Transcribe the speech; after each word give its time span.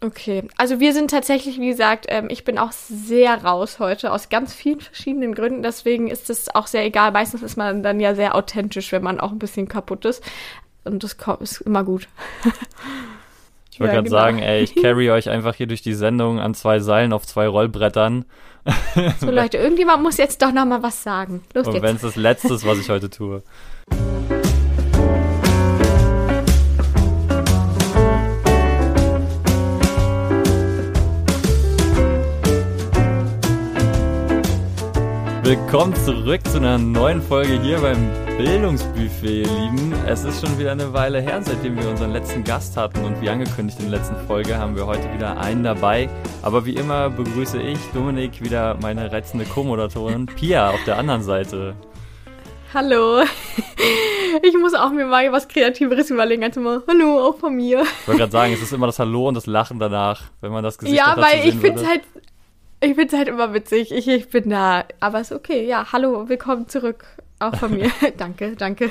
Okay, 0.00 0.44
also 0.56 0.78
wir 0.78 0.92
sind 0.92 1.10
tatsächlich, 1.10 1.58
wie 1.58 1.68
gesagt, 1.68 2.06
ähm, 2.08 2.28
ich 2.30 2.44
bin 2.44 2.56
auch 2.56 2.70
sehr 2.70 3.42
raus 3.42 3.80
heute 3.80 4.12
aus 4.12 4.28
ganz 4.28 4.54
vielen 4.54 4.80
verschiedenen 4.80 5.34
Gründen. 5.34 5.62
Deswegen 5.62 6.06
ist 6.06 6.30
es 6.30 6.54
auch 6.54 6.68
sehr 6.68 6.84
egal. 6.84 7.10
Meistens 7.10 7.42
ist 7.42 7.56
man 7.56 7.82
dann 7.82 7.98
ja 7.98 8.14
sehr 8.14 8.36
authentisch, 8.36 8.92
wenn 8.92 9.02
man 9.02 9.18
auch 9.18 9.32
ein 9.32 9.40
bisschen 9.40 9.66
kaputt 9.66 10.04
ist. 10.04 10.22
Und 10.84 11.02
das 11.02 11.16
ist 11.40 11.60
immer 11.62 11.82
gut. 11.82 12.08
Ich 13.70 13.80
wollte 13.80 13.94
ja, 13.94 14.00
gerade 14.00 14.08
genau. 14.08 14.20
sagen, 14.20 14.38
ey, 14.38 14.62
ich 14.62 14.74
carry 14.74 15.10
euch 15.12 15.28
einfach 15.28 15.54
hier 15.54 15.66
durch 15.66 15.82
die 15.82 15.94
Sendung 15.94 16.40
an 16.40 16.54
zwei 16.54 16.78
Seilen 16.78 17.12
auf 17.12 17.26
zwei 17.26 17.46
Rollbrettern. 17.46 18.24
So 19.20 19.30
Leute, 19.30 19.56
irgendjemand 19.56 20.02
muss 20.02 20.16
jetzt 20.16 20.42
doch 20.42 20.52
noch 20.52 20.66
mal 20.66 20.82
was 20.82 21.02
sagen. 21.02 21.42
Los 21.54 21.66
Und 21.68 21.80
wenn 21.80 21.96
es 21.96 22.02
das 22.02 22.16
Letzte 22.16 22.52
ist, 22.52 22.66
was 22.66 22.78
ich 22.78 22.90
heute 22.90 23.08
tue. 23.08 23.42
Willkommen 35.48 35.94
zurück 36.04 36.46
zu 36.46 36.58
einer 36.58 36.76
neuen 36.76 37.22
Folge 37.22 37.58
hier 37.62 37.78
beim 37.80 38.10
Bildungsbuffet, 38.36 39.46
ihr 39.46 39.46
Lieben. 39.46 39.94
Es 40.06 40.22
ist 40.22 40.46
schon 40.46 40.58
wieder 40.58 40.72
eine 40.72 40.92
Weile 40.92 41.22
her, 41.22 41.40
seitdem 41.42 41.74
wir 41.78 41.88
unseren 41.88 42.12
letzten 42.12 42.44
Gast 42.44 42.76
hatten 42.76 43.02
und 43.02 43.18
wie 43.22 43.30
angekündigt 43.30 43.80
in 43.80 43.90
der 43.90 43.98
letzten 43.98 44.16
Folge 44.26 44.58
haben 44.58 44.76
wir 44.76 44.84
heute 44.84 45.10
wieder 45.14 45.40
einen 45.40 45.64
dabei. 45.64 46.10
Aber 46.42 46.66
wie 46.66 46.74
immer 46.74 47.08
begrüße 47.08 47.62
ich, 47.62 47.78
Dominik, 47.94 48.42
wieder 48.42 48.76
meine 48.82 49.10
reizende 49.10 49.46
Co-Moderatorin 49.46 50.26
Pia 50.36 50.68
auf 50.68 50.84
der 50.84 50.98
anderen 50.98 51.22
Seite. 51.22 51.74
Hallo. 52.74 53.22
Ich 54.42 54.54
muss 54.54 54.74
auch 54.74 54.90
mir 54.90 55.06
mal 55.06 55.32
was 55.32 55.48
Kreativeres 55.48 56.10
überlegen 56.10 56.44
als 56.44 56.56
immer 56.58 56.82
Hallo, 56.86 57.18
auch 57.26 57.38
von 57.38 57.56
mir. 57.56 57.82
Ich 57.82 58.06
wollte 58.06 58.20
gerade 58.20 58.32
sagen, 58.32 58.52
es 58.52 58.60
ist 58.60 58.72
immer 58.72 58.86
das 58.86 58.98
Hallo 58.98 59.26
und 59.26 59.34
das 59.34 59.46
Lachen 59.46 59.78
danach, 59.78 60.24
wenn 60.42 60.52
man 60.52 60.62
das 60.62 60.76
Gesicht 60.76 60.98
Ja, 60.98 61.16
weil 61.16 61.48
ich 61.48 61.54
finde 61.54 61.80
es 61.80 61.88
halt 61.88 62.02
ich 62.80 62.94
finde 62.94 63.06
es 63.06 63.12
halt 63.12 63.28
immer 63.28 63.54
witzig. 63.54 63.92
Ich, 63.92 64.08
ich 64.08 64.28
bin 64.28 64.50
da. 64.50 64.84
Aber 65.00 65.20
ist 65.20 65.32
okay. 65.32 65.66
Ja, 65.66 65.92
hallo, 65.92 66.28
willkommen 66.28 66.68
zurück. 66.68 67.04
Auch 67.40 67.54
von 67.54 67.72
mir. 67.72 67.90
danke, 68.16 68.56
danke. 68.56 68.90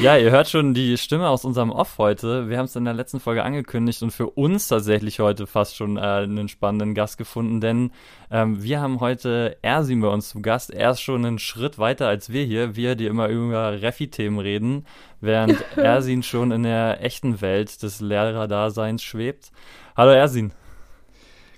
Ja, 0.00 0.16
ihr 0.16 0.30
hört 0.30 0.48
schon 0.48 0.72
die 0.72 0.96
Stimme 0.96 1.28
aus 1.28 1.44
unserem 1.44 1.70
Off 1.70 1.98
heute. 1.98 2.48
Wir 2.48 2.56
haben 2.56 2.64
es 2.64 2.74
in 2.74 2.86
der 2.86 2.94
letzten 2.94 3.20
Folge 3.20 3.42
angekündigt 3.42 4.02
und 4.02 4.12
für 4.12 4.30
uns 4.30 4.68
tatsächlich 4.68 5.20
heute 5.20 5.46
fast 5.46 5.76
schon 5.76 5.98
äh, 5.98 6.00
einen 6.00 6.48
spannenden 6.48 6.94
Gast 6.94 7.18
gefunden, 7.18 7.60
denn 7.60 7.90
ähm, 8.30 8.62
wir 8.62 8.80
haben 8.80 9.00
heute 9.00 9.58
Ersin 9.60 10.00
bei 10.00 10.08
uns 10.08 10.30
zu 10.30 10.40
Gast. 10.40 10.70
Er 10.70 10.92
ist 10.92 11.02
schon 11.02 11.24
einen 11.24 11.38
Schritt 11.38 11.78
weiter 11.78 12.08
als 12.08 12.32
wir 12.32 12.44
hier. 12.44 12.76
Wir, 12.76 12.94
die 12.94 13.06
immer 13.06 13.28
über 13.28 13.82
Refi-Themen 13.82 14.38
reden, 14.38 14.86
während 15.20 15.62
Ersin 15.76 16.22
schon 16.22 16.50
in 16.50 16.62
der 16.62 17.04
echten 17.04 17.42
Welt 17.42 17.82
des 17.82 18.00
Lehrerdaseins 18.00 19.02
schwebt. 19.02 19.52
Hallo 19.96 20.12
Ersin. 20.12 20.52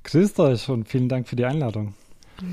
Grüßt 0.05 0.39
euch 0.41 0.69
und 0.69 0.89
vielen 0.89 1.09
Dank 1.09 1.29
für 1.29 1.37
die 1.37 1.45
Einladung. 1.45 1.95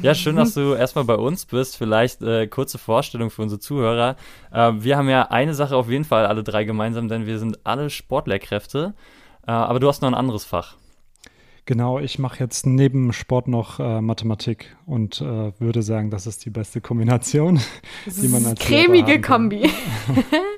Ja, 0.01 0.15
schön, 0.15 0.35
dass 0.35 0.53
du 0.53 0.73
erstmal 0.73 1.05
bei 1.05 1.15
uns 1.15 1.45
bist. 1.45 1.75
Vielleicht 1.75 2.21
äh, 2.21 2.47
kurze 2.47 2.77
Vorstellung 2.77 3.29
für 3.29 3.41
unsere 3.41 3.59
Zuhörer. 3.59 4.15
Äh, 4.51 4.73
wir 4.77 4.97
haben 4.97 5.09
ja 5.09 5.29
eine 5.29 5.53
Sache 5.53 5.75
auf 5.75 5.89
jeden 5.89 6.05
Fall 6.05 6.25
alle 6.25 6.43
drei 6.43 6.63
gemeinsam, 6.63 7.07
denn 7.07 7.25
wir 7.25 7.39
sind 7.39 7.59
alle 7.65 7.89
Sportlehrkräfte. 7.89 8.93
Äh, 9.47 9.51
aber 9.51 9.79
du 9.79 9.87
hast 9.87 10.01
noch 10.01 10.09
ein 10.09 10.15
anderes 10.15 10.45
Fach. 10.45 10.75
Genau, 11.65 11.99
ich 11.99 12.19
mache 12.19 12.39
jetzt 12.39 12.65
neben 12.65 13.13
Sport 13.13 13.47
noch 13.47 13.79
äh, 13.79 14.01
Mathematik 14.01 14.75
und 14.85 15.21
äh, 15.21 15.51
würde 15.59 15.83
sagen, 15.83 16.09
das 16.09 16.25
ist 16.25 16.43
die 16.45 16.49
beste 16.49 16.81
Kombination, 16.81 17.59
die 18.05 18.27
man 18.27 18.45
als 18.45 18.59
Cremige 18.59 19.21
Kombi. 19.21 19.69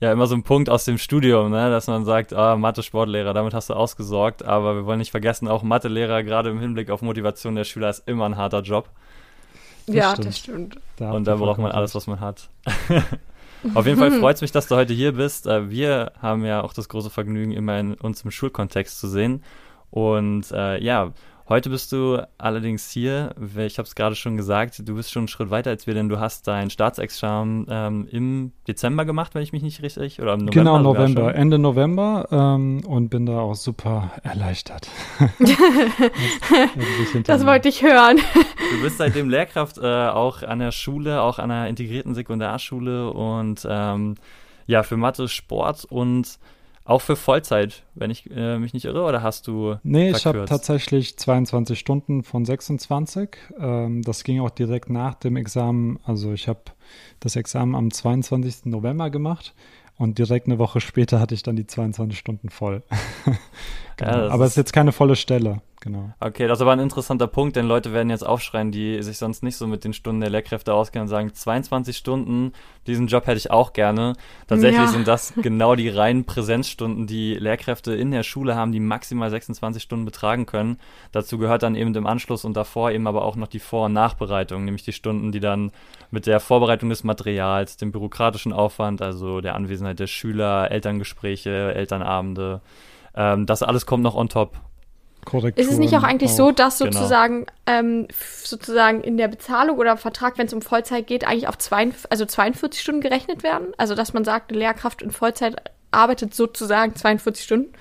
ja 0.00 0.12
immer 0.12 0.26
so 0.26 0.34
ein 0.34 0.42
Punkt 0.42 0.68
aus 0.68 0.84
dem 0.84 0.98
Studium, 0.98 1.50
ne? 1.50 1.70
dass 1.70 1.86
man 1.86 2.04
sagt, 2.04 2.34
ah, 2.34 2.56
Mathe-Sportlehrer, 2.56 3.32
damit 3.32 3.54
hast 3.54 3.70
du 3.70 3.74
ausgesorgt. 3.74 4.44
Aber 4.44 4.74
wir 4.74 4.86
wollen 4.86 4.98
nicht 4.98 5.10
vergessen, 5.10 5.48
auch 5.48 5.62
Mathelehrer, 5.62 6.22
gerade 6.22 6.50
im 6.50 6.60
Hinblick 6.60 6.90
auf 6.90 7.02
Motivation 7.02 7.54
der 7.54 7.64
Schüler, 7.64 7.88
ist 7.88 8.06
immer 8.06 8.26
ein 8.26 8.36
harter 8.36 8.60
Job. 8.60 8.90
Das 9.86 9.94
ja, 9.94 10.10
stimmt. 10.10 10.26
das 10.26 10.38
stimmt. 10.38 10.80
Da 10.96 11.12
Und 11.12 11.24
da 11.26 11.36
braucht 11.36 11.58
man 11.58 11.72
alles, 11.72 11.94
was 11.94 12.06
man 12.06 12.20
hat. 12.20 12.48
auf 13.74 13.86
jeden 13.86 13.98
Fall 13.98 14.12
freut 14.20 14.36
es 14.36 14.42
mich, 14.42 14.52
dass 14.52 14.68
du 14.68 14.76
heute 14.76 14.92
hier 14.92 15.12
bist. 15.12 15.46
Äh, 15.46 15.70
wir 15.70 16.12
haben 16.20 16.44
ja 16.44 16.62
auch 16.62 16.72
das 16.72 16.88
große 16.88 17.10
Vergnügen, 17.10 17.52
immer 17.52 17.78
in 17.78 17.94
uns 17.94 18.22
im 18.22 18.30
Schulkontext 18.30 18.98
zu 18.98 19.08
sehen. 19.08 19.42
Und 19.90 20.50
äh, 20.50 20.82
ja, 20.82 21.12
Heute 21.48 21.70
bist 21.70 21.92
du 21.92 22.26
allerdings 22.38 22.90
hier, 22.90 23.32
ich 23.56 23.78
habe 23.78 23.86
es 23.86 23.94
gerade 23.94 24.16
schon 24.16 24.36
gesagt, 24.36 24.82
du 24.84 24.96
bist 24.96 25.12
schon 25.12 25.20
einen 25.20 25.28
Schritt 25.28 25.48
weiter 25.48 25.70
als 25.70 25.86
wir, 25.86 25.94
denn 25.94 26.08
du 26.08 26.18
hast 26.18 26.48
dein 26.48 26.70
Staatsexamen 26.70 27.66
ähm, 27.70 28.08
im 28.10 28.52
Dezember 28.66 29.04
gemacht, 29.04 29.36
wenn 29.36 29.42
ich 29.42 29.52
mich 29.52 29.62
nicht 29.62 29.80
richtig, 29.80 30.20
oder 30.20 30.32
im 30.32 30.40
November? 30.40 30.52
Genau, 30.58 30.78
November, 30.80 31.34
Ende 31.36 31.60
November 31.60 32.26
ähm, 32.32 32.82
und 32.84 33.10
bin 33.10 33.26
da 33.26 33.38
auch 33.38 33.54
super 33.54 34.10
erleichtert. 34.24 34.88
das, 35.38 37.22
das 37.22 37.46
wollte 37.46 37.68
ich 37.68 37.80
hören. 37.80 38.16
Du 38.16 38.82
bist 38.82 38.98
seitdem 38.98 39.30
Lehrkraft 39.30 39.78
äh, 39.78 40.08
auch 40.08 40.42
an 40.42 40.58
der 40.58 40.72
Schule, 40.72 41.22
auch 41.22 41.38
an 41.38 41.52
einer 41.52 41.68
integrierten 41.68 42.16
Sekundarschule 42.16 43.12
und 43.12 43.64
ähm, 43.70 44.16
ja, 44.66 44.82
für 44.82 44.96
Mathe, 44.96 45.28
Sport 45.28 45.84
und 45.84 46.40
auch 46.86 47.00
für 47.00 47.16
Vollzeit, 47.16 47.82
wenn 47.94 48.10
ich 48.10 48.30
äh, 48.30 48.58
mich 48.58 48.72
nicht 48.72 48.84
irre, 48.84 49.02
oder 49.02 49.22
hast 49.22 49.46
du. 49.46 49.76
Nee, 49.82 50.10
verkürzt? 50.10 50.20
ich 50.20 50.26
habe 50.26 50.44
tatsächlich 50.46 51.18
22 51.18 51.78
Stunden 51.78 52.22
von 52.22 52.44
26. 52.44 53.36
Ähm, 53.58 54.02
das 54.02 54.24
ging 54.24 54.40
auch 54.40 54.50
direkt 54.50 54.88
nach 54.88 55.14
dem 55.14 55.36
Examen. 55.36 55.98
Also 56.04 56.32
ich 56.32 56.48
habe 56.48 56.60
das 57.20 57.36
Examen 57.36 57.74
am 57.74 57.90
22. 57.90 58.66
November 58.66 59.10
gemacht 59.10 59.54
und 59.98 60.18
direkt 60.18 60.46
eine 60.46 60.58
Woche 60.58 60.80
später 60.80 61.20
hatte 61.20 61.34
ich 61.34 61.42
dann 61.42 61.56
die 61.56 61.66
22 61.66 62.18
Stunden 62.18 62.50
voll. 62.50 62.82
genau. 63.96 64.10
ja, 64.10 64.28
Aber 64.28 64.44
es 64.44 64.52
ist 64.52 64.56
jetzt 64.56 64.72
keine 64.72 64.92
volle 64.92 65.16
Stelle 65.16 65.60
genau. 65.86 66.10
Okay, 66.20 66.46
das 66.48 66.58
ist 66.58 66.62
aber 66.62 66.72
ein 66.72 66.80
interessanter 66.80 67.26
Punkt, 67.26 67.56
denn 67.56 67.66
Leute 67.66 67.92
werden 67.92 68.10
jetzt 68.10 68.26
aufschreien, 68.26 68.72
die 68.72 69.02
sich 69.02 69.18
sonst 69.18 69.42
nicht 69.42 69.56
so 69.56 69.66
mit 69.66 69.84
den 69.84 69.92
Stunden 69.92 70.20
der 70.20 70.30
Lehrkräfte 70.30 70.74
auskennen 70.74 71.04
und 71.04 71.08
sagen, 71.08 71.32
22 71.32 71.96
Stunden, 71.96 72.52
diesen 72.86 73.06
Job 73.06 73.26
hätte 73.26 73.38
ich 73.38 73.50
auch 73.50 73.72
gerne. 73.72 74.14
Tatsächlich 74.48 74.80
ja. 74.80 74.88
sind 74.88 75.06
das 75.06 75.32
genau 75.42 75.76
die 75.76 75.88
reinen 75.88 76.24
Präsenzstunden, 76.24 77.06
die 77.06 77.34
Lehrkräfte 77.34 77.94
in 77.94 78.10
der 78.10 78.24
Schule 78.24 78.56
haben, 78.56 78.72
die 78.72 78.80
maximal 78.80 79.30
26 79.30 79.82
Stunden 79.82 80.04
betragen 80.04 80.44
können. 80.44 80.78
Dazu 81.12 81.38
gehört 81.38 81.62
dann 81.62 81.76
eben 81.76 81.94
im 81.94 82.06
Anschluss 82.06 82.44
und 82.44 82.56
davor 82.56 82.90
eben 82.90 83.06
aber 83.06 83.24
auch 83.24 83.36
noch 83.36 83.48
die 83.48 83.60
Vor- 83.60 83.86
und 83.86 83.92
Nachbereitung, 83.92 84.64
nämlich 84.64 84.84
die 84.84 84.92
Stunden, 84.92 85.32
die 85.32 85.40
dann 85.40 85.70
mit 86.10 86.26
der 86.26 86.40
Vorbereitung 86.40 86.88
des 86.90 87.04
Materials, 87.04 87.76
dem 87.76 87.92
bürokratischen 87.92 88.52
Aufwand, 88.52 89.02
also 89.02 89.40
der 89.40 89.54
Anwesenheit 89.54 89.98
der 89.98 90.06
Schüler, 90.08 90.70
Elterngespräche, 90.70 91.74
Elternabende, 91.74 92.60
ähm, 93.16 93.46
das 93.46 93.62
alles 93.62 93.86
kommt 93.86 94.02
noch 94.02 94.14
on 94.14 94.28
top. 94.28 94.60
Korrekturen. 95.26 95.66
Ist 95.66 95.72
es 95.72 95.78
nicht 95.78 95.94
auch 95.94 96.02
eigentlich 96.02 96.30
auch. 96.30 96.36
so, 96.36 96.50
dass 96.52 96.78
genau. 96.78 96.92
sozusagen, 96.92 97.46
genau. 97.66 97.78
ähm, 97.78 98.08
sozusagen 98.42 99.02
in 99.02 99.18
der 99.18 99.28
Bezahlung 99.28 99.76
oder 99.76 99.92
im 99.92 99.98
Vertrag, 99.98 100.38
wenn 100.38 100.46
es 100.46 100.54
um 100.54 100.62
Vollzeit 100.62 101.06
geht, 101.06 101.26
eigentlich 101.26 101.48
auf 101.48 101.58
zwei, 101.58 101.90
also 102.08 102.24
42 102.24 102.80
Stunden 102.80 103.02
gerechnet 103.02 103.42
werden? 103.42 103.68
Also 103.76 103.94
dass 103.94 104.14
man 104.14 104.24
sagt, 104.24 104.50
eine 104.50 104.58
Lehrkraft 104.58 105.02
in 105.02 105.10
Vollzeit 105.10 105.70
arbeitet 105.90 106.34
sozusagen 106.34 106.94
42 106.94 107.44
Stunden? 107.44 107.72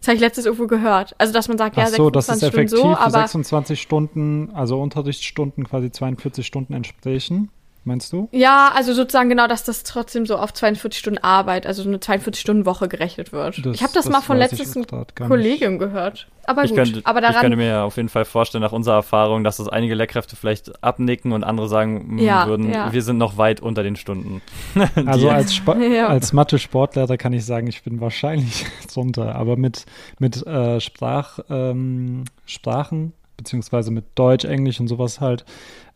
Das 0.00 0.08
habe 0.08 0.16
ich 0.16 0.20
letztes 0.20 0.44
irgendwo 0.44 0.66
gehört. 0.66 1.14
Also 1.16 1.32
dass 1.32 1.48
man 1.48 1.56
sagt, 1.56 1.78
ja, 1.78 1.84
Ach 1.84 1.88
so, 1.88 2.10
26 2.10 2.12
das 2.12 2.36
ist 2.36 2.42
effektiv 2.42 2.78
Stunden 2.78 2.94
so, 2.94 3.00
aber 3.00 3.10
26 3.10 3.80
Stunden, 3.80 4.50
also 4.52 4.80
Unterrichtsstunden 4.82 5.64
quasi 5.64 5.90
42 5.90 6.46
Stunden 6.46 6.74
entsprechen 6.74 7.50
meinst 7.86 8.12
du? 8.12 8.28
Ja, 8.32 8.72
also 8.74 8.92
sozusagen 8.92 9.28
genau, 9.28 9.46
dass 9.46 9.64
das 9.64 9.82
trotzdem 9.82 10.26
so 10.26 10.36
auf 10.36 10.52
42 10.52 10.98
Stunden 10.98 11.18
Arbeit, 11.18 11.66
also 11.66 11.82
eine 11.82 11.98
42-Stunden-Woche 11.98 12.88
gerechnet 12.88 13.32
wird. 13.32 13.64
Das, 13.64 13.76
ich 13.76 13.82
habe 13.82 13.92
das, 13.92 14.04
das, 14.04 14.12
mal 14.12 14.20
von 14.20 14.36
letztes 14.36 14.76
Kollegium 15.16 15.78
gehört. 15.78 16.28
Aber 16.46 16.64
ich 16.64 16.70
gut, 16.70 16.78
könnte, 16.78 17.00
aber 17.04 17.20
daran, 17.20 17.36
ich 17.36 17.40
könnte 17.40 17.56
mir 17.56 17.82
auf 17.82 17.96
jeden 17.96 18.08
Fall 18.08 18.24
vorstellen, 18.24 18.62
nach 18.62 18.72
unserer 18.72 18.96
Erfahrung, 18.96 19.44
dass 19.44 19.56
das 19.56 19.68
einige 19.68 19.94
Lehrkräfte 19.94 20.36
vielleicht 20.36 20.82
abnicken 20.84 21.32
und 21.32 21.44
andere 21.44 21.68
sagen 21.68 22.18
ja, 22.18 22.46
würden, 22.46 22.70
ja. 22.70 22.92
wir 22.92 23.02
sind 23.02 23.18
noch 23.18 23.38
weit 23.38 23.60
unter 23.60 23.82
den 23.82 23.96
Stunden. 23.96 24.42
also 25.06 25.30
als, 25.30 25.52
Sp 25.56 25.72
ja. 25.80 26.08
als 26.08 26.32
Mathe-Sportlehrer 26.32 27.16
kann 27.16 27.32
ich 27.32 27.44
sagen, 27.44 27.66
ich 27.66 27.82
bin 27.82 28.00
wahrscheinlich 28.00 28.66
drunter, 28.92 29.34
aber 29.34 29.56
mit, 29.56 29.86
mit 30.18 30.46
äh, 30.46 30.80
Sprach, 30.80 31.38
ähm, 31.48 32.24
Sprachen, 32.46 33.12
beziehungsweise 33.36 33.90
mit 33.90 34.04
Deutsch, 34.14 34.44
Englisch 34.44 34.80
und 34.80 34.88
sowas 34.88 35.20
halt, 35.20 35.44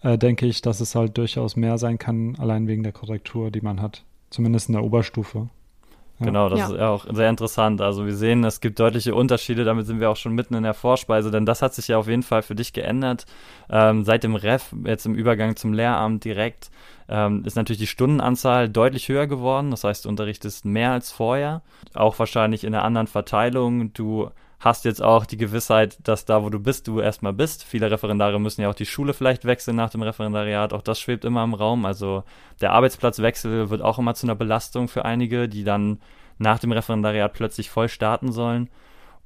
äh, 0.03 0.19
denke 0.19 0.47
ich, 0.47 0.63
dass 0.63 0.81
es 0.81 0.95
halt 0.95 1.17
durchaus 1.19 1.57
mehr 1.57 1.79
sein 1.79 1.99
kann, 1.99 2.37
allein 2.39 2.67
wegen 2.67 2.83
der 2.83 2.93
Korrektur, 2.93 3.51
die 3.51 3.61
man 3.61 3.81
hat. 3.81 4.05
Zumindest 4.31 4.69
in 4.69 4.75
der 4.75 4.85
Oberstufe. 4.85 5.49
Ja. 6.19 6.27
Genau, 6.27 6.49
das 6.49 6.59
ja. 6.59 6.67
ist 6.67 6.81
auch 6.81 7.07
sehr 7.15 7.31
interessant. 7.31 7.81
Also 7.81 8.05
wir 8.05 8.15
sehen, 8.15 8.43
es 8.43 8.61
gibt 8.61 8.81
deutliche 8.81 9.15
Unterschiede, 9.15 9.65
damit 9.65 9.87
sind 9.87 10.01
wir 10.01 10.11
auch 10.11 10.17
schon 10.17 10.35
mitten 10.35 10.55
in 10.55 10.65
der 10.65 10.75
Vorspeise, 10.75 11.31
denn 11.31 11.47
das 11.47 11.63
hat 11.63 11.75
sich 11.75 11.89
ja 11.89 11.99
auf 11.99 12.09
jeden 12.09 12.25
Fall 12.25 12.43
für 12.43 12.57
dich 12.57 12.73
geändert. 12.73 13.25
Ähm, 13.71 14.05
seit 14.05 14.25
dem 14.25 14.35
Ref, 14.35 14.75
jetzt 14.85 15.07
im 15.07 15.15
Übergang 15.15 15.55
zum 15.55 15.73
Lehramt 15.73 16.25
direkt, 16.25 16.71
ähm, 17.09 17.45
ist 17.45 17.57
natürlich 17.57 17.79
die 17.79 17.87
Stundenanzahl 17.87 18.69
deutlich 18.69 19.09
höher 19.09 19.29
geworden. 19.29 19.71
Das 19.71 19.85
heißt, 19.85 20.05
du 20.05 20.09
unterrichtest 20.09 20.65
mehr 20.65 20.91
als 20.91 21.13
vorher. 21.13 21.63
Auch 21.95 22.19
wahrscheinlich 22.19 22.65
in 22.65 22.75
einer 22.75 22.85
anderen 22.85 23.07
Verteilung. 23.07 23.93
Du 23.93 24.31
hast 24.61 24.85
jetzt 24.85 25.03
auch 25.03 25.25
die 25.25 25.37
Gewissheit, 25.37 25.99
dass 26.03 26.25
da, 26.25 26.43
wo 26.43 26.51
du 26.51 26.59
bist, 26.59 26.89
du 26.89 27.01
erstmal 27.01 27.33
bist. 27.33 27.63
Viele 27.63 27.91
Referendare 27.91 28.41
müssen 28.41 28.63
ja 28.63 28.69
auch 28.69 28.75
die 28.75 28.87
Schule 28.87 29.15
vielleicht 29.15 29.45
wechseln 29.45 29.77
nach 29.77 29.91
dem 29.91 30.03
Referendariat. 30.03 30.73
Auch 30.73 30.83
das 30.83 30.99
schwebt 30.99 31.25
immer 31.25 31.45
im 31.45 31.55
Raum. 31.55 31.85
Also 31.85 32.25
der 32.61 32.73
Arbeitsplatzwechsel 32.73 33.71
wird 33.71 33.83
auch 33.83 33.99
immer 33.99 34.15
zu 34.15 34.27
einer 34.27 34.35
Belastung 34.35 34.89
für 34.89 35.05
einige, 35.05 35.49
die 35.49 35.63
dann 35.63 36.01
nach 36.39 36.59
dem 36.59 36.73
Referendariat 36.73 37.33
plötzlich 37.33 37.71
voll 37.71 37.89
starten 37.89 38.33
sollen. 38.33 38.69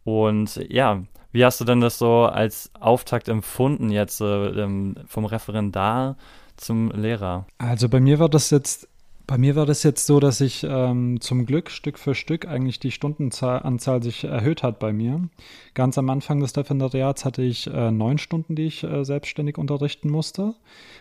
Und 0.04 0.56
ja, 0.68 1.02
wie 1.30 1.44
hast 1.44 1.60
du 1.60 1.64
denn 1.64 1.80
das 1.80 1.98
so 1.98 2.24
als 2.24 2.70
Auftakt 2.78 3.28
empfunden 3.28 3.90
jetzt 3.90 4.20
äh, 4.20 4.66
vom 5.06 5.24
Referendar 5.24 6.16
zum 6.56 6.90
Lehrer? 6.90 7.46
Also 7.56 7.88
bei 7.88 8.00
mir 8.00 8.18
war 8.18 8.28
das 8.28 8.50
jetzt 8.50 8.88
bei 9.26 9.38
mir 9.38 9.56
war 9.56 9.66
das 9.66 9.82
jetzt 9.82 10.06
so, 10.06 10.20
dass 10.20 10.40
ich 10.40 10.66
ähm, 10.68 11.20
zum 11.20 11.46
Glück 11.46 11.70
Stück 11.70 11.98
für 11.98 12.14
Stück 12.14 12.46
eigentlich 12.46 12.80
die 12.80 12.90
Stundenanzahl 12.90 14.02
sich 14.02 14.24
erhöht 14.24 14.62
hat 14.62 14.78
bei 14.78 14.92
mir. 14.92 15.28
Ganz 15.74 15.96
am 15.98 16.10
Anfang 16.10 16.40
des 16.40 16.56
Referendariats 16.56 17.24
hatte 17.24 17.42
ich 17.42 17.66
äh, 17.68 17.90
neun 17.90 18.18
Stunden, 18.18 18.56
die 18.56 18.66
ich 18.66 18.82
äh, 18.82 19.04
selbstständig 19.04 19.58
unterrichten 19.58 20.10
musste. 20.10 20.54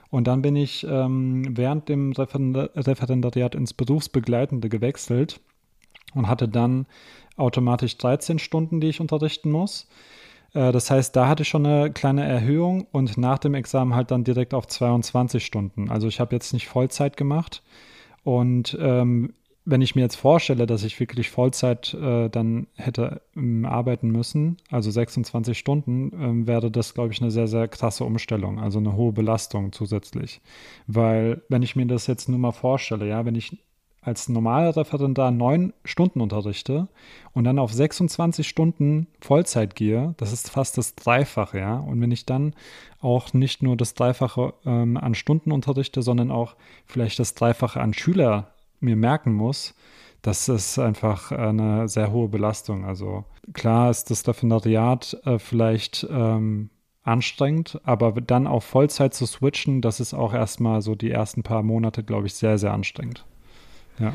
Und 0.09 0.27
dann 0.27 0.41
bin 0.41 0.55
ich 0.55 0.85
ähm, 0.87 1.57
während 1.57 1.89
dem 1.89 2.11
Referendariat 2.13 3.55
ins 3.55 3.73
Berufsbegleitende 3.73 4.69
gewechselt 4.69 5.39
und 6.13 6.27
hatte 6.27 6.47
dann 6.47 6.85
automatisch 7.37 7.97
13 7.97 8.39
Stunden, 8.39 8.81
die 8.81 8.89
ich 8.89 8.99
unterrichten 8.99 9.51
muss. 9.51 9.87
Äh, 10.53 10.71
das 10.71 10.91
heißt, 10.91 11.15
da 11.15 11.27
hatte 11.27 11.43
ich 11.43 11.49
schon 11.49 11.65
eine 11.65 11.91
kleine 11.91 12.23
Erhöhung 12.25 12.87
und 12.91 13.17
nach 13.17 13.39
dem 13.39 13.55
Examen 13.55 13.95
halt 13.95 14.11
dann 14.11 14.23
direkt 14.23 14.53
auf 14.53 14.67
22 14.67 15.43
Stunden. 15.43 15.89
Also 15.89 16.07
ich 16.07 16.19
habe 16.19 16.35
jetzt 16.35 16.53
nicht 16.53 16.67
Vollzeit 16.67 17.17
gemacht 17.17 17.63
und 18.23 18.77
ähm, 18.79 19.33
wenn 19.63 19.81
ich 19.81 19.95
mir 19.95 20.01
jetzt 20.01 20.15
vorstelle, 20.15 20.65
dass 20.65 20.83
ich 20.83 20.99
wirklich 20.99 21.29
Vollzeit 21.29 21.93
äh, 21.93 22.29
dann 22.29 22.67
hätte 22.75 23.21
ähm, 23.35 23.65
arbeiten 23.65 24.09
müssen, 24.09 24.57
also 24.69 24.89
26 24.89 25.57
Stunden, 25.57 26.11
ähm, 26.19 26.47
wäre 26.47 26.71
das, 26.71 26.93
glaube 26.93 27.13
ich, 27.13 27.21
eine 27.21 27.29
sehr, 27.31 27.47
sehr 27.47 27.67
krasse 27.67 28.03
Umstellung, 28.03 28.59
also 28.59 28.79
eine 28.79 28.95
hohe 28.95 29.13
Belastung 29.13 29.71
zusätzlich. 29.71 30.41
Weil, 30.87 31.41
wenn 31.47 31.61
ich 31.61 31.75
mir 31.75 31.85
das 31.85 32.07
jetzt 32.07 32.27
nur 32.27 32.39
mal 32.39 32.51
vorstelle, 32.51 33.07
ja, 33.07 33.23
wenn 33.25 33.35
ich 33.35 33.57
als 34.01 34.29
normaler 34.29 34.75
Referendar 34.75 35.29
neun 35.29 35.73
Stunden 35.85 36.21
unterrichte 36.21 36.87
und 37.33 37.43
dann 37.43 37.59
auf 37.59 37.71
26 37.71 38.47
Stunden 38.47 39.07
Vollzeit 39.19 39.75
gehe, 39.75 40.15
das 40.17 40.33
ist 40.33 40.49
fast 40.49 40.77
das 40.77 40.95
Dreifache, 40.95 41.59
ja. 41.59 41.77
Und 41.77 42.01
wenn 42.01 42.11
ich 42.11 42.25
dann 42.25 42.55
auch 42.99 43.33
nicht 43.33 43.61
nur 43.61 43.77
das 43.77 43.93
Dreifache 43.93 44.53
ähm, 44.65 44.97
an 44.97 45.13
Stunden 45.13 45.51
unterrichte, 45.51 46.01
sondern 46.01 46.31
auch 46.31 46.55
vielleicht 46.87 47.19
das 47.19 47.35
Dreifache 47.35 47.79
an 47.79 47.93
Schüler 47.93 48.47
mir 48.79 48.95
merken 48.95 49.33
muss, 49.33 49.75
das 50.23 50.49
ist 50.49 50.79
einfach 50.79 51.31
eine 51.31 51.87
sehr 51.87 52.11
hohe 52.11 52.27
Belastung. 52.27 52.85
Also 52.85 53.25
klar 53.53 53.91
ist 53.91 54.09
das 54.09 54.27
Referendariat 54.27 55.19
äh, 55.25 55.37
vielleicht 55.37 56.07
ähm, 56.09 56.71
anstrengend, 57.03 57.79
aber 57.83 58.13
dann 58.13 58.47
auf 58.47 58.63
Vollzeit 58.63 59.13
zu 59.13 59.25
switchen, 59.25 59.81
das 59.81 59.99
ist 59.99 60.13
auch 60.13 60.33
erstmal 60.33 60.81
so 60.81 60.95
die 60.95 61.11
ersten 61.11 61.43
paar 61.43 61.63
Monate, 61.63 62.03
glaube 62.03 62.27
ich, 62.27 62.33
sehr, 62.35 62.57
sehr 62.57 62.73
anstrengend. 62.73 63.25
Ja. 63.99 64.13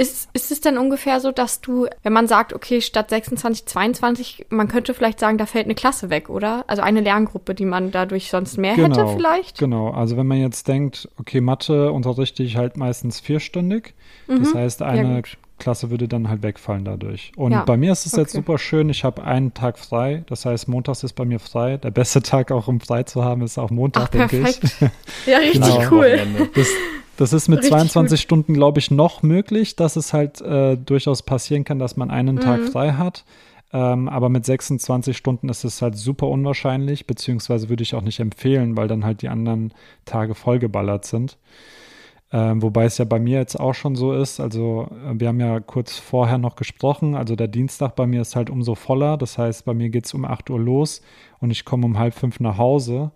Ist, 0.00 0.28
ist 0.32 0.52
es 0.52 0.60
denn 0.60 0.78
ungefähr 0.78 1.18
so, 1.18 1.32
dass 1.32 1.60
du, 1.60 1.88
wenn 2.04 2.12
man 2.12 2.28
sagt, 2.28 2.52
okay, 2.52 2.80
statt 2.80 3.10
26, 3.10 3.66
22, 3.66 4.46
man 4.48 4.68
könnte 4.68 4.94
vielleicht 4.94 5.18
sagen, 5.18 5.38
da 5.38 5.46
fällt 5.46 5.64
eine 5.64 5.74
Klasse 5.74 6.08
weg, 6.08 6.30
oder? 6.30 6.64
Also 6.68 6.82
eine 6.82 7.00
Lerngruppe, 7.00 7.52
die 7.52 7.64
man 7.64 7.90
dadurch 7.90 8.30
sonst 8.30 8.58
mehr 8.58 8.76
genau, 8.76 8.96
hätte 8.96 9.08
vielleicht? 9.16 9.58
Genau, 9.58 9.90
also 9.90 10.16
wenn 10.16 10.28
man 10.28 10.38
jetzt 10.38 10.68
denkt, 10.68 11.08
okay, 11.18 11.40
Mathe 11.40 11.90
unterrichte 11.90 12.44
ich 12.44 12.56
halt 12.56 12.76
meistens 12.76 13.18
vierstündig, 13.18 13.94
mhm. 14.28 14.38
das 14.38 14.54
heißt, 14.54 14.82
eine 14.82 15.16
ja, 15.16 15.22
Klasse 15.58 15.90
würde 15.90 16.06
dann 16.06 16.28
halt 16.28 16.44
wegfallen 16.44 16.84
dadurch. 16.84 17.32
Und 17.34 17.50
ja, 17.50 17.64
bei 17.64 17.76
mir 17.76 17.90
ist 17.90 18.06
es 18.06 18.12
okay. 18.12 18.22
jetzt 18.22 18.34
super 18.34 18.56
schön, 18.58 18.88
ich 18.90 19.02
habe 19.02 19.24
einen 19.24 19.52
Tag 19.52 19.80
frei, 19.80 20.22
das 20.28 20.46
heißt, 20.46 20.68
montags 20.68 21.02
ist 21.02 21.14
bei 21.14 21.24
mir 21.24 21.40
frei. 21.40 21.76
Der 21.76 21.90
beste 21.90 22.22
Tag 22.22 22.52
auch, 22.52 22.68
um 22.68 22.78
frei 22.78 23.02
zu 23.02 23.24
haben, 23.24 23.42
ist 23.42 23.58
auch 23.58 23.70
Montag, 23.70 24.04
Ach, 24.04 24.08
denke 24.10 24.48
ich. 24.48 24.60
Ja, 25.26 25.38
richtig 25.40 25.60
genau. 25.60 25.90
cool. 25.90 26.20
Das, 26.54 26.68
das 27.18 27.32
ist 27.32 27.48
mit 27.48 27.58
Richtig 27.58 27.72
22 27.72 28.20
gut. 28.20 28.22
Stunden, 28.22 28.54
glaube 28.54 28.78
ich, 28.78 28.92
noch 28.92 29.22
möglich, 29.22 29.74
dass 29.74 29.96
es 29.96 30.12
halt 30.12 30.40
äh, 30.40 30.76
durchaus 30.76 31.22
passieren 31.22 31.64
kann, 31.64 31.80
dass 31.80 31.96
man 31.96 32.10
einen 32.12 32.36
mhm. 32.36 32.40
Tag 32.40 32.60
frei 32.68 32.92
hat. 32.92 33.24
Ähm, 33.72 34.08
aber 34.08 34.28
mit 34.28 34.46
26 34.46 35.16
Stunden 35.16 35.48
ist 35.48 35.64
es 35.64 35.82
halt 35.82 35.96
super 35.96 36.28
unwahrscheinlich, 36.28 37.06
beziehungsweise 37.06 37.68
würde 37.68 37.82
ich 37.82 37.96
auch 37.96 38.02
nicht 38.02 38.20
empfehlen, 38.20 38.76
weil 38.76 38.86
dann 38.86 39.04
halt 39.04 39.20
die 39.22 39.28
anderen 39.28 39.74
Tage 40.04 40.36
vollgeballert 40.36 41.04
sind. 41.04 41.38
Ähm, 42.30 42.62
wobei 42.62 42.84
es 42.84 42.98
ja 42.98 43.04
bei 43.04 43.18
mir 43.18 43.38
jetzt 43.38 43.58
auch 43.58 43.74
schon 43.74 43.96
so 43.96 44.12
ist, 44.12 44.38
also 44.38 44.88
äh, 45.04 45.18
wir 45.18 45.28
haben 45.28 45.40
ja 45.40 45.58
kurz 45.60 45.98
vorher 45.98 46.38
noch 46.38 46.54
gesprochen, 46.54 47.16
also 47.16 47.34
der 47.36 47.48
Dienstag 47.48 47.96
bei 47.96 48.06
mir 48.06 48.20
ist 48.20 48.36
halt 48.36 48.48
umso 48.48 48.74
voller, 48.74 49.16
das 49.16 49.38
heißt 49.38 49.64
bei 49.64 49.74
mir 49.74 49.88
geht 49.88 50.06
es 50.06 50.14
um 50.14 50.24
8 50.24 50.50
Uhr 50.50 50.60
los 50.60 51.00
und 51.40 51.50
ich 51.50 51.64
komme 51.64 51.84
um 51.84 51.98
halb 51.98 52.14
fünf 52.14 52.38
nach 52.38 52.58
Hause. 52.58 53.10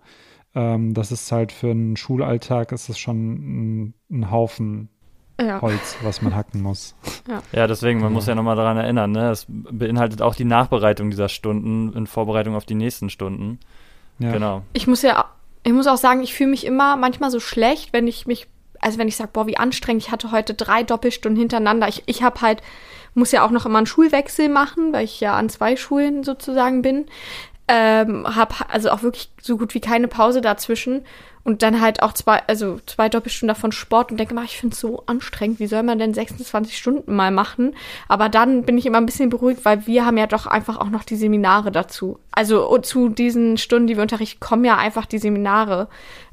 Ähm, 0.55 0.95
das 0.95 1.13
ist 1.13 1.31
halt 1.33 1.53
für 1.53 1.71
einen 1.71 1.97
Schulalltag 1.97 2.73
ist 2.73 2.89
es 2.89 2.99
schon 2.99 3.87
ein, 3.87 3.95
ein 4.11 4.31
Haufen 4.31 4.91
ja. 5.41 5.61
Holz, 5.61 5.97
was 6.03 6.23
man 6.23 6.35
hacken 6.35 6.63
muss. 6.63 6.95
Ja, 7.29 7.43
ja 7.53 7.67
deswegen, 7.67 8.01
man 8.01 8.09
genau. 8.09 8.19
muss 8.19 8.27
ja 8.27 8.35
nochmal 8.35 8.57
daran 8.57 8.77
erinnern, 8.77 9.13
ne? 9.13 9.31
Es 9.31 9.47
beinhaltet 9.49 10.23
auch 10.23 10.35
die 10.35 10.45
Nachbereitung 10.45 11.11
dieser 11.11 11.29
Stunden 11.29 11.93
in 11.95 12.07
Vorbereitung 12.07 12.55
auf 12.55 12.65
die 12.65 12.75
nächsten 12.75 13.11
Stunden. 13.11 13.59
Ja. 14.19 14.33
Genau. 14.33 14.63
Ich 14.73 14.87
muss 14.87 15.03
ja, 15.03 15.25
ich 15.65 15.73
muss 15.73 15.87
auch 15.87 15.97
sagen, 15.97 16.23
ich 16.23 16.35
fühle 16.35 16.51
mich 16.51 16.67
immer 16.67 16.97
manchmal 16.97 17.31
so 17.31 17.41
schlecht, 17.41 17.93
wenn 17.93 18.07
ich 18.07 18.27
mich, 18.27 18.47
also 18.81 18.99
wenn 18.99 19.09
ich 19.09 19.17
sage, 19.17 19.31
boah, 19.33 19.47
wie 19.47 19.57
anstrengend, 19.57 20.03
ich 20.03 20.13
hatte 20.13 20.33
heute 20.33 20.55
drei 20.55 20.83
Doppelstunden 20.83 21.39
hintereinander. 21.39 21.89
Ich, 21.89 22.03
ich 22.07 22.23
habe 22.23 22.41
halt, 22.41 22.63
muss 23.15 23.33
ja 23.33 23.45
auch 23.45 23.51
noch 23.51 23.67
immer 23.67 23.79
einen 23.79 23.87
Schulwechsel 23.87 24.49
machen, 24.49 24.93
weil 24.93 25.05
ich 25.05 25.21
ja 25.21 25.35
an 25.35 25.49
zwei 25.49 25.77
Schulen 25.77 26.25
sozusagen 26.25 26.83
bin 26.83 27.07
ähm, 27.75 28.27
habe 28.37 28.55
also 28.69 28.91
auch 28.91 29.03
wirklich 29.03 29.31
so 29.41 29.57
gut 29.57 29.73
wie 29.73 29.81
keine 29.81 30.07
Pause 30.07 30.43
dazwischen 30.43 31.07
und 31.43 31.63
dann 31.63 31.81
halt 31.81 32.03
auch 32.03 32.13
zwei, 32.13 32.43
also 32.47 32.79
zwei 32.85 33.09
Doppelstunden 33.09 33.55
davon 33.55 33.73
Sport 33.73 34.11
und 34.11 34.19
denke 34.19 34.35
mal, 34.35 34.45
ich 34.45 34.59
finde 34.59 34.75
es 34.75 34.81
so 34.81 35.05
anstrengend, 35.07 35.59
wie 35.59 35.67
soll 35.67 35.83
man 35.83 35.99
denn 35.99 36.13
26 36.13 36.77
Stunden 36.77 37.17
mal 37.17 37.31
machen? 37.31 37.75
Aber 38.09 38.29
dann 38.29 38.65
bin 38.65 38.77
ich 38.77 38.85
immer 38.85 38.99
ein 38.99 39.07
bisschen 39.07 39.31
beruhigt, 39.31 39.65
weil 39.65 39.87
wir 39.87 40.05
haben 40.05 40.19
ja 40.19 40.27
doch 40.27 40.47
einfach 40.47 40.79
auch 40.79 40.91
noch 40.91 41.03
die 41.03 41.17
Seminare 41.17 41.73
dazu. 41.73 42.19
Also 42.31 42.77
zu 42.79 43.09
diesen 43.09 43.57
Stunden, 43.57 43.87
die 43.87 43.97
wir 43.97 44.03
unterrichten, 44.03 44.41
kommen 44.41 44.67
ja 44.67 44.77
einfach 44.77 45.07
die 45.07 45.19
Seminare. 45.19 45.89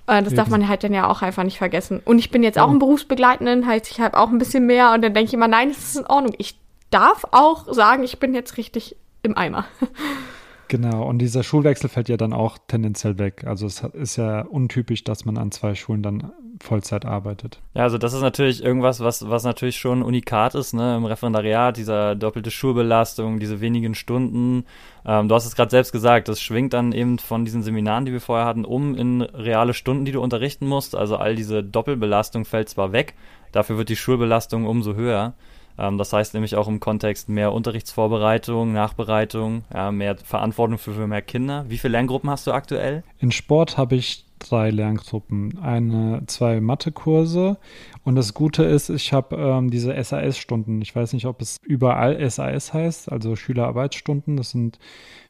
Äh, 0.07 0.21
das 0.21 0.33
darf 0.33 0.50
man 0.50 0.68
halt 0.68 0.83
dann 0.83 0.94
ja 0.94 1.07
auch 1.07 1.21
einfach 1.21 1.44
nicht 1.44 1.57
vergessen. 1.57 2.01
Und 2.03 2.19
ich 2.19 2.31
bin 2.31 2.44
jetzt 2.44 2.59
auch 2.59 2.69
im 2.69 2.80
Berufsbegleitenden, 2.80 3.65
heißt 3.65 3.89
ich 3.89 4.01
habe 4.01 4.18
auch 4.18 4.30
ein 4.30 4.39
bisschen 4.39 4.65
mehr 4.65 4.91
und 4.91 5.03
dann 5.03 5.13
denke 5.13 5.30
ich 5.30 5.33
immer, 5.33 5.47
nein, 5.47 5.69
das 5.69 5.77
ist 5.77 5.95
in 5.95 6.06
Ordnung. 6.06 6.36
Ich 6.38 6.59
darf 6.89 7.24
auch 7.31 7.74
sagen, 7.74 8.03
ich 8.03 8.19
bin 8.19 8.33
jetzt 8.33 8.57
richtig 8.57 8.97
im 9.24 9.38
Eimer. 9.38 9.63
Genau, 10.69 11.04
und 11.04 11.18
dieser 11.18 11.42
Schulwechsel 11.42 11.89
fällt 11.89 12.10
ja 12.10 12.18
dann 12.18 12.31
auch 12.31 12.60
tendenziell 12.68 13.18
weg. 13.18 13.44
Also 13.48 13.66
es 13.66 13.81
ist 13.81 14.18
ja 14.18 14.42
untypisch, 14.42 15.04
dass 15.04 15.25
man 15.25 15.39
an 15.39 15.51
zwei 15.51 15.74
Schulen 15.74 16.04
dann 16.04 16.31
Vollzeit 16.62 17.06
arbeitet. 17.06 17.60
Ja, 17.74 17.83
also 17.83 17.98
das 17.98 18.13
ist 18.13 18.21
natürlich 18.21 18.63
irgendwas, 18.63 19.00
was, 19.00 19.27
was 19.27 19.44
natürlich 19.44 19.77
schon 19.77 20.04
unikat 20.04 20.54
ist, 20.54 20.74
ne, 20.74 20.95
im 20.95 21.06
Referendariat, 21.06 21.75
dieser 21.75 22.16
doppelte 22.16 22.51
Schulbelastung, 22.51 23.39
diese 23.39 23.62
wenigen 23.62 23.95
Stunden. 23.95 24.66
Ähm, 25.06 25.27
du 25.27 25.33
hast 25.33 25.48
es 25.48 25.56
gerade 25.56 25.71
selbst 25.71 25.92
gesagt, 25.92 26.27
das 26.27 26.39
schwingt 26.39 26.74
dann 26.74 26.92
eben 26.92 27.18
von 27.18 27.46
diesen 27.46 27.63
Seminaren, 27.63 28.05
die 28.05 28.12
wir 28.12 28.22
vorher 28.22 28.46
hatten, 28.46 28.63
um 28.63 28.93
in 28.96 29.24
reale 29.24 29.74
Stunden, 29.74 30.05
die 30.05 30.12
du 30.12 30.22
unterrichten 30.22 30.67
musst. 30.67 30.96
Also 30.96 31.17
all 31.17 31.36
diese 31.36 31.63
Doppelbelastung 31.63 32.46
fällt 32.46 32.70
zwar 32.70 32.91
weg, 32.91 33.15
dafür 33.51 33.79
wird 33.79 33.89
die 33.89 33.96
Schulbelastung 33.96 34.67
umso 34.67 34.93
höher. 34.93 35.34
Ähm, 35.79 35.98
das 35.98 36.13
heißt 36.13 36.33
nämlich 36.33 36.55
auch 36.55 36.67
im 36.67 36.79
Kontext 36.79 37.29
mehr 37.29 37.53
Unterrichtsvorbereitung, 37.53 38.74
Nachbereitung, 38.74 39.63
ja, 39.74 39.91
mehr 39.91 40.17
Verantwortung 40.17 40.77
für, 40.77 40.93
für 40.93 41.07
mehr 41.07 41.21
Kinder. 41.21 41.65
Wie 41.69 41.77
viele 41.77 41.93
Lerngruppen 41.93 42.29
hast 42.29 42.45
du 42.48 42.51
aktuell? 42.51 43.03
In 43.19 43.31
Sport 43.31 43.77
habe 43.77 43.95
ich 43.95 44.25
drei 44.39 44.69
Lerngruppen, 44.69 45.59
eine, 45.59 46.24
zwei 46.27 46.62
Mathekurse 46.62 47.57
und 48.03 48.15
das 48.15 48.33
Gute 48.33 48.63
ist, 48.63 48.89
ich 48.89 49.12
habe 49.12 49.36
ähm, 49.36 49.69
diese 49.69 50.01
SAS-Stunden. 50.01 50.81
Ich 50.81 50.95
weiß 50.95 51.13
nicht, 51.13 51.25
ob 51.25 51.41
es 51.41 51.57
überall 51.62 52.29
SAS 52.29 52.74
heißt, 52.74 53.12
also 53.12 53.36
Schülerarbeitsstunden. 53.36 54.38
Das 54.38 54.51
sind 54.51 54.79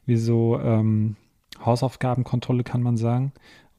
wie 0.06 0.16
so 0.16 0.58
ähm, 0.60 1.16
Hausaufgabenkontrolle, 1.64 2.62
kann 2.62 2.82
man 2.82 2.96
sagen 2.96 3.32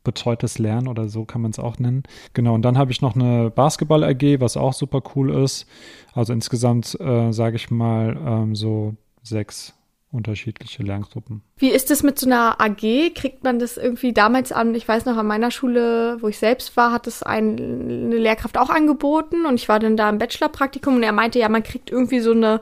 betreutes 0.03 0.57
Lernen 0.57 0.87
oder 0.87 1.07
so 1.07 1.25
kann 1.25 1.41
man 1.41 1.51
es 1.51 1.59
auch 1.59 1.79
nennen. 1.79 2.03
Genau, 2.33 2.53
und 2.55 2.63
dann 2.63 2.77
habe 2.77 2.91
ich 2.91 3.01
noch 3.01 3.15
eine 3.15 3.51
Basketball-AG, 3.51 4.39
was 4.39 4.57
auch 4.57 4.73
super 4.73 5.01
cool 5.15 5.33
ist. 5.33 5.67
Also 6.13 6.33
insgesamt 6.33 6.99
äh, 6.99 7.31
sage 7.31 7.55
ich 7.55 7.71
mal 7.71 8.17
ähm, 8.25 8.55
so 8.55 8.95
sechs 9.23 9.73
unterschiedliche 10.11 10.83
Lerngruppen. 10.83 11.41
Wie 11.57 11.69
ist 11.69 11.89
es 11.89 12.03
mit 12.03 12.19
so 12.19 12.25
einer 12.25 12.59
AG? 12.59 13.13
Kriegt 13.15 13.43
man 13.43 13.59
das 13.59 13.77
irgendwie 13.77 14.11
damals 14.11 14.51
an? 14.51 14.75
Ich 14.75 14.87
weiß 14.87 15.05
noch, 15.05 15.15
an 15.15 15.27
meiner 15.27 15.51
Schule, 15.51 16.17
wo 16.21 16.27
ich 16.27 16.37
selbst 16.37 16.75
war, 16.75 16.91
hat 16.91 17.07
es 17.07 17.23
ein, 17.23 17.57
eine 17.57 18.17
Lehrkraft 18.17 18.57
auch 18.57 18.69
angeboten 18.69 19.45
und 19.45 19.55
ich 19.55 19.69
war 19.69 19.79
dann 19.79 19.95
da 19.95 20.09
im 20.09 20.17
Bachelorpraktikum 20.17 20.95
und 20.95 21.03
er 21.03 21.13
meinte, 21.13 21.39
ja, 21.39 21.47
man 21.47 21.63
kriegt 21.63 21.89
irgendwie 21.89 22.19
so 22.19 22.31
eine 22.31 22.61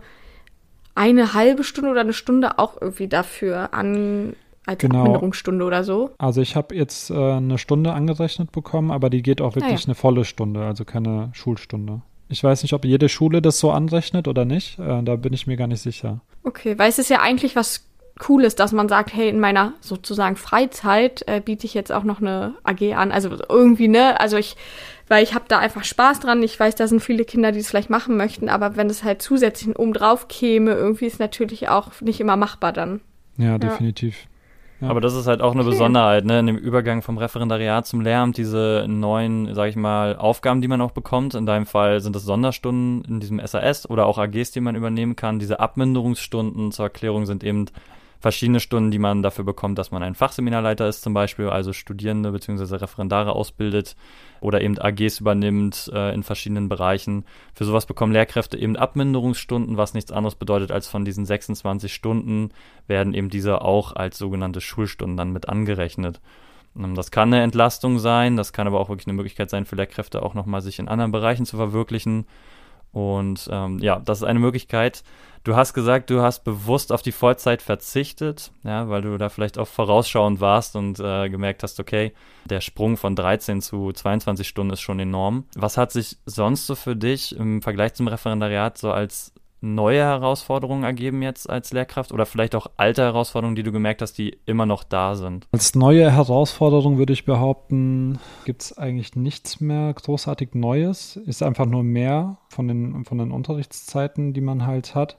eine 0.96 1.34
halbe 1.34 1.64
Stunde 1.64 1.92
oder 1.92 2.02
eine 2.02 2.12
Stunde 2.12 2.60
auch 2.60 2.82
irgendwie 2.82 3.08
dafür 3.08 3.74
an 3.74 4.36
als 4.66 4.80
genau. 4.80 5.00
Abminderungsstunde 5.00 5.66
oder 5.66 5.84
so. 5.84 6.12
Also 6.18 6.42
ich 6.42 6.56
habe 6.56 6.76
jetzt 6.76 7.10
äh, 7.10 7.14
eine 7.14 7.58
Stunde 7.58 7.94
angerechnet 7.94 8.52
bekommen, 8.52 8.92
aber 8.92 9.10
die 9.10 9.22
geht 9.22 9.42
auch 9.42 9.56
wirklich 9.56 9.74
ah, 9.74 9.80
ja. 9.80 9.86
eine 9.86 9.96
volle 9.96 10.26
Stunde, 10.26 10.66
also 10.66 10.86
keine 10.86 11.30
Schulstunde. 11.34 12.02
Ich 12.28 12.44
weiß 12.44 12.62
nicht, 12.62 12.74
ob 12.74 12.86
jede 12.86 13.10
Schule 13.10 13.42
das 13.42 13.60
so 13.60 13.72
anrechnet 13.72 14.28
oder 14.28 14.46
nicht. 14.46 14.78
Äh, 14.78 15.02
da 15.04 15.16
bin 15.16 15.34
ich 15.34 15.48
mir 15.48 15.58
gar 15.58 15.68
nicht 15.68 15.82
sicher. 15.82 16.22
Okay, 16.44 16.78
weil 16.78 16.90
es 16.90 17.00
ist 17.00 17.10
ja 17.10 17.22
eigentlich 17.22 17.56
was 17.56 17.90
Cooles, 18.20 18.54
dass 18.56 18.74
man 18.74 18.88
sagt, 18.90 19.14
hey, 19.14 19.30
in 19.30 19.40
meiner 19.40 19.74
sozusagen 19.80 20.36
Freizeit 20.36 21.24
äh, 21.26 21.42
biete 21.42 21.66
ich 21.66 21.74
jetzt 21.74 21.92
auch 21.92 22.04
noch 22.04 22.22
eine 22.22 22.54
AG 22.64 22.94
an. 22.94 23.12
Also 23.12 23.32
irgendwie, 23.48 23.88
ne? 23.88 24.20
Also 24.20 24.38
ich, 24.38 24.58
weil 25.08 25.24
ich 25.24 25.34
habe 25.34 25.46
da 25.48 25.58
einfach 25.58 25.86
Spaß 25.86 26.20
dran. 26.20 26.44
Ich 26.44 26.60
weiß, 26.60 26.76
da 26.76 26.88
sind 26.88 27.00
viele 27.00 27.26
Kinder, 27.26 27.52
die 27.52 27.60
es 27.60 27.70
vielleicht 27.70 27.90
machen 27.90 28.18
möchten, 28.18 28.50
aber 28.50 28.76
wenn 28.76 28.90
es 28.90 29.04
halt 29.04 29.22
zusätzlich 29.22 29.80
oben 29.80 29.94
drauf 29.94 30.28
käme, 30.28 30.74
irgendwie 30.74 31.06
ist 31.06 31.20
natürlich 31.20 31.70
auch 31.70 32.00
nicht 32.02 32.20
immer 32.20 32.36
machbar 32.36 32.74
dann. 32.74 33.02
Ja, 33.38 33.58
definitiv. 33.58 34.24
Ja. 34.24 34.30
Aber 34.82 35.02
das 35.02 35.14
ist 35.14 35.28
halt 35.28 35.42
auch 35.42 35.52
eine 35.52 35.62
okay. 35.62 35.72
Besonderheit, 35.72 36.26
ne? 36.26 36.40
In 36.40 36.48
dem 36.48 36.58
Übergang 36.58 37.02
vom 37.02 37.18
Referendariat 37.18 37.86
zum 37.86 38.02
Lehramt, 38.02 38.38
diese 38.38 38.86
neuen, 38.88 39.54
sag 39.54 39.70
ich 39.70 39.76
mal, 39.76 40.16
Aufgaben, 40.16 40.62
die 40.62 40.68
man 40.68 40.82
auch 40.82 40.92
bekommt. 40.92 41.36
In 41.36 41.46
deinem 41.46 41.66
Fall 41.66 42.00
sind 42.00 42.16
es 42.16 42.24
Sonderstunden 42.24 43.04
in 43.04 43.20
diesem 43.20 43.46
SAS 43.46 43.90
oder 43.90 44.06
auch 44.06 44.18
AGs, 44.18 44.52
die 44.52 44.62
man 44.62 44.76
übernehmen 44.76 45.16
kann. 45.16 45.40
Diese 45.40 45.60
Abminderungsstunden 45.60 46.72
zur 46.72 46.86
Erklärung 46.86 47.26
sind 47.26 47.44
eben 47.44 47.66
verschiedene 48.20 48.60
Stunden, 48.60 48.92
die 48.92 49.00
man 49.00 49.24
dafür 49.24 49.46
bekommt, 49.46 49.78
dass 49.78 49.92
man 49.92 50.04
ein 50.04 50.16
Fachseminarleiter 50.16 50.88
ist 50.88 51.02
zum 51.02 51.14
Beispiel, 51.14 51.50
also 51.50 51.74
Studierende 51.74 52.32
bzw. 52.32 52.76
Referendare 52.76 53.34
ausbildet 53.34 53.96
oder 54.42 54.62
eben 54.62 54.78
AGs 54.78 55.20
übernimmt 55.20 55.92
äh, 55.94 56.14
in 56.14 56.24
verschiedenen 56.24 56.70
Bereichen. 56.70 57.26
Für 57.54 57.66
sowas 57.66 57.86
bekommen 57.86 58.14
Lehrkräfte 58.14 58.58
eben 58.58 58.76
Abminderungsstunden, 58.76 59.78
was 59.78 59.94
nichts 59.94 60.12
anderes 60.12 60.36
bedeutet 60.36 60.72
als 60.72 60.88
von 60.88 61.06
diesen 61.06 61.26
26 61.26 61.94
Stunden 61.94 62.52
werden 62.88 63.14
eben 63.14 63.30
diese 63.30 63.62
auch 63.62 63.96
als 63.96 64.18
sogenannte 64.18 64.62
Schulstunden 64.62 65.18
dann 65.18 65.32
mit 65.32 65.50
angerechnet. 65.50 66.22
Ähm, 66.78 66.96
das 66.96 67.12
kann 67.12 67.34
eine 67.34 67.44
Entlastung 67.44 68.00
sein, 68.00 68.38
das 68.38 68.54
kann 68.54 68.68
aber 68.68 68.80
auch 68.80 68.90
wirklich 68.90 69.08
eine 69.08 69.16
Möglichkeit 69.16 69.50
sein 69.50 69.66
für 69.66 69.76
Lehrkräfte 69.76 70.24
auch 70.24 70.34
nochmal 70.34 70.62
sich 70.62 70.80
in 70.80 70.88
anderen 70.88 71.12
Bereichen 71.12 71.46
zu 71.46 71.58
verwirklichen. 71.58 72.26
Und 72.92 73.48
ähm, 73.52 73.80
ja, 73.80 74.00
das 74.00 74.20
ist 74.20 74.24
eine 74.24 74.40
Möglichkeit. 74.40 75.04
Du 75.44 75.56
hast 75.56 75.74
gesagt, 75.74 76.10
du 76.10 76.22
hast 76.22 76.44
bewusst 76.44 76.92
auf 76.92 77.02
die 77.02 77.14
Vollzeit 77.14 77.62
verzichtet, 77.62 78.52
ja, 78.64 78.90
weil 78.90 79.02
du 79.02 79.18
da 79.18 79.30
vielleicht 79.30 79.58
auch 79.58 79.68
vorausschauend 79.68 80.42
warst 80.42 80.76
und 80.76 81.00
äh, 81.00 81.30
gemerkt 81.30 81.64
hast, 81.64 81.80
okay, 81.80 82.14
der 82.46 82.62
Sprung 82.62 82.98
von 82.98 83.16
13 83.16 83.62
zu 83.62 83.94
22 83.94 84.48
Stunden 84.48 84.74
ist 84.74 84.82
schon 84.82 85.00
enorm. 85.00 85.46
Was 85.56 85.78
hat 85.78 85.92
sich 85.92 86.18
sonst 86.26 86.68
so 86.68 86.76
für 86.76 86.96
dich 86.96 87.36
im 87.36 87.62
Vergleich 87.62 87.94
zum 87.94 88.08
Referendariat 88.08 88.78
so 88.78 88.92
als 88.92 89.34
neue 89.62 90.00
Herausforderungen 90.00 90.84
ergeben 90.84 91.22
jetzt 91.22 91.50
als 91.50 91.72
Lehrkraft 91.72 92.12
oder 92.12 92.26
vielleicht 92.26 92.56
auch 92.56 92.68
alte 92.78 93.02
Herausforderungen, 93.02 93.56
die 93.56 93.64
du 93.64 93.72
gemerkt 93.72 94.02
hast, 94.02 94.18
die 94.18 94.38
immer 94.46 94.66
noch 94.66 94.84
da 94.84 95.16
sind? 95.16 95.48
Als 95.52 95.76
neue 95.76 96.12
Herausforderung 96.12 96.98
würde 96.98 97.14
ich 97.14 97.26
behaupten, 97.26 98.20
gibt 98.46 98.62
es 98.62 98.78
eigentlich 98.78 99.16
nichts 99.16 99.60
mehr 99.60 99.94
großartig 99.94 100.54
Neues. 100.54 101.16
Ist 101.16 101.44
einfach 101.44 101.66
nur 101.66 101.84
mehr 101.84 102.38
von 102.50 102.68
den, 102.68 103.06
von 103.06 103.18
den 103.18 103.32
Unterrichtszeiten, 103.32 104.34
die 104.34 104.42
man 104.42 104.66
halt 104.66 104.96
hat. 104.96 105.18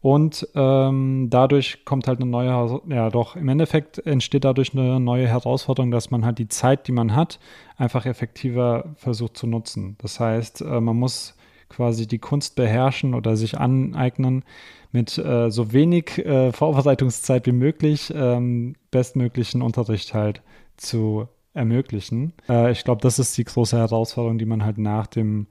Und 0.00 0.46
ähm, 0.54 1.28
dadurch 1.30 1.84
kommt 1.84 2.06
halt 2.06 2.20
eine 2.20 2.30
neue, 2.30 2.80
ja 2.88 3.10
doch, 3.10 3.34
im 3.34 3.48
Endeffekt 3.48 3.98
entsteht 4.06 4.44
dadurch 4.44 4.72
eine 4.72 5.00
neue 5.00 5.26
Herausforderung, 5.26 5.90
dass 5.90 6.12
man 6.12 6.24
halt 6.24 6.38
die 6.38 6.46
Zeit, 6.46 6.86
die 6.86 6.92
man 6.92 7.16
hat, 7.16 7.40
einfach 7.76 8.06
effektiver 8.06 8.94
versucht 8.94 9.36
zu 9.36 9.48
nutzen. 9.48 9.96
Das 9.98 10.20
heißt, 10.20 10.60
äh, 10.60 10.80
man 10.80 10.96
muss 10.96 11.34
quasi 11.68 12.06
die 12.06 12.18
Kunst 12.18 12.56
beherrschen 12.56 13.14
oder 13.14 13.36
sich 13.36 13.58
aneignen, 13.58 14.44
mit 14.92 15.18
äh, 15.18 15.50
so 15.50 15.72
wenig 15.72 16.18
äh, 16.24 16.52
Vorbereitungszeit 16.52 17.46
wie 17.46 17.52
möglich 17.52 18.12
ähm, 18.16 18.76
bestmöglichen 18.90 19.60
Unterricht 19.60 20.14
halt 20.14 20.42
zu 20.76 21.28
ermöglichen. 21.52 22.32
Äh, 22.48 22.70
ich 22.72 22.84
glaube, 22.84 23.02
das 23.02 23.18
ist 23.18 23.36
die 23.36 23.44
große 23.44 23.76
Herausforderung, 23.76 24.38
die 24.38 24.46
man 24.46 24.64
halt 24.64 24.78
nach 24.78 25.06
dem 25.06 25.48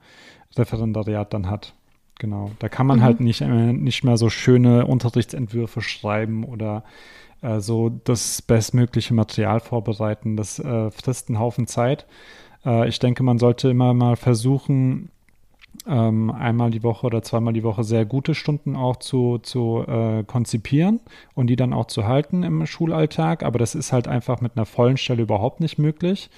Referendariat 0.57 1.33
dann 1.33 1.49
hat. 1.49 1.75
Genau. 2.19 2.51
Da 2.59 2.69
kann 2.69 2.87
man 2.87 2.99
mhm. 2.99 3.03
halt 3.03 3.19
nicht, 3.19 3.41
äh, 3.41 3.73
nicht 3.73 4.03
mehr 4.03 4.17
so 4.17 4.29
schöne 4.29 4.85
Unterrichtsentwürfe 4.87 5.81
schreiben 5.81 6.45
oder 6.45 6.83
äh, 7.41 7.59
so 7.59 7.89
das 7.89 8.41
bestmögliche 8.41 9.13
Material 9.13 9.59
vorbereiten. 9.59 10.37
Das 10.37 10.59
äh, 10.59 10.91
frisst 10.91 11.29
einen 11.29 11.39
Haufen 11.39 11.67
Zeit. 11.67 12.05
ich 12.87 12.97
denke, 12.97 13.21
man 13.21 13.37
sollte 13.37 13.69
immer 13.69 13.93
mal 13.93 14.15
versuchen, 14.15 15.11
ähm, 15.87 16.31
einmal 16.31 16.71
die 16.71 16.83
Woche 16.83 17.05
oder 17.05 17.21
zweimal 17.21 17.53
die 17.53 17.63
Woche 17.63 17.83
sehr 17.83 18.05
gute 18.05 18.35
Stunden 18.35 18.75
auch 18.75 18.97
zu, 18.97 19.39
zu 19.39 19.83
äh, 19.87 20.23
konzipieren 20.23 20.99
und 21.33 21.47
die 21.47 21.55
dann 21.55 21.73
auch 21.73 21.85
zu 21.87 22.05
halten 22.05 22.43
im 22.43 22.65
Schulalltag. 22.65 23.43
Aber 23.43 23.59
das 23.59 23.75
ist 23.75 23.91
halt 23.91 24.07
einfach 24.07 24.41
mit 24.41 24.53
einer 24.55 24.65
vollen 24.65 24.97
Stelle 24.97 25.23
überhaupt 25.23 25.59
nicht 25.59 25.77
möglich. 25.77 26.29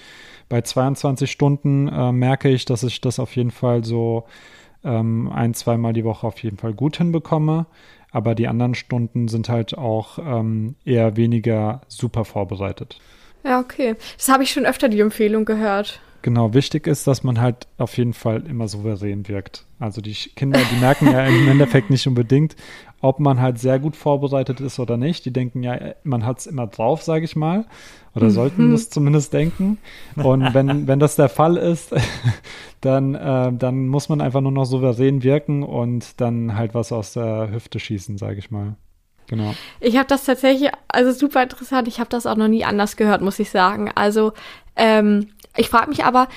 Bei 0.48 0.62
22 0.62 1.30
Stunden 1.30 1.88
äh, 1.88 2.12
merke 2.12 2.48
ich, 2.48 2.64
dass 2.64 2.82
ich 2.82 3.00
das 3.00 3.18
auf 3.18 3.36
jeden 3.36 3.50
Fall 3.50 3.84
so 3.84 4.24
ähm, 4.84 5.30
ein, 5.32 5.54
zweimal 5.54 5.92
die 5.92 6.04
Woche 6.04 6.26
auf 6.26 6.42
jeden 6.42 6.56
Fall 6.56 6.74
gut 6.74 6.96
hinbekomme. 6.96 7.66
Aber 8.10 8.34
die 8.34 8.48
anderen 8.48 8.74
Stunden 8.74 9.28
sind 9.28 9.48
halt 9.48 9.76
auch 9.76 10.18
ähm, 10.18 10.76
eher 10.84 11.16
weniger 11.16 11.82
super 11.88 12.24
vorbereitet. 12.24 12.98
Ja, 13.44 13.60
okay. 13.60 13.96
Das 14.16 14.28
habe 14.28 14.42
ich 14.42 14.50
schon 14.50 14.66
öfter 14.66 14.88
die 14.88 15.00
Empfehlung 15.00 15.44
gehört. 15.44 16.00
Genau, 16.22 16.52
wichtig 16.52 16.86
ist, 16.86 17.06
dass 17.06 17.22
man 17.22 17.40
halt 17.40 17.68
auf 17.76 17.96
jeden 17.96 18.12
Fall 18.12 18.44
immer 18.46 18.66
souverän 18.66 19.28
wirkt. 19.28 19.64
Also 19.78 20.00
die 20.00 20.12
Kinder, 20.12 20.60
die 20.72 20.80
merken 20.80 21.06
ja 21.06 21.24
im 21.24 21.48
Endeffekt 21.50 21.90
nicht 21.90 22.06
unbedingt, 22.08 22.56
ob 23.00 23.20
man 23.20 23.40
halt 23.40 23.58
sehr 23.60 23.78
gut 23.78 23.94
vorbereitet 23.94 24.60
ist 24.60 24.80
oder 24.80 24.96
nicht. 24.96 25.24
Die 25.24 25.32
denken 25.32 25.62
ja, 25.62 25.78
man 26.02 26.26
hat 26.26 26.40
es 26.40 26.46
immer 26.46 26.66
drauf, 26.66 27.02
sage 27.02 27.24
ich 27.24 27.36
mal. 27.36 27.66
Oder 28.14 28.26
mhm. 28.26 28.30
sollten 28.30 28.70
das 28.72 28.90
zumindest 28.90 29.32
denken. 29.32 29.78
Und 30.16 30.42
wenn, 30.54 30.88
wenn 30.88 30.98
das 30.98 31.14
der 31.14 31.28
Fall 31.28 31.56
ist, 31.56 31.94
dann, 32.80 33.14
äh, 33.14 33.52
dann 33.52 33.86
muss 33.86 34.08
man 34.08 34.20
einfach 34.20 34.40
nur 34.40 34.52
noch 34.52 34.64
souverän 34.64 35.22
wirken 35.22 35.62
und 35.62 36.20
dann 36.20 36.56
halt 36.56 36.74
was 36.74 36.90
aus 36.90 37.12
der 37.12 37.50
Hüfte 37.52 37.78
schießen, 37.78 38.18
sage 38.18 38.38
ich 38.38 38.50
mal. 38.50 38.76
Genau. 39.28 39.54
Ich 39.80 39.96
habe 39.96 40.08
das 40.08 40.24
tatsächlich, 40.24 40.70
also 40.88 41.12
super 41.12 41.42
interessant, 41.42 41.86
ich 41.86 42.00
habe 42.00 42.10
das 42.10 42.26
auch 42.26 42.36
noch 42.36 42.48
nie 42.48 42.64
anders 42.64 42.96
gehört, 42.96 43.20
muss 43.20 43.38
ich 43.38 43.50
sagen. 43.50 43.90
Also 43.94 44.32
ähm, 44.74 45.28
ich 45.56 45.68
frage 45.68 45.90
mich 45.90 46.04
aber, 46.04 46.28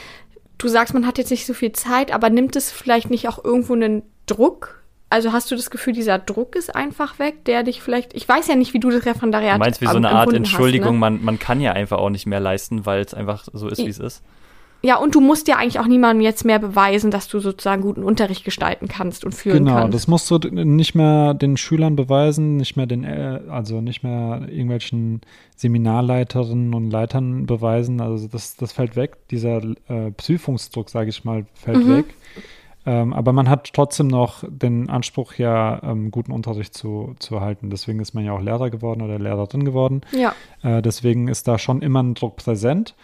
du 0.58 0.68
sagst, 0.68 0.94
man 0.94 1.08
hat 1.08 1.18
jetzt 1.18 1.32
nicht 1.32 1.46
so 1.46 1.54
viel 1.54 1.72
Zeit, 1.72 2.14
aber 2.14 2.30
nimmt 2.30 2.56
es 2.56 2.72
vielleicht 2.72 3.10
nicht 3.10 3.28
auch 3.28 3.44
irgendwo 3.44 3.74
einen 3.74 4.04
Druck? 4.26 4.82
Also 5.10 5.34
hast 5.34 5.52
du 5.52 5.56
das 5.56 5.70
Gefühl, 5.72 5.94
dieser 5.94 6.20
Druck 6.20 6.56
ist 6.56 6.74
einfach 6.74 7.20
weg, 7.20 7.44
der 7.46 7.64
dich 7.64 7.82
vielleicht, 7.82 8.14
ich 8.14 8.28
weiß 8.28 8.48
ja 8.48 8.56
nicht, 8.56 8.74
wie 8.74 8.80
du 8.80 8.90
das 8.90 9.06
Referendariat 9.06 9.56
Du 9.56 9.60
meinst 9.60 9.82
wie 9.82 9.88
so 9.88 9.98
eine 9.98 10.10
Art 10.10 10.32
Entschuldigung, 10.34 10.88
hast, 10.88 10.94
ne? 10.94 11.00
man, 11.00 11.24
man 11.24 11.40
kann 11.40 11.60
ja 11.60 11.74
einfach 11.74 11.98
auch 11.98 12.10
nicht 12.10 12.28
mehr 12.28 12.40
leisten, 12.40 12.86
weil 12.86 13.02
es 13.02 13.14
einfach 13.14 13.46
so 13.52 13.68
ist, 13.68 13.80
wie 13.80 13.90
es 13.90 14.00
ist? 14.00 14.22
Ja, 14.84 14.98
und 14.98 15.14
du 15.14 15.22
musst 15.22 15.48
ja 15.48 15.58
eigentlich 15.58 15.80
auch 15.80 15.86
niemandem 15.86 16.22
jetzt 16.22 16.44
mehr 16.44 16.58
beweisen, 16.58 17.12
dass 17.12 17.28
du 17.28 17.40
sozusagen 17.40 17.82
guten 17.84 18.04
Unterricht 18.04 18.44
gestalten 18.44 18.88
kannst 18.88 19.24
und 19.24 19.36
führen 19.36 19.60
genau, 19.60 19.72
kannst. 19.74 19.86
Genau, 19.86 19.94
das 19.94 20.08
musst 20.08 20.32
du 20.32 20.38
nicht 20.50 20.96
mehr 20.96 21.36
den 21.36 21.56
Schülern 21.56 21.96
beweisen, 21.96 22.58
nicht 22.58 22.78
mehr 22.78 22.88
den, 22.88 23.06
also 23.06 23.80
nicht 23.80 24.04
mehr 24.04 24.48
irgendwelchen 24.50 25.22
Seminarleiterinnen 25.56 26.74
und 26.74 26.90
Leitern 26.90 27.46
beweisen. 27.46 28.02
Also 28.02 28.28
das, 28.28 28.56
das 28.56 28.72
fällt 28.72 28.96
weg. 28.96 29.18
Dieser 29.30 29.62
äh, 29.88 30.12
Prüfungsdruck, 30.18 30.90
sage 30.90 31.10
ich 31.10 31.24
mal, 31.24 31.46
fällt 31.54 31.86
mhm. 31.86 31.98
weg. 31.98 32.06
Ähm, 32.84 33.14
aber 33.14 33.32
man 33.32 33.48
hat 33.48 33.72
trotzdem 33.74 34.08
noch 34.08 34.44
den 34.48 34.90
Anspruch, 34.90 35.36
ja, 35.36 35.80
ähm, 35.84 36.10
guten 36.10 36.32
Unterricht 36.32 36.74
zu, 36.74 37.16
zu 37.20 37.36
erhalten. 37.36 37.70
Deswegen 37.70 38.00
ist 38.00 38.16
man 38.16 38.26
ja 38.26 38.32
auch 38.34 38.42
Lehrer 38.42 38.72
geworden 38.72 39.04
oder 39.04 39.20
Lehrerin 39.20 39.64
geworden. 39.64 40.02
Ja. 40.12 40.34
Äh, 40.64 40.82
deswegen 40.82 41.28
ist 41.28 41.48
da 41.48 41.60
schon 41.60 41.84
immer 41.84 42.02
ein 42.02 42.16
Druck 42.16 42.38
präsent. 42.38 42.96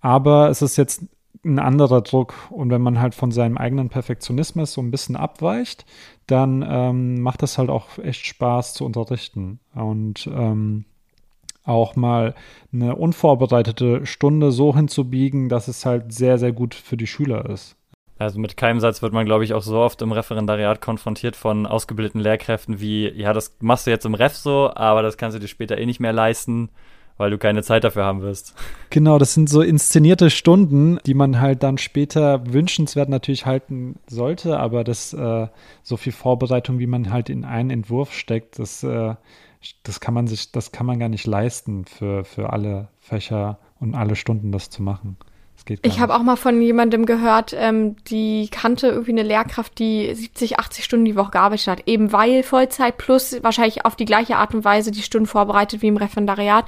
Aber 0.00 0.48
es 0.48 0.62
ist 0.62 0.76
jetzt 0.76 1.02
ein 1.46 1.58
anderer 1.58 2.02
Druck. 2.02 2.34
Und 2.50 2.70
wenn 2.70 2.82
man 2.82 3.00
halt 3.00 3.14
von 3.14 3.30
seinem 3.30 3.56
eigenen 3.56 3.88
Perfektionismus 3.88 4.72
so 4.72 4.80
ein 4.80 4.90
bisschen 4.90 5.16
abweicht, 5.16 5.86
dann 6.26 6.64
ähm, 6.68 7.20
macht 7.22 7.42
es 7.42 7.58
halt 7.58 7.70
auch 7.70 7.98
echt 7.98 8.26
Spaß 8.26 8.74
zu 8.74 8.84
unterrichten. 8.84 9.60
Und 9.74 10.28
ähm, 10.32 10.84
auch 11.64 11.96
mal 11.96 12.34
eine 12.72 12.96
unvorbereitete 12.96 14.06
Stunde 14.06 14.52
so 14.52 14.74
hinzubiegen, 14.74 15.48
dass 15.48 15.68
es 15.68 15.84
halt 15.84 16.12
sehr, 16.12 16.38
sehr 16.38 16.52
gut 16.52 16.74
für 16.74 16.96
die 16.96 17.06
Schüler 17.06 17.48
ist. 17.50 17.76
Also 18.18 18.38
mit 18.40 18.56
keinem 18.56 18.80
Satz 18.80 19.02
wird 19.02 19.12
man, 19.12 19.26
glaube 19.26 19.44
ich, 19.44 19.52
auch 19.52 19.62
so 19.62 19.78
oft 19.78 20.00
im 20.00 20.12
Referendariat 20.12 20.80
konfrontiert 20.80 21.36
von 21.36 21.66
ausgebildeten 21.66 22.20
Lehrkräften 22.20 22.80
wie, 22.80 23.10
ja, 23.10 23.34
das 23.34 23.56
machst 23.60 23.86
du 23.86 23.90
jetzt 23.90 24.06
im 24.06 24.14
Ref 24.14 24.34
so, 24.34 24.70
aber 24.74 25.02
das 25.02 25.18
kannst 25.18 25.36
du 25.36 25.40
dir 25.40 25.48
später 25.48 25.76
eh 25.76 25.84
nicht 25.84 26.00
mehr 26.00 26.14
leisten 26.14 26.70
weil 27.16 27.30
du 27.30 27.38
keine 27.38 27.62
Zeit 27.62 27.84
dafür 27.84 28.04
haben 28.04 28.22
wirst. 28.22 28.54
Genau, 28.90 29.18
das 29.18 29.34
sind 29.34 29.48
so 29.48 29.62
inszenierte 29.62 30.30
Stunden, 30.30 30.98
die 31.06 31.14
man 31.14 31.40
halt 31.40 31.62
dann 31.62 31.78
später 31.78 32.52
wünschenswert 32.52 33.08
natürlich 33.08 33.46
halten 33.46 33.96
sollte, 34.06 34.58
aber 34.58 34.84
das 34.84 35.12
äh, 35.12 35.48
so 35.82 35.96
viel 35.96 36.12
Vorbereitung, 36.12 36.78
wie 36.78 36.86
man 36.86 37.10
halt 37.10 37.28
in 37.28 37.44
einen 37.44 37.70
Entwurf 37.70 38.12
steckt, 38.12 38.58
das, 38.58 38.82
äh, 38.82 39.14
das 39.82 40.00
kann 40.00 40.14
man 40.14 40.26
sich, 40.26 40.52
das 40.52 40.72
kann 40.72 40.86
man 40.86 40.98
gar 40.98 41.08
nicht 41.08 41.26
leisten 41.26 41.84
für, 41.84 42.24
für 42.24 42.52
alle 42.52 42.88
Fächer 43.00 43.58
und 43.80 43.94
alle 43.94 44.16
Stunden 44.16 44.52
das 44.52 44.70
zu 44.70 44.82
machen 44.82 45.16
ich 45.82 46.00
habe 46.00 46.14
auch 46.14 46.22
mal 46.22 46.36
von 46.36 46.62
jemandem 46.62 47.06
gehört, 47.06 47.54
ähm, 47.58 47.96
die 48.04 48.48
kannte 48.50 48.88
irgendwie 48.88 49.12
eine 49.12 49.22
Lehrkraft, 49.22 49.78
die 49.78 50.14
70, 50.14 50.58
80 50.58 50.84
Stunden 50.84 51.04
die 51.04 51.16
Woche 51.16 51.32
gearbeitet 51.32 51.66
hat, 51.66 51.82
eben 51.86 52.12
weil 52.12 52.42
Vollzeit 52.42 52.98
plus 52.98 53.42
wahrscheinlich 53.42 53.84
auf 53.84 53.96
die 53.96 54.04
gleiche 54.04 54.36
Art 54.36 54.54
und 54.54 54.64
Weise 54.64 54.92
die 54.92 55.02
Stunden 55.02 55.26
vorbereitet 55.26 55.82
wie 55.82 55.88
im 55.88 55.96
Referendariat. 55.96 56.66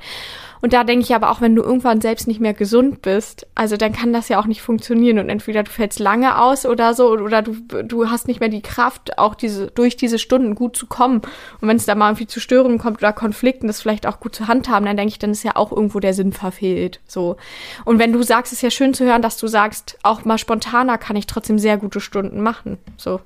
Und 0.60 0.72
da 0.72 0.84
denke 0.84 1.04
ich 1.04 1.14
aber 1.14 1.30
auch, 1.30 1.40
wenn 1.40 1.54
du 1.54 1.62
irgendwann 1.62 2.00
selbst 2.00 2.26
nicht 2.26 2.40
mehr 2.40 2.54
gesund 2.54 3.02
bist, 3.02 3.46
also 3.54 3.76
dann 3.76 3.92
kann 3.92 4.12
das 4.12 4.28
ja 4.28 4.40
auch 4.40 4.46
nicht 4.46 4.62
funktionieren. 4.62 5.18
Und 5.18 5.28
entweder 5.28 5.62
du 5.62 5.70
fällst 5.70 5.98
lange 5.98 6.40
aus 6.40 6.66
oder 6.66 6.94
so, 6.94 7.10
oder 7.10 7.42
du, 7.42 7.56
du 7.84 8.10
hast 8.10 8.28
nicht 8.28 8.40
mehr 8.40 8.48
die 8.48 8.62
Kraft, 8.62 9.18
auch 9.18 9.34
diese, 9.34 9.68
durch 9.68 9.96
diese 9.96 10.18
Stunden 10.18 10.54
gut 10.54 10.76
zu 10.76 10.86
kommen. 10.86 11.22
Und 11.60 11.68
wenn 11.68 11.76
es 11.76 11.86
da 11.86 11.94
mal 11.94 12.08
irgendwie 12.08 12.26
zu 12.26 12.40
Störungen 12.40 12.78
kommt 12.78 12.98
oder 12.98 13.12
Konflikten, 13.12 13.66
das 13.66 13.80
vielleicht 13.80 14.06
auch 14.06 14.20
gut 14.20 14.34
zu 14.34 14.48
handhaben, 14.48 14.86
dann 14.86 14.96
denke 14.96 15.12
ich, 15.12 15.18
dann 15.18 15.30
ist 15.30 15.44
ja 15.44 15.56
auch 15.56 15.72
irgendwo 15.72 16.00
der 16.00 16.14
Sinn 16.14 16.32
verfehlt. 16.32 17.00
So. 17.06 17.36
Und 17.84 17.98
wenn 17.98 18.12
du 18.12 18.22
sagst, 18.22 18.52
ist 18.52 18.62
ja 18.62 18.70
schön 18.70 18.94
zu 18.94 19.04
hören, 19.04 19.22
dass 19.22 19.36
du 19.36 19.46
sagst, 19.46 19.98
auch 20.02 20.24
mal 20.24 20.38
spontaner 20.38 20.98
kann 20.98 21.16
ich 21.16 21.26
trotzdem 21.26 21.58
sehr 21.58 21.76
gute 21.76 22.00
Stunden 22.00 22.40
machen. 22.40 22.78
So. 22.96 23.20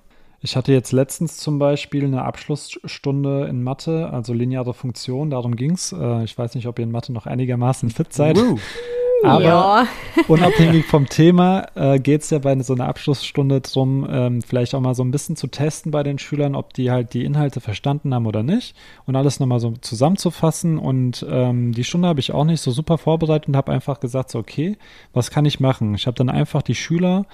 Ich 0.45 0.57
hatte 0.57 0.73
jetzt 0.73 0.91
letztens 0.91 1.37
zum 1.37 1.61
Beispiel 1.61 2.05
eine 2.05 2.25
Abschlussstunde 2.25 3.47
in 3.47 3.63
Mathe, 3.63 4.11
also 4.11 4.33
lineare 4.33 4.75
Funktion, 4.75 5.31
darum 5.31 5.55
ging 5.55 5.73
es. 5.73 5.93
Äh, 5.93 6.25
ich 6.25 6.37
weiß 6.37 6.57
nicht, 6.57 6.67
ob 6.67 6.81
ihr 6.81 6.83
in 6.83 6.91
Mathe 6.91 7.13
noch 7.13 7.27
einigermaßen 7.27 7.91
fit 7.91 8.13
seid. 8.13 8.37
Uh. 8.39 8.59
Aber 9.23 9.43
ja. 9.43 9.87
unabhängig 10.29 10.87
vom 10.87 11.09
Thema 11.09 11.67
äh, 11.75 11.99
geht 11.99 12.23
es 12.23 12.31
ja 12.31 12.39
bei 12.39 12.59
so 12.61 12.75
einer 12.75 12.89
Abschlussstunde 12.89 13.61
darum, 13.61 14.07
ähm, 14.11 14.43
vielleicht 14.43 14.75
auch 14.75 14.81
mal 14.81 14.95
so 14.95 15.03
ein 15.03 15.11
bisschen 15.11 15.37
zu 15.37 15.47
testen 15.47 15.93
bei 15.93 16.03
den 16.03 16.19
Schülern, 16.19 16.55
ob 16.55 16.73
die 16.75 16.91
halt 16.91 17.15
die 17.15 17.25
Inhalte 17.25 17.61
verstanden 17.61 18.15
haben 18.15 18.27
oder 18.27 18.43
nicht 18.43 18.77
und 19.07 19.17
alles 19.17 19.41
nochmal 19.41 19.61
so 19.61 19.73
zusammenzufassen. 19.81 20.79
Und 20.79 21.25
ähm, 21.29 21.73
die 21.73 21.85
Stunde 21.85 22.09
habe 22.09 22.21
ich 22.21 22.33
auch 22.33 22.45
nicht 22.45 22.61
so 22.61 22.71
super 22.71 22.99
vorbereitet 22.99 23.49
und 23.49 23.57
habe 23.57 23.73
einfach 23.73 24.01
gesagt, 24.01 24.31
so, 24.31 24.39
okay, 24.39 24.77
was 25.13 25.31
kann 25.31 25.45
ich 25.45 25.61
machen? 25.61 25.95
Ich 25.95 26.07
habe 26.07 26.17
dann 26.17 26.29
einfach 26.29 26.63
die 26.63 26.75
Schüler 26.75 27.27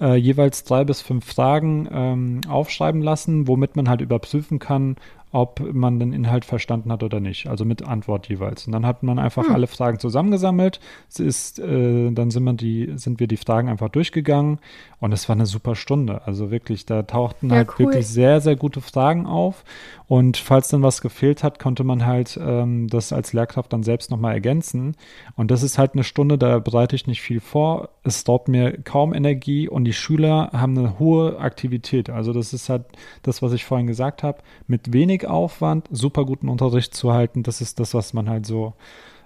äh, 0.00 0.14
jeweils 0.14 0.64
drei 0.64 0.84
bis 0.84 1.00
fünf 1.00 1.24
Fragen 1.24 1.88
ähm, 1.90 2.40
aufschreiben 2.48 3.02
lassen, 3.02 3.48
womit 3.48 3.76
man 3.76 3.88
halt 3.88 4.00
überprüfen 4.00 4.58
kann, 4.58 4.96
ob 5.30 5.60
man 5.72 5.98
den 5.98 6.12
Inhalt 6.12 6.44
verstanden 6.44 6.90
hat 6.90 7.02
oder 7.02 7.20
nicht. 7.20 7.48
Also 7.48 7.64
mit 7.64 7.82
Antwort 7.82 8.28
jeweils. 8.28 8.66
Und 8.66 8.72
dann 8.72 8.86
hat 8.86 9.02
man 9.02 9.18
einfach 9.18 9.46
hm. 9.46 9.54
alle 9.54 9.66
Fragen 9.66 9.98
zusammengesammelt. 9.98 10.80
Es 11.08 11.20
ist, 11.20 11.58
äh, 11.58 12.10
dann 12.10 12.30
sind, 12.30 12.44
wir 12.44 12.54
die, 12.54 12.92
sind 12.96 13.20
wir 13.20 13.26
die 13.26 13.36
Fragen 13.36 13.68
einfach 13.68 13.90
durchgegangen 13.90 14.58
und 15.00 15.12
es 15.12 15.28
war 15.28 15.36
eine 15.36 15.46
super 15.46 15.74
Stunde. 15.74 16.22
Also 16.26 16.50
wirklich, 16.50 16.86
da 16.86 17.02
tauchten 17.02 17.50
ja, 17.50 17.56
halt 17.56 17.68
cool. 17.70 17.86
wirklich 17.86 18.06
sehr, 18.06 18.40
sehr 18.40 18.56
gute 18.56 18.80
Fragen 18.80 19.26
auf. 19.26 19.64
Und 20.08 20.38
falls 20.38 20.68
dann 20.68 20.82
was 20.82 21.02
gefehlt 21.02 21.44
hat, 21.44 21.58
konnte 21.58 21.84
man 21.84 22.06
halt 22.06 22.40
ähm, 22.42 22.88
das 22.88 23.12
als 23.12 23.34
Lehrkraft 23.34 23.72
dann 23.74 23.82
selbst 23.82 24.10
nochmal 24.10 24.32
ergänzen. 24.32 24.96
Und 25.36 25.50
das 25.50 25.62
ist 25.62 25.76
halt 25.76 25.92
eine 25.92 26.02
Stunde, 26.02 26.38
da 26.38 26.58
bereite 26.60 26.96
ich 26.96 27.06
nicht 27.06 27.20
viel 27.20 27.40
vor. 27.40 27.90
Es 28.04 28.26
raubt 28.26 28.48
mir 28.48 28.78
kaum 28.82 29.12
Energie 29.12 29.68
und 29.68 29.84
die 29.84 29.92
Schüler 29.92 30.50
haben 30.54 30.78
eine 30.78 30.98
hohe 30.98 31.38
Aktivität. 31.38 32.08
Also 32.08 32.32
das 32.32 32.54
ist 32.54 32.70
halt 32.70 32.84
das, 33.22 33.42
was 33.42 33.52
ich 33.52 33.66
vorhin 33.66 33.86
gesagt 33.86 34.22
habe. 34.22 34.38
Mit 34.66 34.94
wenig 34.94 35.26
Aufwand 35.26 35.86
super 35.90 36.24
guten 36.24 36.48
Unterricht 36.48 36.94
zu 36.94 37.12
halten, 37.12 37.42
das 37.42 37.60
ist 37.60 37.78
das, 37.78 37.92
was 37.92 38.14
man 38.14 38.30
halt 38.30 38.46
so 38.46 38.72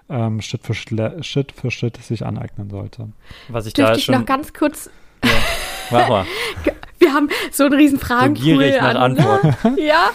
ähm, 0.09 0.41
Schritt, 0.41 0.63
für 0.63 0.73
Schritt 0.73 1.53
für 1.53 1.71
Schritt 1.71 1.95
sich 1.97 2.25
aneignen 2.25 2.69
sollte. 2.69 3.07
Was 3.47 3.65
ich 3.67 3.73
Dürfte 3.73 3.93
da 3.93 3.97
ich 3.97 4.03
schon 4.03 4.15
noch 4.15 4.25
ganz 4.25 4.51
kurz 4.51 4.89
ja. 5.23 5.31
Mach 5.93 6.09
mal. 6.09 6.25
Wir 7.03 7.13
haben 7.13 7.27
so 7.51 7.65
einen 7.65 7.73
riesen 7.73 7.99
Fragenpool. 7.99 8.71
So 8.71 8.79
an, 8.79 8.95
Antworten. 8.95 9.77
ja, 9.77 10.09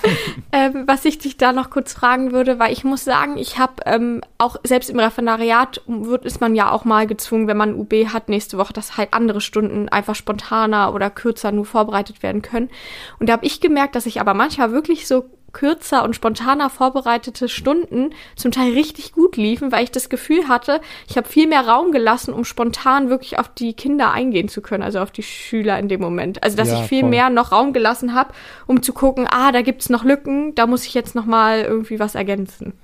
ähm, 0.53 0.85
was 0.87 1.05
ich 1.05 1.19
dich 1.19 1.37
da 1.37 1.53
noch 1.53 1.69
kurz 1.69 1.93
fragen 1.93 2.33
würde, 2.33 2.59
weil 2.59 2.73
ich 2.73 2.83
muss 2.83 3.05
sagen, 3.05 3.37
ich 3.37 3.59
habe 3.59 3.75
ähm, 3.85 4.23
auch 4.39 4.57
selbst 4.65 4.89
im 4.89 4.99
Referendariat 4.99 5.83
wird, 5.87 6.25
ist 6.25 6.41
man 6.41 6.55
ja 6.55 6.71
auch 6.71 6.87
mal 6.87 7.07
gezwungen, 7.07 7.47
wenn 7.47 7.59
man 7.59 7.75
UB 7.75 7.93
hat 8.07 8.31
nächste 8.31 8.57
Woche, 8.57 8.73
dass 8.73 8.97
halt 8.97 9.13
andere 9.13 9.43
Stunden 9.43 9.91
einfach 9.91 10.15
spontaner 10.15 10.95
oder 10.95 11.11
kürzer 11.11 11.53
nur 11.53 11.67
vorbereitet 11.67 12.23
werden 12.23 12.41
können. 12.41 12.71
Und 13.19 13.29
da 13.29 13.35
habe 13.35 13.45
ich 13.45 13.61
gemerkt, 13.61 13.95
dass 13.95 14.07
ich 14.07 14.21
aber 14.21 14.33
manchmal 14.33 14.73
wirklich 14.73 15.07
so 15.07 15.27
kürzer 15.53 16.05
und 16.05 16.15
spontaner 16.15 16.71
vorbereitete 16.71 17.49
Stunden 17.49 18.11
zum 18.37 18.53
Teil 18.53 18.73
richtig 18.73 19.13
gut 19.13 19.37
liefen, 19.37 19.73
weil 19.73 19.85
ich 19.85 19.91
das 19.91 20.09
Gefühl 20.09 20.49
hatte, 20.49 20.81
ich 21.09 21.17
habe 21.17 21.29
viel 21.29 21.49
mehr 21.49 21.67
Raum 21.67 21.93
gelassen, 21.93 22.33
um 22.33 22.45
spontan 22.45 23.09
wirklich 23.09 23.39
auf 23.39 23.49
die 23.49 23.73
Kinder 23.73 24.13
eingehen 24.13 24.49
zu 24.49 24.61
können, 24.61 24.83
also 24.83 25.01
auf 25.01 25.11
die 25.11 25.23
Schüler 25.23 25.79
in 25.79 25.89
dem 25.89 26.01
Moment. 26.01 26.43
Also 26.43 26.57
dass 26.57 26.69
ja, 26.69 26.81
ich 26.81 26.89
viel 26.89 27.01
voll. 27.01 27.11
mehr 27.11 27.31
noch 27.31 27.53
Raum 27.53 27.73
gelassen 27.73 28.15
habe, 28.15 28.33
um 28.67 28.83
zu 28.83 28.93
gucken, 28.93 29.27
ah, 29.31 29.53
da 29.53 29.63
gibt's 29.63 29.89
noch 29.89 30.05
Lücken, 30.05 30.55
da 30.55 30.67
muss 30.67 30.87
ich 30.87 30.95
jetzt 30.95 31.15
noch 31.15 31.27
mal 31.27 31.63
irgendwie 31.63 31.99
was 31.99 32.15
ergänzen. 32.15 32.75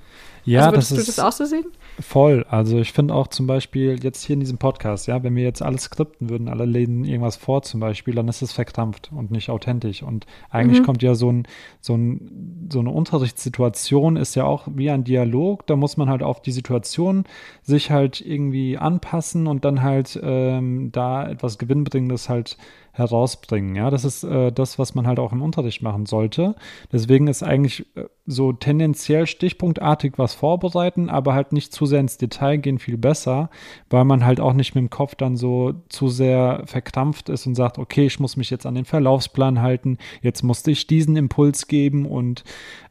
Ja, 0.44 0.60
also, 0.60 0.72
würdest 0.72 0.92
das 0.92 0.98
du 0.98 1.04
das 1.06 1.18
auch 1.18 1.32
so 1.32 1.44
sehen? 1.44 1.64
Voll. 2.00 2.44
Also 2.48 2.78
ich 2.78 2.92
finde 2.92 3.14
auch 3.14 3.28
zum 3.28 3.46
Beispiel 3.46 4.02
jetzt 4.02 4.24
hier 4.24 4.34
in 4.34 4.40
diesem 4.40 4.58
Podcast, 4.58 5.06
ja, 5.06 5.22
wenn 5.22 5.34
wir 5.36 5.44
jetzt 5.44 5.62
alles 5.62 5.84
skripten 5.84 6.28
würden, 6.28 6.48
alle 6.48 6.64
lesen 6.64 7.04
irgendwas 7.04 7.36
vor 7.36 7.62
zum 7.62 7.80
Beispiel, 7.80 8.14
dann 8.14 8.28
ist 8.28 8.42
es 8.42 8.52
verkrampft 8.52 9.10
und 9.14 9.30
nicht 9.30 9.48
authentisch. 9.48 10.02
Und 10.02 10.26
eigentlich 10.50 10.80
mhm. 10.80 10.84
kommt 10.84 11.02
ja 11.02 11.14
so 11.14 11.30
ein, 11.30 11.46
so 11.80 11.94
ein, 11.96 12.68
so 12.70 12.80
eine 12.80 12.90
Unterrichtssituation 12.90 14.16
ist 14.16 14.34
ja 14.34 14.44
auch 14.44 14.66
wie 14.74 14.90
ein 14.90 15.04
Dialog. 15.04 15.66
Da 15.66 15.76
muss 15.76 15.96
man 15.96 16.08
halt 16.08 16.22
auf 16.22 16.42
die 16.42 16.52
Situation 16.52 17.24
sich 17.62 17.90
halt 17.90 18.20
irgendwie 18.20 18.76
anpassen 18.76 19.46
und 19.46 19.64
dann 19.64 19.82
halt 19.82 20.18
ähm, 20.22 20.90
da 20.92 21.28
etwas 21.28 21.58
Gewinnbringendes 21.58 22.28
halt 22.28 22.58
herausbringen. 22.94 23.74
Ja, 23.74 23.90
das 23.90 24.04
ist 24.04 24.22
äh, 24.22 24.52
das, 24.52 24.78
was 24.78 24.94
man 24.94 25.06
halt 25.06 25.18
auch 25.18 25.32
im 25.32 25.42
Unterricht 25.42 25.82
machen 25.82 26.06
sollte. 26.06 26.54
Deswegen 26.92 27.26
ist 27.26 27.42
eigentlich 27.42 27.86
äh, 27.96 28.04
so 28.24 28.52
tendenziell 28.52 29.26
stichpunktartig 29.26 30.14
was 30.16 30.34
vorbereiten, 30.34 31.10
aber 31.10 31.34
halt 31.34 31.52
nicht 31.52 31.72
zu 31.72 31.86
sehr 31.86 31.98
ins 31.98 32.18
Detail 32.18 32.58
gehen, 32.58 32.78
viel 32.78 32.96
besser, 32.96 33.50
weil 33.90 34.04
man 34.04 34.24
halt 34.24 34.38
auch 34.38 34.52
nicht 34.52 34.76
mit 34.76 34.82
dem 34.82 34.90
Kopf 34.90 35.16
dann 35.16 35.36
so 35.36 35.74
zu 35.88 36.08
sehr 36.08 36.62
verkrampft 36.66 37.28
ist 37.28 37.46
und 37.46 37.56
sagt, 37.56 37.78
okay, 37.78 38.06
ich 38.06 38.20
muss 38.20 38.36
mich 38.36 38.48
jetzt 38.48 38.64
an 38.64 38.76
den 38.76 38.84
Verlaufsplan 38.84 39.60
halten, 39.60 39.98
jetzt 40.22 40.44
musste 40.44 40.70
ich 40.70 40.86
diesen 40.86 41.16
Impuls 41.16 41.66
geben 41.66 42.06
und 42.06 42.44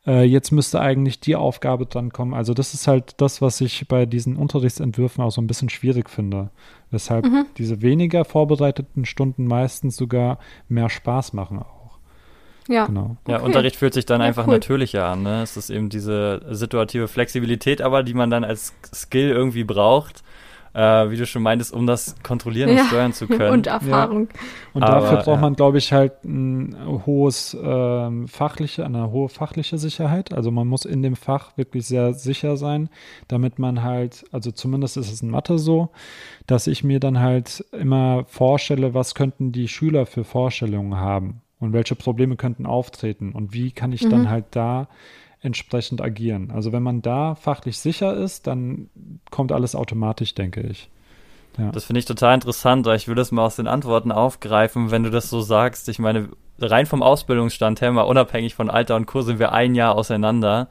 äh, 0.06 0.24
jetzt 0.24 0.52
müsste 0.52 0.80
eigentlich 0.82 1.20
die 1.20 1.36
Aufgabe 1.36 1.86
dran 1.86 2.12
kommen. 2.12 2.34
Also 2.34 2.54
das 2.54 2.74
ist 2.74 2.88
halt 2.88 3.22
das, 3.22 3.42
was 3.42 3.62
ich 3.62 3.88
bei 3.88 4.06
diesen 4.06 4.36
Unterrichtsentwürfen 4.36 5.24
auch 5.24 5.32
so 5.32 5.42
ein 5.42 5.48
bisschen 5.48 5.70
schwierig 5.70 6.10
finde. 6.10 6.50
Weshalb 6.92 7.26
mhm. 7.26 7.46
diese 7.58 7.82
weniger 7.82 8.26
vorbereiteten 8.26 9.06
Stunden 9.06 9.46
meistens 9.46 9.96
sogar 9.96 10.40
mehr 10.68 10.90
Spaß 10.90 11.34
machen 11.34 11.60
auch. 11.60 11.98
Ja. 12.68 12.86
Genau. 12.86 13.18
Ja, 13.28 13.38
okay. 13.38 13.46
Unterricht 13.46 13.76
fühlt 13.76 13.94
sich 13.94 14.06
dann 14.06 14.22
ja, 14.22 14.28
einfach 14.28 14.48
cool. 14.48 14.54
natürlicher 14.54 15.06
an. 15.06 15.24
Ne? 15.24 15.42
Es 15.42 15.58
ist 15.58 15.70
eben 15.70 15.90
diese 15.90 16.46
situative 16.50 17.08
Flexibilität, 17.08 17.82
aber 17.82 18.04
die 18.04 18.14
man 18.14 18.30
dann 18.30 18.44
als 18.44 18.74
Skill 18.94 19.30
irgendwie 19.30 19.64
braucht 19.64 20.24
äh, 20.74 21.10
wie 21.10 21.18
du 21.18 21.26
schon 21.26 21.44
meintest, 21.44 21.74
um 21.74 21.86
das 21.86 22.16
kontrollieren 22.24 22.72
und 22.72 22.80
steuern 22.88 23.14
zu 23.14 23.28
können. 23.28 23.52
Und 23.52 23.68
Erfahrung. 23.68 24.30
Ja. 24.34 24.40
Und 24.74 24.84
Aber, 24.84 25.02
dafür 25.02 25.18
braucht 25.18 25.42
man, 25.42 25.56
glaube 25.56 25.78
ich, 25.78 25.94
halt 25.94 26.24
ein 26.24 26.76
hohes 27.06 27.56
ähm, 27.62 28.28
fachliche, 28.28 28.86
eine 28.86 29.12
hohe 29.12 29.30
fachliche 29.30 29.78
Sicherheit. 29.78 30.34
Also 30.34 30.52
man 30.52 30.68
muss 30.68 30.86
in 30.86 31.04
dem 31.04 31.16
Fach 31.16 31.58
wirklich 31.58 31.86
sehr 31.86 32.14
sicher 32.14 32.58
sein, 32.58 32.90
damit 33.28 33.60
man 33.60 33.84
halt, 33.84 34.26
also 34.32 34.52
zumindest 34.52 34.98
ist 34.98 35.12
es 35.12 35.22
in 35.22 35.30
Mathe 35.30 35.60
so, 35.60 35.90
dass 36.48 36.68
ich 36.68 36.84
mir 36.84 37.00
dann 37.00 37.20
halt 37.20 37.64
immer 37.72 38.26
vorstelle, 38.26 38.94
was 38.94 39.16
könnten 39.16 39.52
die 39.52 39.68
Schüler 39.68 40.06
für 40.06 40.24
Vorstellungen 40.24 40.96
haben 40.96 41.42
und 41.60 41.74
welche 41.74 41.96
Probleme 41.96 42.36
könnten 42.36 42.66
auftreten 42.66 43.32
und 43.32 43.54
wie 43.54 43.72
kann 43.72 43.94
ich 43.94 44.04
mhm. 44.04 44.10
dann 44.10 44.30
halt 44.30 44.46
da 44.52 44.88
entsprechend 45.44 46.02
agieren. 46.02 46.52
Also 46.52 46.72
wenn 46.72 46.84
man 46.84 47.02
da 47.02 47.36
fachlich 47.36 47.78
sicher 47.78 48.16
ist, 48.16 48.48
dann 48.48 48.90
kommt 49.30 49.52
alles 49.52 49.76
automatisch, 49.76 50.34
denke 50.34 50.62
ich. 50.62 50.90
Ja. 51.58 51.72
Das 51.72 51.86
finde 51.86 52.00
ich 52.00 52.06
total 52.06 52.34
interessant, 52.34 52.86
weil 52.86 52.96
ich 52.96 53.08
will 53.08 53.16
das 53.16 53.32
mal 53.32 53.46
aus 53.46 53.58
den 53.58 53.68
Antworten 53.68 54.12
aufgreifen, 54.12 54.90
wenn 54.90 55.04
du 55.04 55.12
das 55.12 55.30
so 55.30 55.42
sagst. 55.42 55.88
Ich 55.90 56.00
meine, 56.00 56.30
rein 56.60 56.86
vom 56.86 57.04
Ausbildungsstand 57.04 57.82
her, 57.82 57.92
mal 57.92 58.04
unabhängig 58.04 58.56
von 58.56 58.70
Alter 58.70 58.96
und 58.96 59.06
Kurs, 59.06 59.26
sind 59.26 59.40
wir 59.40 59.52
ein 59.52 59.76
Jahr 59.76 59.96
auseinander. 59.96 60.70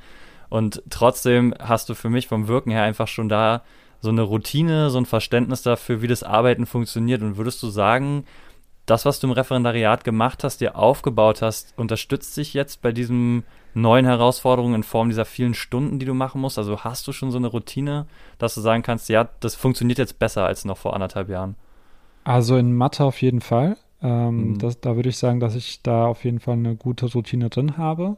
Und 0.48 0.82
trotzdem 0.90 1.54
hast 1.60 1.88
du 1.88 1.94
für 1.94 2.10
mich 2.10 2.26
vom 2.26 2.48
Wirken 2.48 2.70
her 2.70 2.82
einfach 2.82 3.08
schon 3.08 3.28
da 3.28 3.62
so 4.00 4.08
eine 4.08 4.22
Routine, 4.22 4.90
so 4.90 4.98
ein 4.98 5.06
Verständnis 5.06 5.62
dafür, 5.62 6.02
wie 6.02 6.08
das 6.08 6.24
Arbeiten 6.24 6.66
funktioniert. 6.66 7.22
Und 7.22 7.36
würdest 7.36 7.62
du 7.62 7.68
sagen, 7.68 8.24
das, 8.86 9.04
was 9.04 9.20
du 9.20 9.28
im 9.28 9.32
Referendariat 9.32 10.04
gemacht 10.04 10.44
hast, 10.44 10.60
dir 10.60 10.76
aufgebaut 10.76 11.42
hast, 11.42 11.72
unterstützt 11.76 12.34
sich 12.34 12.54
jetzt 12.54 12.82
bei 12.82 12.92
diesem 12.92 13.44
neuen 13.74 14.04
Herausforderungen 14.04 14.76
in 14.76 14.82
Form 14.82 15.08
dieser 15.08 15.24
vielen 15.24 15.54
Stunden, 15.54 15.98
die 15.98 16.06
du 16.06 16.14
machen 16.14 16.40
musst? 16.40 16.58
Also 16.58 16.80
hast 16.80 17.06
du 17.06 17.12
schon 17.12 17.30
so 17.30 17.38
eine 17.38 17.46
Routine, 17.46 18.06
dass 18.38 18.54
du 18.54 18.60
sagen 18.60 18.82
kannst, 18.82 19.08
ja, 19.08 19.28
das 19.40 19.54
funktioniert 19.54 19.98
jetzt 19.98 20.18
besser 20.18 20.44
als 20.44 20.64
noch 20.64 20.78
vor 20.78 20.94
anderthalb 20.94 21.28
Jahren? 21.28 21.54
Also 22.24 22.56
in 22.56 22.74
Mathe 22.74 23.04
auf 23.04 23.22
jeden 23.22 23.40
Fall. 23.40 23.76
Ähm, 24.02 24.52
mhm. 24.52 24.58
das, 24.58 24.80
da 24.80 24.96
würde 24.96 25.08
ich 25.08 25.16
sagen, 25.16 25.40
dass 25.40 25.54
ich 25.54 25.82
da 25.82 26.06
auf 26.06 26.24
jeden 26.24 26.40
Fall 26.40 26.54
eine 26.54 26.74
gute 26.74 27.06
Routine 27.06 27.50
drin 27.50 27.76
habe. 27.76 28.16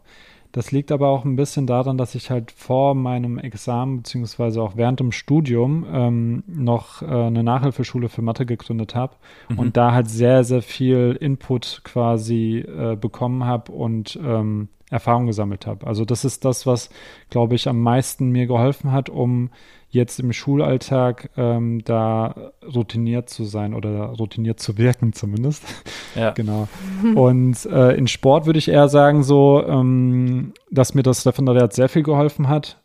Das 0.54 0.70
liegt 0.70 0.92
aber 0.92 1.08
auch 1.08 1.24
ein 1.24 1.34
bisschen 1.34 1.66
daran, 1.66 1.98
dass 1.98 2.14
ich 2.14 2.30
halt 2.30 2.52
vor 2.52 2.94
meinem 2.94 3.38
Examen 3.38 3.96
beziehungsweise 3.96 4.62
auch 4.62 4.76
während 4.76 5.00
dem 5.00 5.10
Studium 5.10 5.84
ähm, 5.92 6.44
noch 6.46 7.02
äh, 7.02 7.06
eine 7.06 7.42
Nachhilfeschule 7.42 8.08
für 8.08 8.22
Mathe 8.22 8.46
gegründet 8.46 8.94
habe 8.94 9.16
mhm. 9.48 9.58
und 9.58 9.76
da 9.76 9.90
halt 9.90 10.08
sehr, 10.08 10.44
sehr 10.44 10.62
viel 10.62 11.18
Input 11.20 11.80
quasi 11.82 12.58
äh, 12.58 12.94
bekommen 12.94 13.44
habe 13.44 13.72
und 13.72 14.16
ähm, 14.24 14.68
Erfahrung 14.94 15.26
gesammelt 15.26 15.66
habe. 15.66 15.86
Also 15.86 16.04
das 16.04 16.24
ist 16.24 16.44
das, 16.44 16.66
was, 16.66 16.88
glaube 17.28 17.56
ich, 17.56 17.68
am 17.68 17.80
meisten 17.80 18.30
mir 18.30 18.46
geholfen 18.46 18.92
hat, 18.92 19.10
um 19.10 19.50
jetzt 19.90 20.20
im 20.20 20.32
Schulalltag 20.32 21.30
ähm, 21.36 21.82
da 21.84 22.52
routiniert 22.62 23.28
zu 23.28 23.44
sein 23.44 23.74
oder 23.74 24.06
routiniert 24.06 24.60
zu 24.60 24.78
wirken 24.78 25.12
zumindest. 25.12 25.64
Ja. 26.16 26.30
genau. 26.30 26.68
Und 27.16 27.66
äh, 27.66 27.96
in 27.96 28.06
Sport 28.06 28.46
würde 28.46 28.60
ich 28.60 28.68
eher 28.68 28.88
sagen 28.88 29.24
so, 29.24 29.64
ähm, 29.66 30.52
dass 30.70 30.94
mir 30.94 31.02
das 31.02 31.26
Referendariat 31.26 31.72
sehr 31.72 31.88
viel 31.88 32.04
geholfen 32.04 32.48
hat 32.48 32.80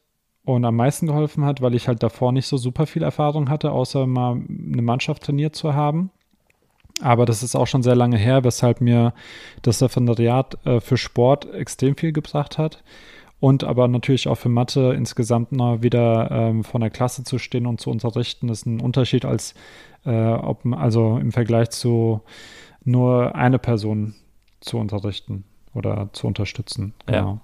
und 0.45 0.65
am 0.65 0.76
meisten 0.76 1.06
geholfen 1.06 1.45
hat, 1.45 1.62
weil 1.62 1.76
ich 1.76 1.88
halt 1.88 2.02
davor 2.02 2.32
nicht 2.32 2.48
so 2.48 2.58
super 2.58 2.88
viel 2.88 3.04
Erfahrung 3.04 3.50
hatte, 3.50 3.72
außer 3.72 4.08
mal 4.08 4.32
eine 4.32 4.82
Mannschaft 4.82 5.22
trainiert 5.22 5.56
zu 5.56 5.76
haben. 5.76 6.10
Aber 7.02 7.26
das 7.26 7.44
ist 7.44 7.56
auch 7.56 7.68
schon 7.68 7.84
sehr 7.84 7.96
lange 7.96 8.18
her, 8.18 8.44
weshalb 8.44 8.82
mir 8.82 9.14
das 9.62 9.82
Referendariat 9.82 10.58
äh, 10.66 10.80
für 10.80 10.98
Sport 10.98 11.54
extrem 11.54 11.96
viel 11.96 12.12
gebracht 12.12 12.58
hat. 12.58 12.84
Und 13.40 13.64
aber 13.64 13.88
natürlich 13.88 14.28
auch 14.28 14.36
für 14.36 14.50
Mathe 14.50 14.94
insgesamt 14.94 15.54
mal 15.54 15.82
wieder 15.82 16.30
ähm, 16.30 16.64
vor 16.66 16.80
der 16.82 16.90
Klasse 16.90 17.24
zu 17.24 17.38
stehen 17.38 17.68
und 17.68 17.80
zu 17.80 17.90
unterrichten, 17.90 18.50
ist 18.50 18.66
ein 18.66 18.82
Unterschied 18.82 19.24
als 19.24 19.54
äh, 20.06 20.12
ob, 20.12 20.66
also 20.66 21.18
im 21.18 21.32
Vergleich 21.32 21.70
zu 21.70 22.22
nur 22.84 23.36
eine 23.36 23.60
Person 23.60 24.16
zu 24.60 24.78
unterrichten. 24.78 25.46
oder 25.74 26.10
zu 26.14 26.28
unterstützen. 26.28 26.94
Genau. 27.06 27.18
Ja. 27.18 27.42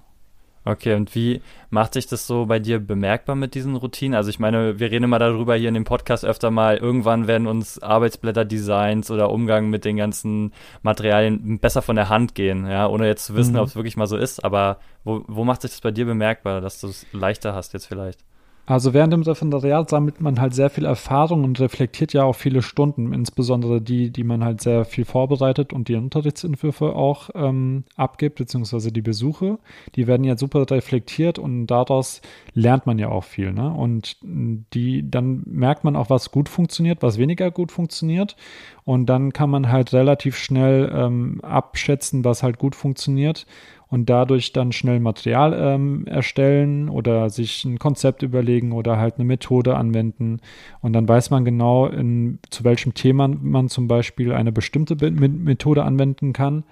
Okay, 0.68 0.94
und 0.94 1.14
wie 1.14 1.42
macht 1.70 1.94
sich 1.94 2.08
das 2.08 2.26
so 2.26 2.46
bei 2.46 2.58
dir 2.58 2.80
bemerkbar 2.80 3.36
mit 3.36 3.54
diesen 3.54 3.76
Routinen? 3.76 4.16
Also 4.16 4.30
ich 4.30 4.40
meine, 4.40 4.80
wir 4.80 4.90
reden 4.90 5.04
immer 5.04 5.20
darüber 5.20 5.54
hier 5.54 5.68
in 5.68 5.74
dem 5.74 5.84
Podcast 5.84 6.24
öfter 6.24 6.50
mal, 6.50 6.76
irgendwann 6.76 7.28
werden 7.28 7.46
uns 7.46 7.80
Arbeitsblätter-Designs 7.80 9.12
oder 9.12 9.30
Umgang 9.30 9.70
mit 9.70 9.84
den 9.84 9.96
ganzen 9.96 10.52
Materialien 10.82 11.60
besser 11.60 11.82
von 11.82 11.94
der 11.94 12.08
Hand 12.08 12.34
gehen, 12.34 12.66
ja, 12.66 12.88
ohne 12.88 13.06
jetzt 13.06 13.26
zu 13.26 13.36
wissen, 13.36 13.52
mhm. 13.52 13.60
ob 13.60 13.68
es 13.68 13.76
wirklich 13.76 13.96
mal 13.96 14.08
so 14.08 14.16
ist. 14.16 14.44
Aber 14.44 14.80
wo, 15.04 15.22
wo 15.28 15.44
macht 15.44 15.62
sich 15.62 15.70
das 15.70 15.80
bei 15.82 15.92
dir 15.92 16.04
bemerkbar, 16.04 16.60
dass 16.60 16.80
du 16.80 16.88
es 16.88 17.06
leichter 17.12 17.54
hast 17.54 17.72
jetzt 17.72 17.86
vielleicht? 17.86 18.24
Also 18.66 18.92
während 18.92 19.12
dem 19.12 19.22
Referendariat 19.22 19.88
sammelt 19.88 20.20
man 20.20 20.40
halt 20.40 20.52
sehr 20.52 20.70
viel 20.70 20.84
Erfahrung 20.84 21.44
und 21.44 21.60
reflektiert 21.60 22.12
ja 22.12 22.24
auch 22.24 22.34
viele 22.34 22.62
Stunden, 22.62 23.12
insbesondere 23.12 23.80
die, 23.80 24.10
die 24.10 24.24
man 24.24 24.42
halt 24.42 24.60
sehr 24.60 24.84
viel 24.84 25.04
vorbereitet 25.04 25.72
und 25.72 25.86
die 25.86 25.94
Unterrichtsentwürfe 25.94 26.96
auch 26.96 27.30
ähm, 27.36 27.84
abgibt, 27.94 28.36
beziehungsweise 28.36 28.90
die 28.90 29.02
Besuche. 29.02 29.58
Die 29.94 30.08
werden 30.08 30.24
ja 30.24 30.36
super 30.36 30.68
reflektiert 30.68 31.38
und 31.38 31.68
daraus 31.68 32.22
lernt 32.54 32.86
man 32.86 32.98
ja 32.98 33.08
auch 33.08 33.24
viel. 33.24 33.52
Ne? 33.52 33.72
Und 33.72 34.16
die, 34.22 35.08
dann 35.08 35.44
merkt 35.46 35.84
man 35.84 35.94
auch, 35.94 36.10
was 36.10 36.32
gut 36.32 36.48
funktioniert, 36.48 37.02
was 37.02 37.18
weniger 37.18 37.52
gut 37.52 37.70
funktioniert. 37.70 38.36
Und 38.84 39.06
dann 39.06 39.32
kann 39.32 39.50
man 39.50 39.70
halt 39.70 39.92
relativ 39.92 40.36
schnell 40.36 40.92
ähm, 40.92 41.40
abschätzen, 41.42 42.24
was 42.24 42.42
halt 42.42 42.58
gut 42.58 42.74
funktioniert 42.74 43.46
und 43.88 44.10
dadurch 44.10 44.52
dann 44.52 44.72
schnell 44.72 45.00
Material 45.00 45.54
ähm, 45.54 46.06
erstellen 46.06 46.88
oder 46.88 47.30
sich 47.30 47.64
ein 47.64 47.78
Konzept 47.78 48.22
überlegen 48.22 48.72
oder 48.72 48.98
halt 48.98 49.14
eine 49.14 49.24
Methode 49.24 49.76
anwenden. 49.76 50.40
Und 50.80 50.92
dann 50.92 51.08
weiß 51.08 51.30
man 51.30 51.44
genau, 51.44 51.86
in, 51.86 52.40
zu 52.50 52.64
welchem 52.64 52.94
Thema 52.94 53.28
man 53.28 53.68
zum 53.68 53.86
Beispiel 53.86 54.32
eine 54.32 54.52
bestimmte 54.52 54.96
Be 54.96 55.10
Methode 55.10 55.84
anwenden 55.84 56.32
kann. 56.32 56.64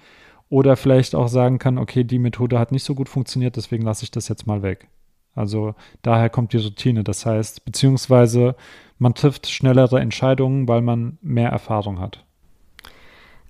Oder 0.51 0.77
vielleicht 0.77 1.15
auch 1.15 1.29
sagen 1.29 1.59
kann, 1.59 1.79
okay, 1.79 2.05
die 2.05 2.19
Methode 2.19 2.59
hat 2.59 2.71
nicht 2.71 2.85
so 2.85 2.95
gut 2.95 3.09
funktioniert, 3.09 3.57
deswegen 3.57 3.83
lasse 3.83 4.05
ich 4.05 4.11
das 4.11 4.29
jetzt 4.29 4.47
mal 4.47 4.63
weg. 4.63 4.89
Also 5.35 5.75
daher 6.03 6.31
kommt 6.31 6.53
die 6.53 6.59
Routine. 6.59 7.03
Das 7.03 7.27
heißt, 7.27 7.65
beziehungsweise 7.65 8.55
man 8.99 9.15
trifft 9.15 9.49
schnellere 9.49 10.01
Entscheidungen, 10.01 10.69
weil 10.69 10.81
man 10.81 11.19
mehr 11.23 11.51
Erfahrung 11.51 12.01
hat. 12.01 12.25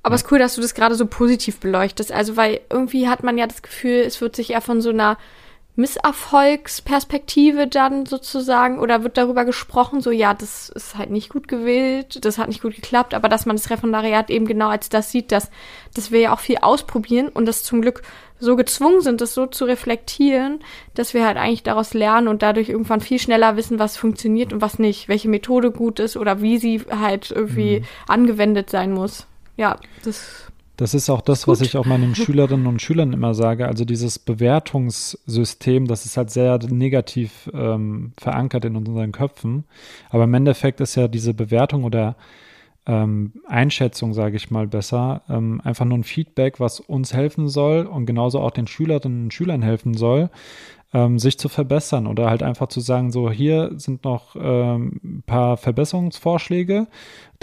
Aber 0.04 0.14
es 0.14 0.22
ist 0.22 0.30
cool, 0.30 0.38
dass 0.38 0.54
du 0.54 0.60
das 0.60 0.74
gerade 0.74 0.94
so 0.96 1.06
positiv 1.06 1.60
beleuchtest. 1.60 2.12
Also, 2.12 2.36
weil 2.36 2.60
irgendwie 2.70 3.08
hat 3.08 3.22
man 3.22 3.38
ja 3.38 3.46
das 3.46 3.62
Gefühl, 3.62 4.00
es 4.00 4.20
wird 4.20 4.36
sich 4.36 4.50
eher 4.50 4.60
von 4.60 4.82
so 4.82 4.90
einer 4.90 5.16
Misserfolgsperspektive 5.76 7.66
dann 7.66 8.06
sozusagen 8.06 8.78
oder 8.78 9.02
wird 9.02 9.16
darüber 9.16 9.44
gesprochen, 9.44 10.00
so 10.02 10.12
ja, 10.12 10.32
das 10.32 10.68
ist 10.68 10.96
halt 10.96 11.10
nicht 11.10 11.30
gut 11.30 11.48
gewählt, 11.48 12.24
das 12.24 12.38
hat 12.38 12.46
nicht 12.46 12.62
gut 12.62 12.76
geklappt, 12.76 13.12
aber 13.12 13.28
dass 13.28 13.44
man 13.44 13.56
das 13.56 13.70
Referendariat 13.70 14.30
eben 14.30 14.46
genau 14.46 14.68
als 14.68 14.88
das 14.88 15.10
sieht, 15.10 15.32
dass, 15.32 15.50
dass 15.94 16.12
wir 16.12 16.20
ja 16.20 16.32
auch 16.32 16.38
viel 16.38 16.58
ausprobieren 16.58 17.28
und 17.28 17.46
das 17.46 17.64
zum 17.64 17.82
Glück 17.82 18.02
so 18.38 18.54
gezwungen 18.54 19.00
sind, 19.00 19.20
das 19.20 19.34
so 19.34 19.46
zu 19.46 19.64
reflektieren, 19.64 20.60
dass 20.94 21.12
wir 21.12 21.26
halt 21.26 21.38
eigentlich 21.38 21.64
daraus 21.64 21.92
lernen 21.92 22.28
und 22.28 22.42
dadurch 22.42 22.68
irgendwann 22.68 23.00
viel 23.00 23.18
schneller 23.18 23.56
wissen, 23.56 23.80
was 23.80 23.96
funktioniert 23.96 24.52
und 24.52 24.60
was 24.60 24.78
nicht, 24.78 25.08
welche 25.08 25.28
Methode 25.28 25.72
gut 25.72 25.98
ist 25.98 26.16
oder 26.16 26.40
wie 26.40 26.58
sie 26.58 26.82
halt 26.88 27.32
irgendwie 27.32 27.80
mhm. 27.80 27.84
angewendet 28.06 28.70
sein 28.70 28.92
muss 28.92 29.26
ja, 29.56 29.78
das. 30.04 30.50
Das 30.76 30.92
ist 30.92 31.08
auch 31.08 31.20
das, 31.20 31.46
was 31.46 31.60
ich 31.60 31.76
auch 31.76 31.86
meinen 31.86 32.14
Schülerinnen 32.16 32.66
und 32.66 32.82
Schülern 32.82 33.12
immer 33.12 33.34
sage. 33.34 33.68
Also 33.68 33.84
dieses 33.84 34.18
Bewertungssystem, 34.18 35.86
das 35.86 36.04
ist 36.04 36.16
halt 36.16 36.30
sehr 36.30 36.58
negativ 36.68 37.48
ähm, 37.54 38.12
verankert 38.18 38.64
in 38.64 38.74
unseren 38.74 39.12
Köpfen. 39.12 39.64
Aber 40.10 40.24
im 40.24 40.34
Endeffekt 40.34 40.80
ist 40.80 40.96
ja 40.96 41.06
diese 41.06 41.32
Bewertung 41.32 41.84
oder 41.84 42.16
ähm, 42.86 43.32
Einschätzung, 43.46 44.12
sage 44.14 44.36
ich 44.36 44.50
mal 44.50 44.66
besser, 44.66 45.22
ähm, 45.28 45.60
einfach 45.64 45.84
nur 45.84 45.98
ein 45.98 46.04
Feedback, 46.04 46.60
was 46.60 46.80
uns 46.80 47.14
helfen 47.14 47.48
soll 47.48 47.86
und 47.86 48.06
genauso 48.06 48.40
auch 48.40 48.50
den 48.50 48.66
Schülerinnen 48.66 49.24
und 49.24 49.34
Schülern 49.34 49.62
helfen 49.62 49.94
soll, 49.94 50.28
ähm, 50.92 51.18
sich 51.18 51.38
zu 51.38 51.48
verbessern 51.48 52.06
oder 52.06 52.28
halt 52.28 52.42
einfach 52.42 52.68
zu 52.68 52.80
sagen, 52.80 53.10
so 53.10 53.30
hier 53.30 53.72
sind 53.76 54.04
noch 54.04 54.36
ähm, 54.36 55.00
ein 55.02 55.22
paar 55.26 55.56
Verbesserungsvorschläge. 55.56 56.86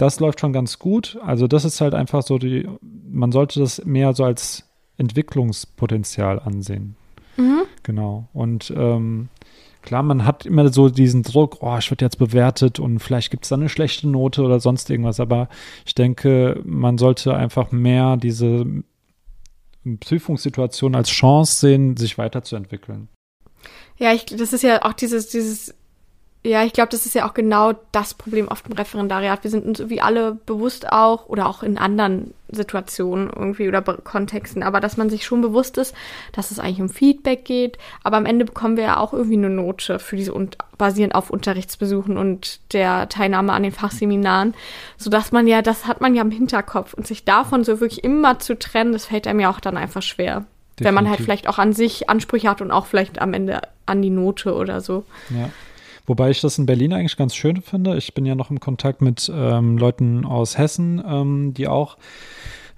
Das 0.02 0.18
läuft 0.18 0.40
schon 0.40 0.52
ganz 0.52 0.80
gut. 0.80 1.16
Also 1.24 1.46
das 1.46 1.64
ist 1.64 1.80
halt 1.80 1.94
einfach 1.94 2.24
so 2.24 2.36
die, 2.36 2.68
man 3.08 3.30
sollte 3.30 3.60
das 3.60 3.84
mehr 3.84 4.14
so 4.14 4.24
als 4.24 4.68
Entwicklungspotenzial 4.96 6.40
ansehen. 6.40 6.96
Mhm. 7.36 7.62
Genau. 7.84 8.28
Und 8.32 8.74
ähm, 8.76 9.28
klar, 9.80 10.02
man 10.02 10.26
hat 10.26 10.44
immer 10.44 10.72
so 10.72 10.88
diesen 10.88 11.22
Druck, 11.22 11.58
oh, 11.60 11.76
ich 11.78 11.88
werde 11.88 12.04
jetzt 12.04 12.18
bewertet 12.18 12.80
und 12.80 12.98
vielleicht 12.98 13.30
gibt 13.30 13.44
es 13.44 13.50
dann 13.50 13.60
eine 13.60 13.68
schlechte 13.68 14.08
Note 14.08 14.42
oder 14.42 14.58
sonst 14.58 14.90
irgendwas. 14.90 15.20
Aber 15.20 15.48
ich 15.86 15.94
denke, 15.94 16.60
man 16.64 16.98
sollte 16.98 17.36
einfach 17.36 17.70
mehr 17.70 18.16
diese 18.16 18.66
Prüfungssituation 20.00 20.96
als 20.96 21.10
Chance 21.10 21.60
sehen, 21.60 21.96
sich 21.96 22.18
weiterzuentwickeln. 22.18 23.06
Ja, 23.98 24.12
ich, 24.12 24.26
das 24.26 24.52
ist 24.52 24.62
ja 24.62 24.84
auch 24.84 24.94
dieses, 24.94 25.28
dieses, 25.28 25.72
ja, 26.44 26.64
ich 26.64 26.72
glaube, 26.72 26.90
das 26.90 27.06
ist 27.06 27.14
ja 27.14 27.28
auch 27.28 27.34
genau 27.34 27.72
das 27.92 28.14
Problem 28.14 28.48
oft 28.48 28.66
im 28.66 28.72
Referendariat. 28.72 29.44
Wir 29.44 29.50
sind 29.50 29.64
uns 29.64 29.78
irgendwie 29.78 30.00
alle 30.00 30.32
bewusst 30.44 30.90
auch, 30.90 31.26
oder 31.26 31.48
auch 31.48 31.62
in 31.62 31.78
anderen 31.78 32.34
Situationen 32.48 33.30
irgendwie 33.30 33.68
oder 33.68 33.80
Kontexten, 33.80 34.64
aber 34.64 34.80
dass 34.80 34.96
man 34.96 35.08
sich 35.08 35.24
schon 35.24 35.40
bewusst 35.40 35.78
ist, 35.78 35.94
dass 36.32 36.50
es 36.50 36.58
eigentlich 36.58 36.80
um 36.80 36.88
Feedback 36.88 37.44
geht. 37.44 37.78
Aber 38.02 38.16
am 38.16 38.26
Ende 38.26 38.44
bekommen 38.44 38.76
wir 38.76 38.84
ja 38.84 38.96
auch 38.96 39.12
irgendwie 39.12 39.36
eine 39.36 39.50
Note 39.50 40.00
für 40.00 40.16
diese 40.16 40.34
und 40.34 40.58
basierend 40.78 41.14
auf 41.14 41.30
Unterrichtsbesuchen 41.30 42.16
und 42.16 42.58
der 42.72 43.08
Teilnahme 43.08 43.52
an 43.52 43.62
den 43.62 43.72
Fachseminaren, 43.72 44.54
sodass 44.96 45.30
man 45.30 45.46
ja, 45.46 45.62
das 45.62 45.86
hat 45.86 46.00
man 46.00 46.16
ja 46.16 46.22
im 46.22 46.32
Hinterkopf 46.32 46.92
und 46.92 47.06
sich 47.06 47.24
davon 47.24 47.62
so 47.62 47.78
wirklich 47.78 48.02
immer 48.02 48.40
zu 48.40 48.58
trennen, 48.58 48.92
das 48.92 49.06
fällt 49.06 49.28
einem 49.28 49.38
ja 49.38 49.48
auch 49.48 49.60
dann 49.60 49.76
einfach 49.76 50.02
schwer. 50.02 50.44
Definitiv. 50.72 50.86
Wenn 50.86 50.94
man 50.94 51.08
halt 51.08 51.20
vielleicht 51.20 51.48
auch 51.48 51.58
an 51.58 51.72
sich 51.72 52.10
Ansprüche 52.10 52.48
hat 52.48 52.60
und 52.60 52.72
auch 52.72 52.86
vielleicht 52.86 53.20
am 53.20 53.32
Ende 53.32 53.60
an 53.86 54.02
die 54.02 54.10
Note 54.10 54.54
oder 54.54 54.80
so. 54.80 55.04
Ja. 55.30 55.50
Wobei 56.12 56.28
ich 56.28 56.42
das 56.42 56.58
in 56.58 56.66
Berlin 56.66 56.92
eigentlich 56.92 57.16
ganz 57.16 57.34
schön 57.34 57.62
finde. 57.62 57.96
Ich 57.96 58.12
bin 58.12 58.26
ja 58.26 58.34
noch 58.34 58.50
im 58.50 58.60
Kontakt 58.60 59.00
mit 59.00 59.32
ähm, 59.34 59.78
Leuten 59.78 60.26
aus 60.26 60.58
Hessen, 60.58 61.02
ähm, 61.08 61.54
die 61.54 61.68
auch 61.68 61.96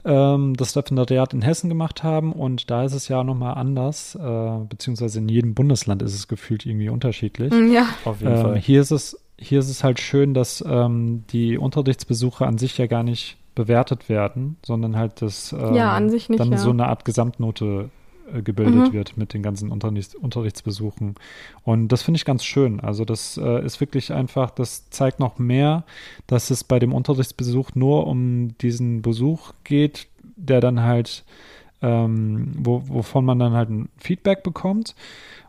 ähm, 0.04 0.54
das 0.54 0.76
Referendariat 0.76 1.34
in 1.34 1.42
Hessen 1.42 1.68
gemacht 1.68 2.04
haben. 2.04 2.32
Und 2.32 2.70
da 2.70 2.84
ist 2.84 2.92
es 2.92 3.08
ja 3.08 3.24
nochmal 3.24 3.54
anders, 3.54 4.14
äh, 4.14 4.58
beziehungsweise 4.68 5.18
in 5.18 5.28
jedem 5.28 5.52
Bundesland 5.52 6.00
ist 6.02 6.14
es 6.14 6.28
gefühlt 6.28 6.64
irgendwie 6.64 6.90
unterschiedlich. 6.90 7.52
Mm, 7.52 7.72
ja, 7.72 7.88
auf 8.04 8.20
jeden 8.20 8.36
ähm, 8.36 8.40
Fall. 8.40 8.58
Hier 8.58 8.80
ist 8.80 8.92
es 8.92 9.18
hier 9.36 9.58
ist 9.58 9.68
es 9.68 9.82
halt 9.82 9.98
schön, 9.98 10.32
dass 10.32 10.64
ähm, 10.64 11.24
die 11.30 11.58
Unterrichtsbesuche 11.58 12.46
an 12.46 12.56
sich 12.56 12.78
ja 12.78 12.86
gar 12.86 13.02
nicht 13.02 13.36
bewertet 13.56 14.08
werden, 14.08 14.58
sondern 14.64 14.94
halt 14.94 15.22
das 15.22 15.52
ähm, 15.52 15.74
ja, 15.74 15.90
an 15.90 16.08
sich 16.08 16.28
nicht, 16.28 16.38
dann 16.38 16.52
ja. 16.52 16.58
so 16.58 16.70
eine 16.70 16.86
Art 16.86 17.04
Gesamtnote 17.04 17.90
gebildet 18.42 18.88
mhm. 18.88 18.92
wird 18.92 19.16
mit 19.16 19.34
den 19.34 19.42
ganzen 19.42 19.70
Unterrichts 19.70 20.14
Unterrichtsbesuchen. 20.14 21.14
Und 21.62 21.88
das 21.88 22.02
finde 22.02 22.16
ich 22.16 22.24
ganz 22.24 22.44
schön. 22.44 22.80
Also 22.80 23.04
das 23.04 23.36
äh, 23.36 23.64
ist 23.64 23.80
wirklich 23.80 24.12
einfach, 24.12 24.50
das 24.50 24.90
zeigt 24.90 25.20
noch 25.20 25.38
mehr, 25.38 25.84
dass 26.26 26.50
es 26.50 26.64
bei 26.64 26.78
dem 26.78 26.92
Unterrichtsbesuch 26.92 27.70
nur 27.74 28.06
um 28.06 28.56
diesen 28.58 29.02
Besuch 29.02 29.52
geht, 29.64 30.08
der 30.36 30.60
dann 30.60 30.82
halt, 30.82 31.24
ähm, 31.82 32.52
wo, 32.58 32.82
wovon 32.88 33.24
man 33.24 33.38
dann 33.38 33.52
halt 33.52 33.70
ein 33.70 33.88
Feedback 33.98 34.42
bekommt 34.42 34.94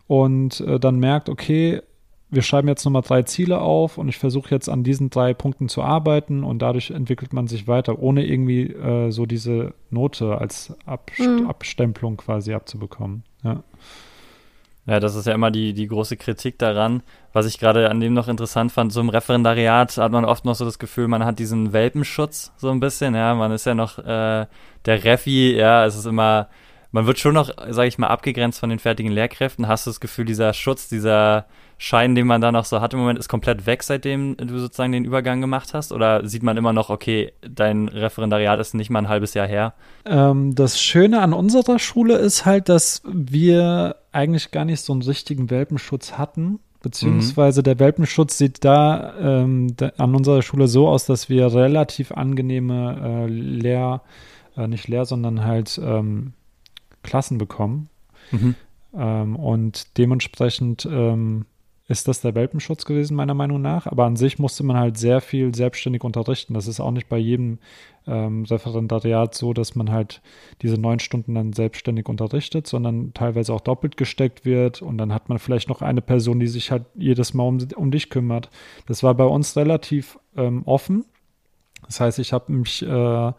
und 0.07 0.59
äh, 0.61 0.79
dann 0.79 0.99
merkt, 0.99 1.29
okay, 1.29 1.81
wir 2.35 2.41
schreiben 2.41 2.67
jetzt 2.67 2.83
nochmal 2.85 3.01
drei 3.01 3.23
Ziele 3.23 3.59
auf 3.61 3.97
und 3.97 4.09
ich 4.09 4.17
versuche 4.17 4.51
jetzt 4.51 4.69
an 4.69 4.83
diesen 4.83 5.09
drei 5.09 5.33
Punkten 5.33 5.69
zu 5.69 5.81
arbeiten 5.81 6.43
und 6.43 6.59
dadurch 6.61 6.91
entwickelt 6.91 7.33
man 7.33 7.47
sich 7.47 7.67
weiter, 7.67 7.97
ohne 7.99 8.25
irgendwie 8.25 8.63
äh, 8.63 9.09
so 9.11 9.25
diese 9.25 9.73
Note 9.89 10.37
als 10.37 10.75
Abst 10.85 11.19
mhm. 11.19 11.47
Abstempelung 11.47 12.17
quasi 12.17 12.53
abzubekommen. 12.53 13.23
Ja. 13.43 13.63
Ja, 14.87 14.99
das 14.99 15.15
ist 15.15 15.25
ja 15.25 15.33
immer 15.33 15.49
die, 15.49 15.73
die 15.73 15.87
große 15.87 16.15
Kritik 16.15 16.59
daran. 16.59 17.01
Was 17.33 17.47
ich 17.47 17.57
gerade 17.57 17.89
an 17.89 17.99
dem 17.99 18.13
noch 18.13 18.27
interessant 18.27 18.71
fand, 18.71 18.93
so 18.93 19.01
im 19.01 19.09
Referendariat 19.09 19.97
hat 19.97 20.11
man 20.11 20.25
oft 20.25 20.45
noch 20.45 20.53
so 20.53 20.63
das 20.63 20.77
Gefühl, 20.77 21.07
man 21.07 21.25
hat 21.25 21.39
diesen 21.39 21.73
Welpenschutz 21.73 22.51
so 22.57 22.69
ein 22.69 22.79
bisschen, 22.79 23.15
ja, 23.15 23.33
man 23.33 23.51
ist 23.51 23.65
ja 23.65 23.73
noch 23.73 23.97
äh, 23.97 24.45
der 24.85 25.03
Refi, 25.03 25.55
ja, 25.55 25.85
es 25.85 25.95
ist 25.95 26.05
immer, 26.05 26.49
man 26.91 27.07
wird 27.07 27.17
schon 27.17 27.33
noch, 27.33 27.49
sage 27.69 27.87
ich 27.87 27.97
mal, 27.97 28.09
abgegrenzt 28.09 28.59
von 28.59 28.69
den 28.69 28.77
fertigen 28.77 29.11
Lehrkräften. 29.11 29.67
Hast 29.67 29.87
du 29.87 29.89
das 29.89 29.99
Gefühl, 29.99 30.25
dieser 30.25 30.53
Schutz, 30.53 30.87
dieser 30.87 31.47
Schein, 31.77 32.15
den 32.15 32.25
man 32.25 32.41
da 32.41 32.51
noch 32.51 32.65
so 32.65 32.79
hat 32.79 32.93
im 32.93 32.99
Moment, 32.99 33.19
ist 33.19 33.27
komplett 33.27 33.65
weg, 33.65 33.83
seitdem 33.83 34.38
du 34.38 34.59
sozusagen 34.59 34.93
den 34.93 35.05
Übergang 35.05 35.41
gemacht 35.41 35.73
hast? 35.73 35.91
Oder 35.91 36.25
sieht 36.25 36.43
man 36.43 36.57
immer 36.57 36.73
noch, 36.73 36.89
okay, 36.89 37.33
dein 37.41 37.89
Referendariat 37.89 38.59
ist 38.59 38.73
nicht 38.73 38.89
mal 38.89 38.99
ein 38.99 39.09
halbes 39.09 39.33
Jahr 39.33 39.47
her? 39.47 39.73
Ähm, 40.05 40.55
das 40.55 40.81
Schöne 40.81 41.21
an 41.21 41.33
unserer 41.33 41.79
Schule 41.79 42.15
ist 42.15 42.45
halt, 42.45 42.69
dass 42.69 43.01
wir 43.05 43.97
eigentlich 44.11 44.51
gar 44.51 44.65
nicht 44.65 44.81
so 44.81 44.93
einen 44.93 45.01
richtigen 45.01 45.49
Welpenschutz 45.49 46.13
hatten. 46.13 46.59
Beziehungsweise 46.81 47.61
mhm. 47.61 47.63
der 47.63 47.79
Welpenschutz 47.79 48.38
sieht 48.38 48.63
da, 48.63 49.15
ähm, 49.19 49.75
da, 49.75 49.91
an 49.97 50.15
unserer 50.15 50.43
Schule 50.43 50.67
so 50.67 50.88
aus, 50.88 51.05
dass 51.05 51.29
wir 51.29 51.53
relativ 51.53 52.11
angenehme 52.11 53.25
äh, 53.25 53.27
Lehr, 53.27 54.01
äh, 54.55 54.67
nicht 54.67 54.88
Lehr, 54.88 55.05
sondern 55.05 55.43
halt 55.43 55.81
ähm, 55.83 56.33
Klassen 57.01 57.39
bekommen. 57.39 57.89
Mhm. 58.31 58.55
Ähm, 58.95 59.35
und 59.35 59.97
dementsprechend 59.97 60.85
ähm, 60.85 61.45
ist 61.87 62.07
das 62.07 62.21
der 62.21 62.33
Welpenschutz 62.33 62.85
gewesen, 62.85 63.15
meiner 63.15 63.35
Meinung 63.35 63.61
nach. 63.61 63.85
Aber 63.85 64.05
an 64.05 64.15
sich 64.15 64.39
musste 64.39 64.63
man 64.63 64.77
halt 64.77 64.97
sehr 64.97 65.21
viel 65.21 65.53
selbstständig 65.53 66.03
unterrichten. 66.03 66.55
Das 66.55 66.67
ist 66.67 66.79
auch 66.79 66.91
nicht 66.91 67.09
bei 67.09 67.17
jedem 67.17 67.59
ähm, 68.07 68.43
Referendariat 68.45 69.35
so, 69.35 69.53
dass 69.53 69.75
man 69.75 69.91
halt 69.91 70.21
diese 70.63 70.79
neun 70.79 70.99
Stunden 70.99 71.35
dann 71.35 71.53
selbstständig 71.53 72.07
unterrichtet, 72.07 72.65
sondern 72.65 73.13
teilweise 73.13 73.53
auch 73.53 73.61
doppelt 73.61 73.97
gesteckt 73.97 74.45
wird. 74.45 74.81
Und 74.81 74.97
dann 74.97 75.13
hat 75.13 75.29
man 75.29 75.37
vielleicht 75.37 75.69
noch 75.69 75.83
eine 75.83 76.01
Person, 76.01 76.39
die 76.39 76.47
sich 76.47 76.71
halt 76.71 76.85
jedes 76.95 77.35
Mal 77.35 77.43
um, 77.43 77.59
um 77.75 77.91
dich 77.91 78.09
kümmert. 78.09 78.49
Das 78.87 79.03
war 79.03 79.13
bei 79.13 79.25
uns 79.25 79.55
relativ 79.55 80.17
ähm, 80.35 80.63
offen. 80.65 81.05
Das 81.87 81.99
heißt, 81.99 82.19
ich 82.19 82.33
habe 82.33 82.51
mich 82.51 82.81
äh, 82.81 83.31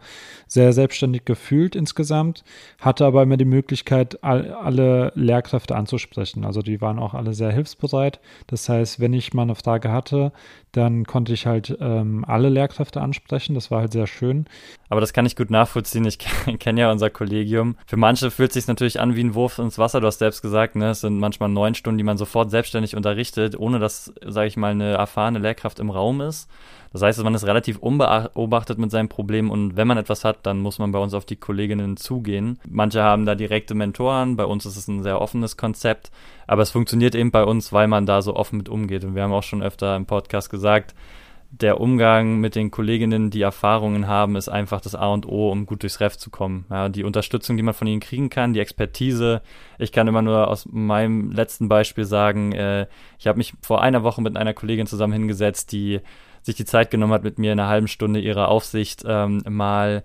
sehr 0.47 0.73
selbstständig 0.73 1.25
gefühlt 1.25 1.75
insgesamt, 1.75 2.43
hatte 2.79 3.05
aber 3.05 3.23
immer 3.23 3.37
die 3.37 3.45
Möglichkeit, 3.45 4.23
all, 4.23 4.53
alle 4.53 5.11
Lehrkräfte 5.15 5.75
anzusprechen. 5.75 6.45
Also 6.45 6.61
die 6.61 6.81
waren 6.81 6.99
auch 6.99 7.13
alle 7.13 7.33
sehr 7.33 7.51
hilfsbereit. 7.51 8.19
Das 8.47 8.69
heißt, 8.69 8.99
wenn 8.99 9.13
ich 9.13 9.33
mal 9.33 9.43
eine 9.43 9.55
Frage 9.55 9.91
hatte, 9.91 10.31
dann 10.71 11.05
konnte 11.05 11.33
ich 11.33 11.45
halt 11.47 11.75
ähm, 11.79 12.23
alle 12.27 12.49
Lehrkräfte 12.49 13.01
ansprechen. 13.01 13.55
Das 13.55 13.71
war 13.71 13.81
halt 13.81 13.93
sehr 13.93 14.07
schön. 14.07 14.45
Aber 14.89 15.01
das 15.01 15.11
kann 15.11 15.25
ich 15.25 15.35
gut 15.35 15.49
nachvollziehen. 15.49 16.05
Ich 16.05 16.19
kenne 16.59 16.81
ja 16.81 16.91
unser 16.91 17.09
Kollegium. 17.09 17.75
Für 17.87 17.97
manche 17.97 18.31
fühlt 18.31 18.51
es 18.51 18.53
sich 18.53 18.67
natürlich 18.67 18.99
an 18.99 19.15
wie 19.15 19.23
ein 19.23 19.33
Wurf 19.33 19.59
ins 19.59 19.77
Wasser. 19.77 20.01
Du 20.01 20.07
hast 20.07 20.19
selbst 20.19 20.41
gesagt, 20.41 20.75
ne? 20.75 20.91
es 20.91 21.01
sind 21.01 21.19
manchmal 21.19 21.49
neun 21.49 21.75
Stunden, 21.75 21.97
die 21.97 22.03
man 22.03 22.17
sofort 22.17 22.51
selbstständig 22.51 22.95
unterrichtet, 22.95 23.57
ohne 23.57 23.79
dass, 23.79 24.13
sage 24.25 24.47
ich 24.47 24.57
mal, 24.57 24.71
eine 24.71 24.93
erfahrene 24.93 25.39
Lehrkraft 25.39 25.79
im 25.79 25.89
Raum 25.89 26.21
ist. 26.21 26.47
Das 26.93 27.01
heißt, 27.01 27.23
man 27.23 27.35
ist 27.35 27.45
relativ 27.45 27.79
unbeobachtet 28.37 28.77
mit 28.77 28.91
seinem 28.91 29.09
Problem 29.09 29.49
und 29.49 29.75
wenn 29.75 29.87
man 29.87 29.97
etwas 29.97 30.23
hat, 30.23 30.45
dann 30.45 30.59
muss 30.59 30.79
man 30.79 30.91
bei 30.91 30.99
uns 30.99 31.13
auf 31.13 31.25
die 31.25 31.35
Kolleginnen 31.35 31.97
zugehen. 31.97 32.59
Manche 32.69 33.01
haben 33.01 33.25
da 33.25 33.35
direkte 33.35 33.73
Mentoren, 33.73 34.37
bei 34.37 34.45
uns 34.45 34.65
ist 34.65 34.77
es 34.77 34.87
ein 34.87 35.03
sehr 35.03 35.19
offenes 35.19 35.57
Konzept, 35.57 36.11
aber 36.45 36.61
es 36.61 36.71
funktioniert 36.71 37.15
eben 37.15 37.31
bei 37.31 37.43
uns, 37.43 37.73
weil 37.73 37.87
man 37.87 38.05
da 38.05 38.21
so 38.21 38.35
offen 38.35 38.57
mit 38.57 38.69
umgeht. 38.69 39.03
Und 39.03 39.15
wir 39.15 39.23
haben 39.23 39.33
auch 39.33 39.43
schon 39.43 39.63
öfter 39.63 39.95
im 39.95 40.05
Podcast 40.05 40.49
gesagt, 40.49 40.93
der 41.49 41.79
Umgang 41.79 42.39
mit 42.39 42.55
den 42.55 42.71
Kolleginnen, 42.71 43.29
die 43.29 43.41
Erfahrungen 43.41 44.07
haben, 44.07 44.35
ist 44.35 44.49
einfach 44.49 44.81
das 44.81 44.95
A 44.95 45.07
und 45.07 45.25
O, 45.25 45.49
um 45.49 45.65
gut 45.65 45.81
durchs 45.81 46.01
Ref 46.01 46.17
zu 46.17 46.29
kommen. 46.29 46.65
Ja, 46.69 46.89
die 46.89 47.05
Unterstützung, 47.05 47.55
die 47.55 47.63
man 47.63 47.73
von 47.73 47.87
ihnen 47.87 48.01
kriegen 48.01 48.29
kann, 48.29 48.53
die 48.53 48.59
Expertise. 48.59 49.41
Ich 49.79 49.93
kann 49.93 50.09
immer 50.09 50.21
nur 50.21 50.49
aus 50.49 50.67
meinem 50.69 51.31
letzten 51.31 51.69
Beispiel 51.69 52.03
sagen, 52.03 52.51
äh, 52.51 52.87
ich 53.17 53.27
habe 53.27 53.37
mich 53.37 53.53
vor 53.61 53.81
einer 53.81 54.03
Woche 54.03 54.21
mit 54.21 54.35
einer 54.35 54.53
Kollegin 54.53 54.87
zusammen 54.87 55.13
hingesetzt, 55.13 55.71
die 55.71 56.01
sich 56.47 56.55
die 56.55 56.65
Zeit 56.65 56.89
genommen 56.89 57.13
hat, 57.13 57.23
mit 57.23 57.37
mir 57.37 57.53
in 57.53 57.59
einer 57.59 57.69
halben 57.69 57.87
Stunde 57.87 58.19
ihrer 58.19 58.47
Aufsicht 58.47 59.03
ähm, 59.05 59.43
mal 59.47 60.03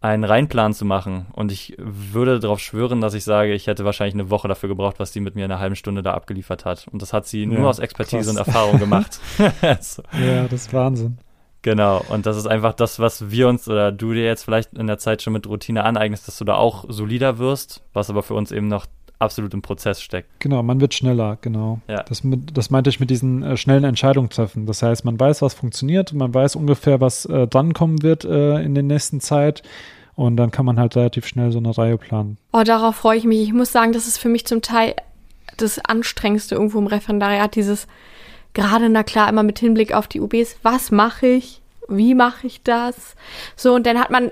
einen 0.00 0.24
Reinplan 0.24 0.74
zu 0.74 0.84
machen. 0.84 1.26
Und 1.32 1.50
ich 1.50 1.74
würde 1.78 2.38
darauf 2.38 2.60
schwören, 2.60 3.00
dass 3.00 3.14
ich 3.14 3.24
sage, 3.24 3.54
ich 3.54 3.66
hätte 3.66 3.86
wahrscheinlich 3.86 4.14
eine 4.14 4.28
Woche 4.28 4.48
dafür 4.48 4.68
gebraucht, 4.68 4.96
was 4.98 5.14
sie 5.14 5.20
mit 5.20 5.34
mir 5.34 5.46
in 5.46 5.50
einer 5.50 5.60
halben 5.60 5.76
Stunde 5.76 6.02
da 6.02 6.12
abgeliefert 6.12 6.66
hat. 6.66 6.86
Und 6.88 7.00
das 7.00 7.14
hat 7.14 7.26
sie 7.26 7.44
ja, 7.44 7.46
nur 7.46 7.70
aus 7.70 7.78
Expertise 7.78 8.24
krass. 8.24 8.28
und 8.30 8.36
Erfahrung 8.36 8.78
gemacht. 8.78 9.18
so. 9.80 10.02
Ja, 10.12 10.42
das 10.42 10.66
ist 10.66 10.74
Wahnsinn. 10.74 11.18
Genau, 11.62 12.04
und 12.10 12.26
das 12.26 12.36
ist 12.36 12.46
einfach 12.46 12.74
das, 12.74 12.98
was 12.98 13.30
wir 13.30 13.48
uns 13.48 13.66
oder 13.66 13.90
du 13.90 14.12
dir 14.12 14.24
jetzt 14.24 14.44
vielleicht 14.44 14.74
in 14.74 14.86
der 14.86 14.98
Zeit 14.98 15.22
schon 15.22 15.32
mit 15.32 15.46
Routine 15.46 15.84
aneignest, 15.84 16.28
dass 16.28 16.36
du 16.36 16.44
da 16.44 16.56
auch 16.56 16.84
solider 16.88 17.38
wirst, 17.38 17.82
was 17.94 18.10
aber 18.10 18.22
für 18.22 18.34
uns 18.34 18.52
eben 18.52 18.68
noch 18.68 18.84
absolut 19.18 19.54
im 19.54 19.62
Prozess 19.62 20.02
steckt. 20.02 20.28
Genau, 20.40 20.62
man 20.62 20.80
wird 20.80 20.94
schneller, 20.94 21.38
genau. 21.40 21.80
Ja. 21.88 22.02
Das, 22.02 22.22
das 22.52 22.70
meinte 22.70 22.90
ich 22.90 23.00
mit 23.00 23.10
diesen 23.10 23.42
äh, 23.42 23.56
schnellen 23.56 23.84
Entscheidungen 23.84 24.30
treffen. 24.30 24.66
Das 24.66 24.82
heißt, 24.82 25.04
man 25.04 25.18
weiß, 25.18 25.42
was 25.42 25.54
funktioniert, 25.54 26.12
man 26.12 26.32
weiß 26.34 26.56
ungefähr, 26.56 27.00
was 27.00 27.24
äh, 27.26 27.46
dann 27.46 27.72
kommen 27.72 28.02
wird 28.02 28.24
äh, 28.24 28.62
in 28.62 28.74
der 28.74 28.82
nächsten 28.82 29.20
Zeit. 29.20 29.62
Und 30.16 30.36
dann 30.36 30.52
kann 30.52 30.64
man 30.64 30.78
halt 30.78 30.94
relativ 30.94 31.26
schnell 31.26 31.50
so 31.50 31.58
eine 31.58 31.76
Reihe 31.76 31.98
planen. 31.98 32.38
Oh, 32.52 32.62
darauf 32.62 32.96
freue 32.96 33.18
ich 33.18 33.24
mich. 33.24 33.42
Ich 33.42 33.52
muss 33.52 33.72
sagen, 33.72 33.92
das 33.92 34.06
ist 34.06 34.18
für 34.18 34.28
mich 34.28 34.46
zum 34.46 34.62
Teil 34.62 34.94
das 35.56 35.78
Anstrengendste 35.78 36.54
irgendwo 36.54 36.78
im 36.78 36.86
Referendariat, 36.86 37.54
dieses 37.56 37.86
gerade, 38.52 38.88
na 38.88 39.02
klar, 39.02 39.28
immer 39.28 39.42
mit 39.42 39.58
Hinblick 39.58 39.92
auf 39.92 40.06
die 40.06 40.20
UBs, 40.20 40.56
was 40.62 40.90
mache 40.90 41.26
ich? 41.26 41.60
Wie 41.88 42.14
mache 42.14 42.46
ich 42.46 42.62
das? 42.62 42.94
So, 43.56 43.74
und 43.74 43.86
dann 43.86 43.98
hat 43.98 44.10
man 44.10 44.30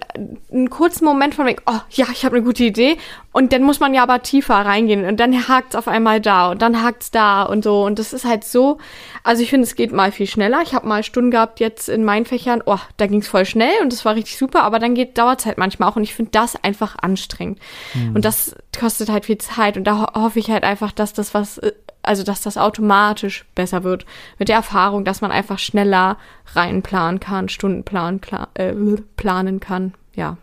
einen 0.51 0.71
kurzen 0.71 1.05
Moment 1.05 1.35
von, 1.35 1.47
oh 1.67 1.81
ja, 1.91 2.07
ich 2.13 2.25
habe 2.25 2.37
eine 2.37 2.45
gute 2.45 2.65
Idee. 2.65 2.97
Und 3.33 3.53
dann 3.53 3.63
muss 3.63 3.81
man 3.81 3.95
ja 3.95 4.03
aber 4.03 4.23
tiefer 4.23 4.55
reingehen. 4.55 5.05
Und 5.07 5.19
dann 5.19 5.49
hakt's 5.49 5.75
auf 5.75 5.89
einmal 5.89 6.21
da 6.21 6.51
und 6.51 6.61
dann 6.61 6.83
hakt's 6.83 7.11
da 7.11 7.43
und 7.43 7.65
so. 7.65 7.85
Und 7.85 7.99
das 7.99 8.13
ist 8.13 8.25
halt 8.25 8.45
so, 8.45 8.79
also 9.25 9.43
ich 9.43 9.51
finde, 9.51 9.65
es 9.65 9.75
geht 9.75 9.93
mal 9.93 10.13
viel 10.13 10.27
schneller. 10.27 10.61
Ich 10.63 10.75
habe 10.75 10.87
mal 10.87 11.03
Stunden 11.03 11.31
gehabt 11.31 11.61
jetzt 11.61 11.89
in 11.89 12.05
meinen 12.05 12.27
Fächern, 12.27 12.63
oh, 12.67 12.79
da 12.97 13.07
ging's 13.07 13.29
voll 13.29 13.47
schnell 13.47 13.81
und 13.81 13.93
das 13.93 14.05
war 14.05 14.15
richtig 14.15 14.37
super, 14.37 14.63
aber 14.65 14.79
dann 14.79 14.95
geht, 14.95 15.17
dauert's 15.17 15.47
halt 15.47 15.59
manchmal 15.59 15.89
auch. 15.89 15.97
Und 15.97 16.03
ich 16.03 16.15
finde 16.15 16.33
das 16.33 16.63
einfach 16.63 16.97
anstrengend. 17.01 17.59
Mhm. 17.95 18.17
Und 18.17 18.25
das 18.25 18.55
kostet 18.79 19.09
halt 19.09 19.25
viel 19.27 19.39
Zeit. 19.39 19.77
Und 19.77 19.85
da 19.85 20.01
ho 20.01 20.23
hoffe 20.23 20.39
ich 20.39 20.51
halt 20.51 20.65
einfach, 20.65 20.93
dass 20.93 21.13
das 21.13 21.33
was 21.33 21.59
äh, 21.59 21.73
also 22.03 22.23
dass 22.23 22.43
das 22.43 22.59
automatisch 22.59 23.45
besser 23.55 23.85
wird 23.85 24.07
mit 24.39 24.49
der 24.49 24.57
Erfahrung, 24.57 25.05
dass 25.05 25.21
man 25.21 25.31
einfach 25.31 25.59
schneller 25.59 26.19
reinplanen 26.55 27.21
kann, 27.21 27.49
Stundenplan 27.49 28.21
äh, 28.55 28.75
planen 29.17 29.61
kann. 29.61 29.95
Ja. 30.15 30.37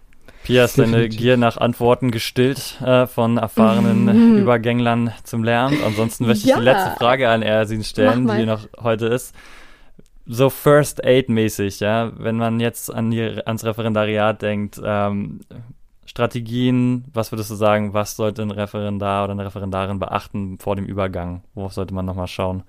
Pia 0.44 0.64
ist 0.64 0.80
deine 0.80 1.10
Gier 1.10 1.38
nach 1.38 1.58
Antworten 1.58 2.12
gestillt 2.12 2.82
äh, 2.82 3.08
von 3.08 3.38
erfahrenen 3.38 4.06
mhm. 4.06 4.38
Übergänglern 4.38 5.12
zum 5.24 5.44
Lernen. 5.44 5.78
Ansonsten 5.86 6.26
möchte 6.26 6.46
ich 6.46 6.50
ja. 6.50 6.58
die 6.58 6.64
letzte 6.64 6.92
Frage 6.98 7.30
an 7.30 7.42
Ersin 7.42 7.84
stellen, 7.84 8.28
die 8.28 8.46
noch 8.46 8.68
heute 8.82 9.08
ist. 9.08 9.36
So 10.26 10.50
First 10.50 11.04
Aid 11.04 11.28
mäßig, 11.28 11.80
ja, 11.80 12.12
wenn 12.18 12.38
man 12.38 12.60
jetzt 12.60 12.94
an 12.94 13.10
die, 13.12 13.42
ans 13.46 13.66
Referendariat 13.66 14.42
denkt, 14.42 14.80
ähm, 14.84 15.42
Strategien, 16.10 17.06
was 17.14 17.32
würdest 17.32 17.52
du 17.52 17.56
sagen, 17.56 17.94
was 17.94 18.16
sollte 18.16 18.42
ein 18.42 18.50
Referendar 18.50 19.26
oder 19.26 19.34
eine 19.34 19.46
Referendarin 19.46 20.00
beachten 20.00 20.58
vor 20.58 20.76
dem 20.76 20.86
Übergang? 20.86 21.44
Worauf 21.54 21.74
sollte 21.74 21.94
man 21.94 22.04
nochmal 22.04 22.26
schauen? 22.26 22.64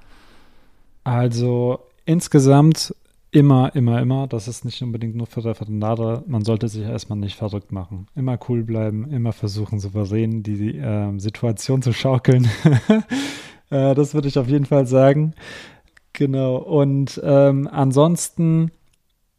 Also 1.05 1.81
insgesamt 2.05 2.95
immer, 3.31 3.75
immer, 3.75 3.99
immer, 4.03 4.27
das 4.27 4.47
ist 4.47 4.67
nicht 4.67 4.83
unbedingt 4.83 5.17
nur 5.17 5.27
für 5.27 5.43
Referendare, 5.43 6.23
man 6.27 6.45
sollte 6.45 6.69
sich 6.69 6.83
erstmal 6.83 7.19
nicht 7.19 7.35
verrückt 7.35 7.73
machen. 7.73 8.09
Immer 8.15 8.39
cool 8.51 8.63
bleiben, 8.63 9.11
immer 9.11 9.33
versuchen, 9.33 9.81
souverän 9.81 10.43
die 10.43 10.77
äh, 10.77 11.19
Situation 11.19 11.81
zu 11.81 11.95
schaukeln. 11.95 12.47
äh, 13.71 13.95
das 13.95 14.13
würde 14.13 14.29
ich 14.29 14.39
auf 14.39 14.49
jeden 14.49 14.67
Fall 14.67 14.87
sagen. 14.87 15.33
Genau. 16.13 16.57
Und 16.57 17.19
ähm, 17.25 17.71
ansonsten 17.73 18.71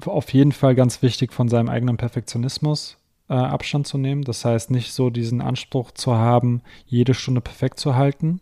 auf 0.03 0.33
jeden 0.33 0.53
Fall 0.53 0.73
ganz 0.73 1.03
wichtig 1.03 1.33
von 1.33 1.49
seinem 1.49 1.69
eigenen 1.69 1.97
Perfektionismus 1.97 2.97
äh, 3.31 3.33
Abstand 3.33 3.87
zu 3.87 3.97
nehmen. 3.97 4.23
Das 4.23 4.43
heißt, 4.43 4.71
nicht 4.71 4.91
so 4.91 5.09
diesen 5.09 5.41
Anspruch 5.41 5.91
zu 5.91 6.15
haben, 6.15 6.61
jede 6.85 7.13
Stunde 7.13 7.39
perfekt 7.39 7.79
zu 7.79 7.95
halten, 7.95 8.41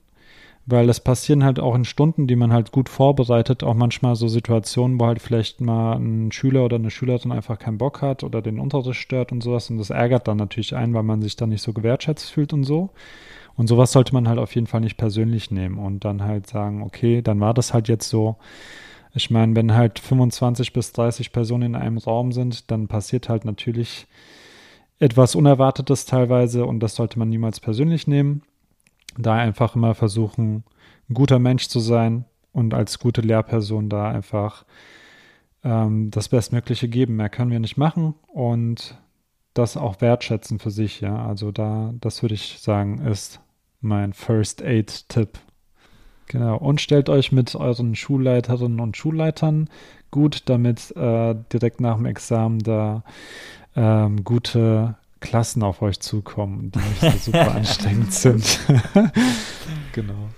weil 0.65 0.89
es 0.89 0.99
passieren 0.99 1.43
halt 1.43 1.59
auch 1.59 1.75
in 1.75 1.85
Stunden, 1.85 2.25
die 2.25 2.35
man 2.35 2.51
halt 2.51 2.71
gut 2.71 2.89
vorbereitet, 2.89 3.63
auch 3.63 3.75
manchmal 3.75 4.15
so 4.15 4.27
Situationen, 4.27 4.99
wo 4.99 5.05
halt 5.05 5.21
vielleicht 5.21 5.61
mal 5.61 5.93
ein 5.93 6.31
Schüler 6.31 6.65
oder 6.65 6.77
eine 6.77 6.89
Schülerin 6.89 7.31
einfach 7.31 7.59
keinen 7.59 7.77
Bock 7.77 8.01
hat 8.01 8.23
oder 8.23 8.41
den 8.41 8.59
Unterricht 8.59 8.99
stört 8.99 9.31
und 9.31 9.43
sowas 9.43 9.69
und 9.69 9.77
das 9.77 9.91
ärgert 9.91 10.27
dann 10.27 10.37
natürlich 10.37 10.75
ein, 10.75 10.93
weil 10.95 11.03
man 11.03 11.21
sich 11.21 11.35
dann 11.35 11.49
nicht 11.49 11.61
so 11.61 11.71
gewertschätzt 11.71 12.31
fühlt 12.31 12.51
und 12.51 12.63
so. 12.63 12.89
Und 13.55 13.67
sowas 13.67 13.91
sollte 13.91 14.13
man 14.13 14.27
halt 14.27 14.39
auf 14.39 14.55
jeden 14.55 14.67
Fall 14.67 14.81
nicht 14.81 14.97
persönlich 14.97 15.51
nehmen 15.51 15.77
und 15.77 16.03
dann 16.03 16.23
halt 16.23 16.47
sagen, 16.47 16.81
okay, 16.81 17.21
dann 17.21 17.39
war 17.41 17.53
das 17.53 17.73
halt 17.73 17.89
jetzt 17.89 18.09
so. 18.09 18.37
Ich 19.13 19.29
meine, 19.29 19.55
wenn 19.55 19.75
halt 19.75 19.99
25 19.99 20.73
bis 20.73 20.93
30 20.93 21.31
Personen 21.31 21.63
in 21.63 21.75
einem 21.75 21.97
Raum 21.97 22.31
sind, 22.31 22.71
dann 22.71 22.87
passiert 22.87 23.27
halt 23.27 23.43
natürlich 23.45 24.07
etwas 24.99 25.35
Unerwartetes 25.35 26.05
teilweise 26.05 26.65
und 26.65 26.81
das 26.81 26.95
sollte 26.95 27.17
man 27.17 27.29
niemals 27.29 27.59
persönlich 27.59 28.07
nehmen. 28.07 28.43
Da 29.17 29.35
einfach 29.35 29.75
immer 29.75 29.95
versuchen, 29.95 30.63
ein 31.09 31.13
guter 31.13 31.39
Mensch 31.39 31.67
zu 31.67 31.79
sein 31.79 32.25
und 32.51 32.73
als 32.73 32.99
gute 32.99 33.21
Lehrperson 33.21 33.89
da 33.89 34.09
einfach 34.09 34.65
ähm, 35.63 36.11
das 36.11 36.29
Bestmögliche 36.29 36.89
geben. 36.89 37.15
Mehr 37.15 37.29
können 37.29 37.51
wir 37.51 37.59
nicht 37.59 37.77
machen 37.77 38.13
und 38.27 38.97
das 39.53 39.77
auch 39.77 40.01
wertschätzen 40.01 40.59
für 40.59 40.71
sich, 40.71 41.01
ja. 41.01 41.25
Also 41.25 41.51
da, 41.51 41.93
das 41.99 42.21
würde 42.21 42.35
ich 42.35 42.59
sagen, 42.59 42.99
ist 42.99 43.41
mein 43.81 44.13
First 44.13 44.61
Aid-Tipp. 44.61 45.39
Genau. 46.27 46.57
Und 46.57 46.79
stellt 46.79 47.09
euch 47.09 47.31
mit 47.31 47.55
euren 47.55 47.95
Schulleiterinnen 47.95 48.79
und 48.79 48.95
Schulleitern 48.95 49.67
gut, 50.11 50.43
damit 50.45 50.95
äh, 50.95 51.35
direkt 51.51 51.81
nach 51.81 51.97
dem 51.97 52.05
Examen 52.05 52.59
da 52.59 53.03
ähm, 53.75 54.23
gute 54.23 54.95
Klassen 55.19 55.63
auf 55.63 55.81
euch 55.81 55.99
zukommen, 55.99 56.71
die 56.71 56.79
nicht 56.79 57.23
so 57.23 57.31
super 57.31 57.51
anstrengend 57.55 58.13
sind. 58.13 58.59
genau. 59.93 60.29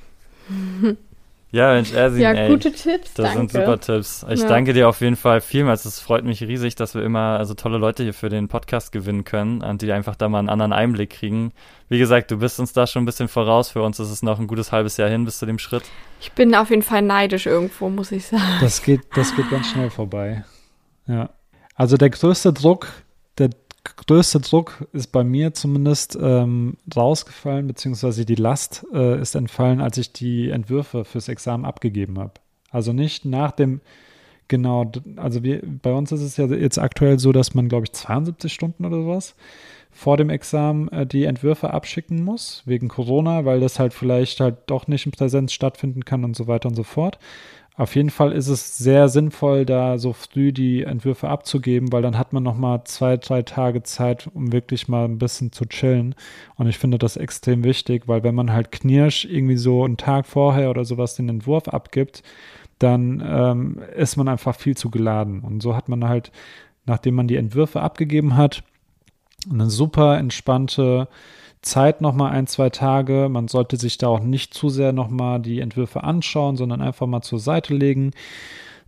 Ja, 1.53 1.73
Mensch, 1.73 1.91
Ersin, 1.91 2.21
ja, 2.21 2.31
ey, 2.31 2.49
gute 2.49 2.71
Tipps. 2.71 3.13
Das 3.13 3.25
danke. 3.25 3.37
sind 3.37 3.51
super 3.51 3.79
Tipps. 3.79 4.25
Ich 4.29 4.39
ja. 4.39 4.47
danke 4.47 4.71
dir 4.71 4.87
auf 4.87 5.01
jeden 5.01 5.17
Fall 5.17 5.41
vielmals. 5.41 5.83
Es 5.83 5.99
freut 5.99 6.23
mich 6.23 6.41
riesig, 6.41 6.75
dass 6.75 6.95
wir 6.95 7.03
immer 7.03 7.37
also 7.37 7.53
tolle 7.55 7.77
Leute 7.77 8.03
hier 8.03 8.13
für 8.13 8.29
den 8.29 8.47
Podcast 8.47 8.93
gewinnen 8.93 9.25
können 9.25 9.61
und 9.61 9.81
die 9.81 9.91
einfach 9.91 10.15
da 10.15 10.29
mal 10.29 10.39
einen 10.39 10.47
anderen 10.47 10.71
Einblick 10.71 11.09
kriegen. 11.09 11.51
Wie 11.89 11.99
gesagt, 11.99 12.31
du 12.31 12.37
bist 12.37 12.57
uns 12.61 12.71
da 12.71 12.87
schon 12.87 13.03
ein 13.03 13.05
bisschen 13.05 13.27
voraus. 13.27 13.69
Für 13.69 13.81
uns 13.81 13.99
ist 13.99 14.11
es 14.11 14.23
noch 14.23 14.39
ein 14.39 14.47
gutes 14.47 14.71
halbes 14.71 14.95
Jahr 14.95 15.09
hin 15.09 15.25
bis 15.25 15.39
zu 15.39 15.45
dem 15.45 15.59
Schritt. 15.59 15.83
Ich 16.21 16.31
bin 16.31 16.55
auf 16.55 16.69
jeden 16.69 16.83
Fall 16.83 17.01
neidisch 17.01 17.47
irgendwo, 17.47 17.89
muss 17.89 18.13
ich 18.13 18.27
sagen. 18.27 18.43
Das 18.61 18.81
geht, 18.81 19.01
das 19.13 19.35
geht 19.35 19.49
ganz 19.49 19.67
schnell 19.67 19.89
vorbei. 19.89 20.45
Ja. 21.05 21.31
Also 21.75 21.97
der 21.97 22.11
größte 22.11 22.53
Druck, 22.53 22.87
größte 23.83 24.39
Druck 24.39 24.87
ist 24.93 25.11
bei 25.11 25.23
mir 25.23 25.53
zumindest 25.53 26.17
ähm, 26.21 26.77
rausgefallen, 26.95 27.67
beziehungsweise 27.67 28.25
die 28.25 28.35
Last 28.35 28.85
äh, 28.93 29.19
ist 29.19 29.35
entfallen, 29.35 29.81
als 29.81 29.97
ich 29.97 30.13
die 30.13 30.49
Entwürfe 30.49 31.05
fürs 31.05 31.27
Examen 31.27 31.65
abgegeben 31.65 32.19
habe. 32.19 32.33
Also 32.69 32.93
nicht 32.93 33.25
nach 33.25 33.51
dem, 33.51 33.81
genau, 34.47 34.91
also 35.17 35.43
wir, 35.43 35.61
bei 35.63 35.93
uns 35.93 36.11
ist 36.11 36.21
es 36.21 36.37
ja 36.37 36.45
jetzt 36.45 36.77
aktuell 36.77 37.19
so, 37.19 37.31
dass 37.31 37.53
man, 37.53 37.69
glaube 37.69 37.85
ich, 37.85 37.93
72 37.93 38.53
Stunden 38.53 38.85
oder 38.85 38.97
sowas 38.97 39.35
vor 39.91 40.17
dem 40.17 40.29
Examen 40.29 40.87
äh, 40.89 41.05
die 41.05 41.25
Entwürfe 41.25 41.73
abschicken 41.73 42.23
muss, 42.23 42.63
wegen 42.65 42.87
Corona, 42.87 43.45
weil 43.45 43.59
das 43.59 43.77
halt 43.77 43.93
vielleicht 43.93 44.39
halt 44.39 44.57
doch 44.67 44.87
nicht 44.87 45.05
in 45.05 45.11
Präsenz 45.11 45.51
stattfinden 45.53 46.05
kann 46.05 46.23
und 46.23 46.35
so 46.35 46.47
weiter 46.47 46.69
und 46.69 46.75
so 46.75 46.83
fort. 46.83 47.19
Auf 47.77 47.95
jeden 47.95 48.09
Fall 48.09 48.33
ist 48.33 48.49
es 48.49 48.77
sehr 48.77 49.07
sinnvoll, 49.07 49.65
da 49.65 49.97
so 49.97 50.11
früh 50.11 50.51
die 50.51 50.83
Entwürfe 50.83 51.29
abzugeben, 51.29 51.91
weil 51.91 52.01
dann 52.01 52.17
hat 52.17 52.33
man 52.33 52.43
noch 52.43 52.57
mal 52.57 52.83
zwei, 52.83 53.15
drei 53.15 53.43
Tage 53.43 53.81
Zeit, 53.81 54.29
um 54.33 54.51
wirklich 54.51 54.89
mal 54.89 55.05
ein 55.05 55.17
bisschen 55.17 55.53
zu 55.53 55.65
chillen. 55.65 56.13
Und 56.57 56.67
ich 56.67 56.77
finde 56.77 56.97
das 56.97 57.15
extrem 57.15 57.63
wichtig, 57.63 58.07
weil 58.07 58.23
wenn 58.23 58.35
man 58.35 58.51
halt 58.51 58.71
knirsch 58.71 59.25
irgendwie 59.25 59.57
so 59.57 59.85
einen 59.85 59.97
Tag 59.97 60.27
vorher 60.27 60.69
oder 60.69 60.83
sowas 60.83 61.15
den 61.15 61.29
Entwurf 61.29 61.69
abgibt, 61.69 62.23
dann 62.77 63.23
ähm, 63.25 63.79
ist 63.95 64.17
man 64.17 64.27
einfach 64.27 64.55
viel 64.55 64.75
zu 64.75 64.89
geladen. 64.89 65.39
Und 65.39 65.63
so 65.63 65.75
hat 65.75 65.87
man 65.87 66.07
halt, 66.07 66.31
nachdem 66.85 67.15
man 67.15 67.27
die 67.27 67.37
Entwürfe 67.37 67.81
abgegeben 67.81 68.35
hat, 68.35 68.63
eine 69.49 69.69
super 69.69 70.17
entspannte 70.17 71.07
Zeit 71.61 72.01
nochmal 72.01 72.31
ein, 72.31 72.47
zwei 72.47 72.69
Tage. 72.69 73.27
Man 73.29 73.47
sollte 73.47 73.77
sich 73.77 73.97
da 73.97 74.07
auch 74.07 74.19
nicht 74.19 74.53
zu 74.53 74.69
sehr 74.69 74.93
nochmal 74.93 75.39
die 75.39 75.59
Entwürfe 75.59 76.03
anschauen, 76.03 76.55
sondern 76.55 76.81
einfach 76.81 77.07
mal 77.07 77.21
zur 77.21 77.39
Seite 77.39 77.73
legen, 77.73 78.11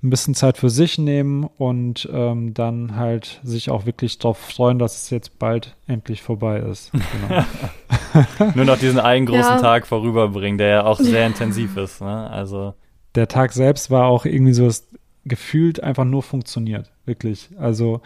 ein 0.01 0.09
bisschen 0.09 0.35
Zeit 0.35 0.57
für 0.57 0.69
sich 0.69 0.97
nehmen 0.97 1.45
und 1.57 2.09
ähm, 2.11 2.53
dann 2.53 2.95
halt 2.95 3.39
sich 3.43 3.69
auch 3.69 3.85
wirklich 3.85 4.17
darauf 4.19 4.37
freuen, 4.37 4.79
dass 4.79 5.03
es 5.03 5.09
jetzt 5.11 5.39
bald 5.39 5.75
endlich 5.87 6.21
vorbei 6.21 6.59
ist. 6.59 6.91
Genau. 7.27 7.43
Nur 8.55 8.65
noch 8.65 8.77
diesen 8.77 8.99
einen 8.99 9.25
großen 9.25 9.41
ja. 9.41 9.57
Tag 9.57 9.87
vorüberbringen, 9.87 10.59
der 10.59 10.67
ja 10.67 10.85
auch 10.85 10.99
sehr 10.99 11.25
intensiv 11.25 11.77
ist. 11.77 11.99
Ne? 11.99 12.29
Also 12.29 12.75
der 13.15 13.27
Tag 13.27 13.53
selbst 13.53 13.89
war 13.89 14.05
auch 14.05 14.25
irgendwie 14.25 14.53
so, 14.53 14.67
es 14.67 14.87
gefühlt 15.25 15.81
einfach 15.81 16.05
nur 16.05 16.21
funktioniert, 16.21 16.91
wirklich. 17.05 17.49
Also 17.57 18.01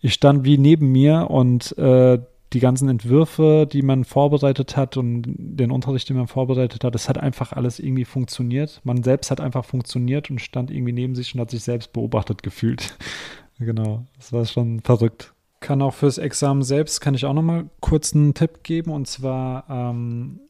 ich 0.00 0.14
stand 0.14 0.44
wie 0.44 0.58
neben 0.58 0.90
mir 0.90 1.30
und 1.30 1.76
äh, 1.78 2.18
die 2.52 2.60
ganzen 2.60 2.88
Entwürfe, 2.88 3.68
die 3.70 3.82
man 3.82 4.04
vorbereitet 4.04 4.76
hat 4.76 4.96
und 4.96 5.24
den 5.36 5.70
Unterricht, 5.70 6.08
den 6.08 6.16
man 6.16 6.28
vorbereitet 6.28 6.84
hat, 6.84 6.94
es 6.94 7.08
hat 7.08 7.18
einfach 7.18 7.52
alles 7.52 7.80
irgendwie 7.80 8.04
funktioniert. 8.04 8.80
Man 8.84 9.02
selbst 9.02 9.30
hat 9.30 9.40
einfach 9.40 9.64
funktioniert 9.64 10.30
und 10.30 10.40
stand 10.40 10.70
irgendwie 10.70 10.92
neben 10.92 11.14
sich 11.14 11.34
und 11.34 11.40
hat 11.40 11.50
sich 11.50 11.64
selbst 11.64 11.92
beobachtet 11.92 12.42
gefühlt. 12.42 12.96
genau, 13.58 14.04
das 14.16 14.32
war 14.32 14.44
schon 14.44 14.80
verrückt. 14.80 15.32
Kann 15.60 15.82
auch 15.82 15.94
fürs 15.94 16.18
Examen 16.18 16.62
selbst, 16.62 17.00
kann 17.00 17.14
ich 17.14 17.24
auch 17.24 17.32
nochmal 17.32 17.68
kurz 17.80 18.14
einen 18.14 18.34
Tipp 18.34 18.62
geben 18.62 18.92
und 18.92 19.08
zwar 19.08 19.64
ähm, 19.68 20.40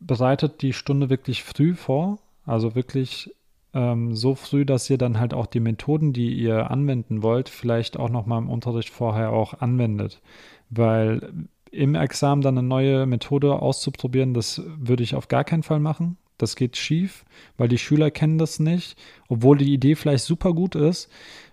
bereitet 0.00 0.60
die 0.60 0.72
Stunde 0.72 1.08
wirklich 1.08 1.42
früh 1.42 1.74
vor, 1.74 2.18
also 2.44 2.74
wirklich 2.74 3.30
ähm, 3.72 4.14
so 4.14 4.34
früh, 4.34 4.64
dass 4.64 4.88
ihr 4.90 4.98
dann 4.98 5.20
halt 5.20 5.34
auch 5.34 5.46
die 5.46 5.60
Methoden, 5.60 6.12
die 6.12 6.34
ihr 6.34 6.70
anwenden 6.70 7.22
wollt, 7.22 7.48
vielleicht 7.48 7.98
auch 7.98 8.08
nochmal 8.08 8.40
im 8.40 8.48
Unterricht 8.48 8.90
vorher 8.90 9.32
auch 9.32 9.54
anwendet. 9.54 10.20
Weil 10.70 11.48
im 11.70 11.94
Examen 11.94 12.42
dann 12.42 12.58
eine 12.58 12.66
neue 12.66 13.06
Methode 13.06 13.54
auszuprobieren, 13.54 14.34
das 14.34 14.62
würde 14.78 15.02
ich 15.02 15.14
auf 15.14 15.28
gar 15.28 15.44
keinen 15.44 15.62
Fall 15.62 15.80
machen. 15.80 16.16
Das 16.38 16.54
geht 16.56 16.76
schief, 16.76 17.24
weil 17.56 17.68
die 17.68 17.78
Schüler 17.78 18.10
kennen 18.10 18.38
das 18.38 18.60
nicht. 18.60 18.98
Obwohl 19.28 19.56
die 19.56 19.72
Idee 19.72 19.94
vielleicht 19.94 20.24
super 20.24 20.52
gut 20.52 20.74
ist, 20.74 21.10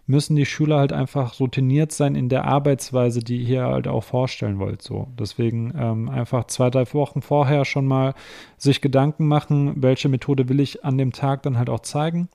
müssen 0.08 0.36
die 0.36 0.46
Schüler 0.46 0.80
halt 0.80 0.92
einfach 0.92 1.40
routiniert 1.40 1.94
sein 1.94 2.16
in 2.16 2.28
der 2.28 2.44
Arbeitsweise, 2.44 3.22
die 3.22 3.38
ihr 3.38 3.64
halt 3.64 3.88
auch 3.88 4.04
vorstellen 4.04 4.60
wollt. 4.60 4.82
So. 4.82 5.08
Deswegen 5.18 5.74
ähm, 5.78 6.10
einfach 6.10 6.46
zwei, 6.48 6.70
drei 6.70 6.86
Wochen 6.94 7.22
vorher 7.22 7.64
schon 7.64 7.86
mal 7.86 8.14
sich 8.58 8.82
Gedanken 8.82 9.28
machen, 9.28 9.82
welche 9.82 10.10
Methode 10.10 10.50
will 10.50 10.60
ich 10.60 10.84
an 10.84 10.98
dem 10.98 11.14
Tag 11.14 11.44
dann 11.44 11.58
halt 11.58 11.70
auch 11.70 11.82
zeigen 11.82 12.28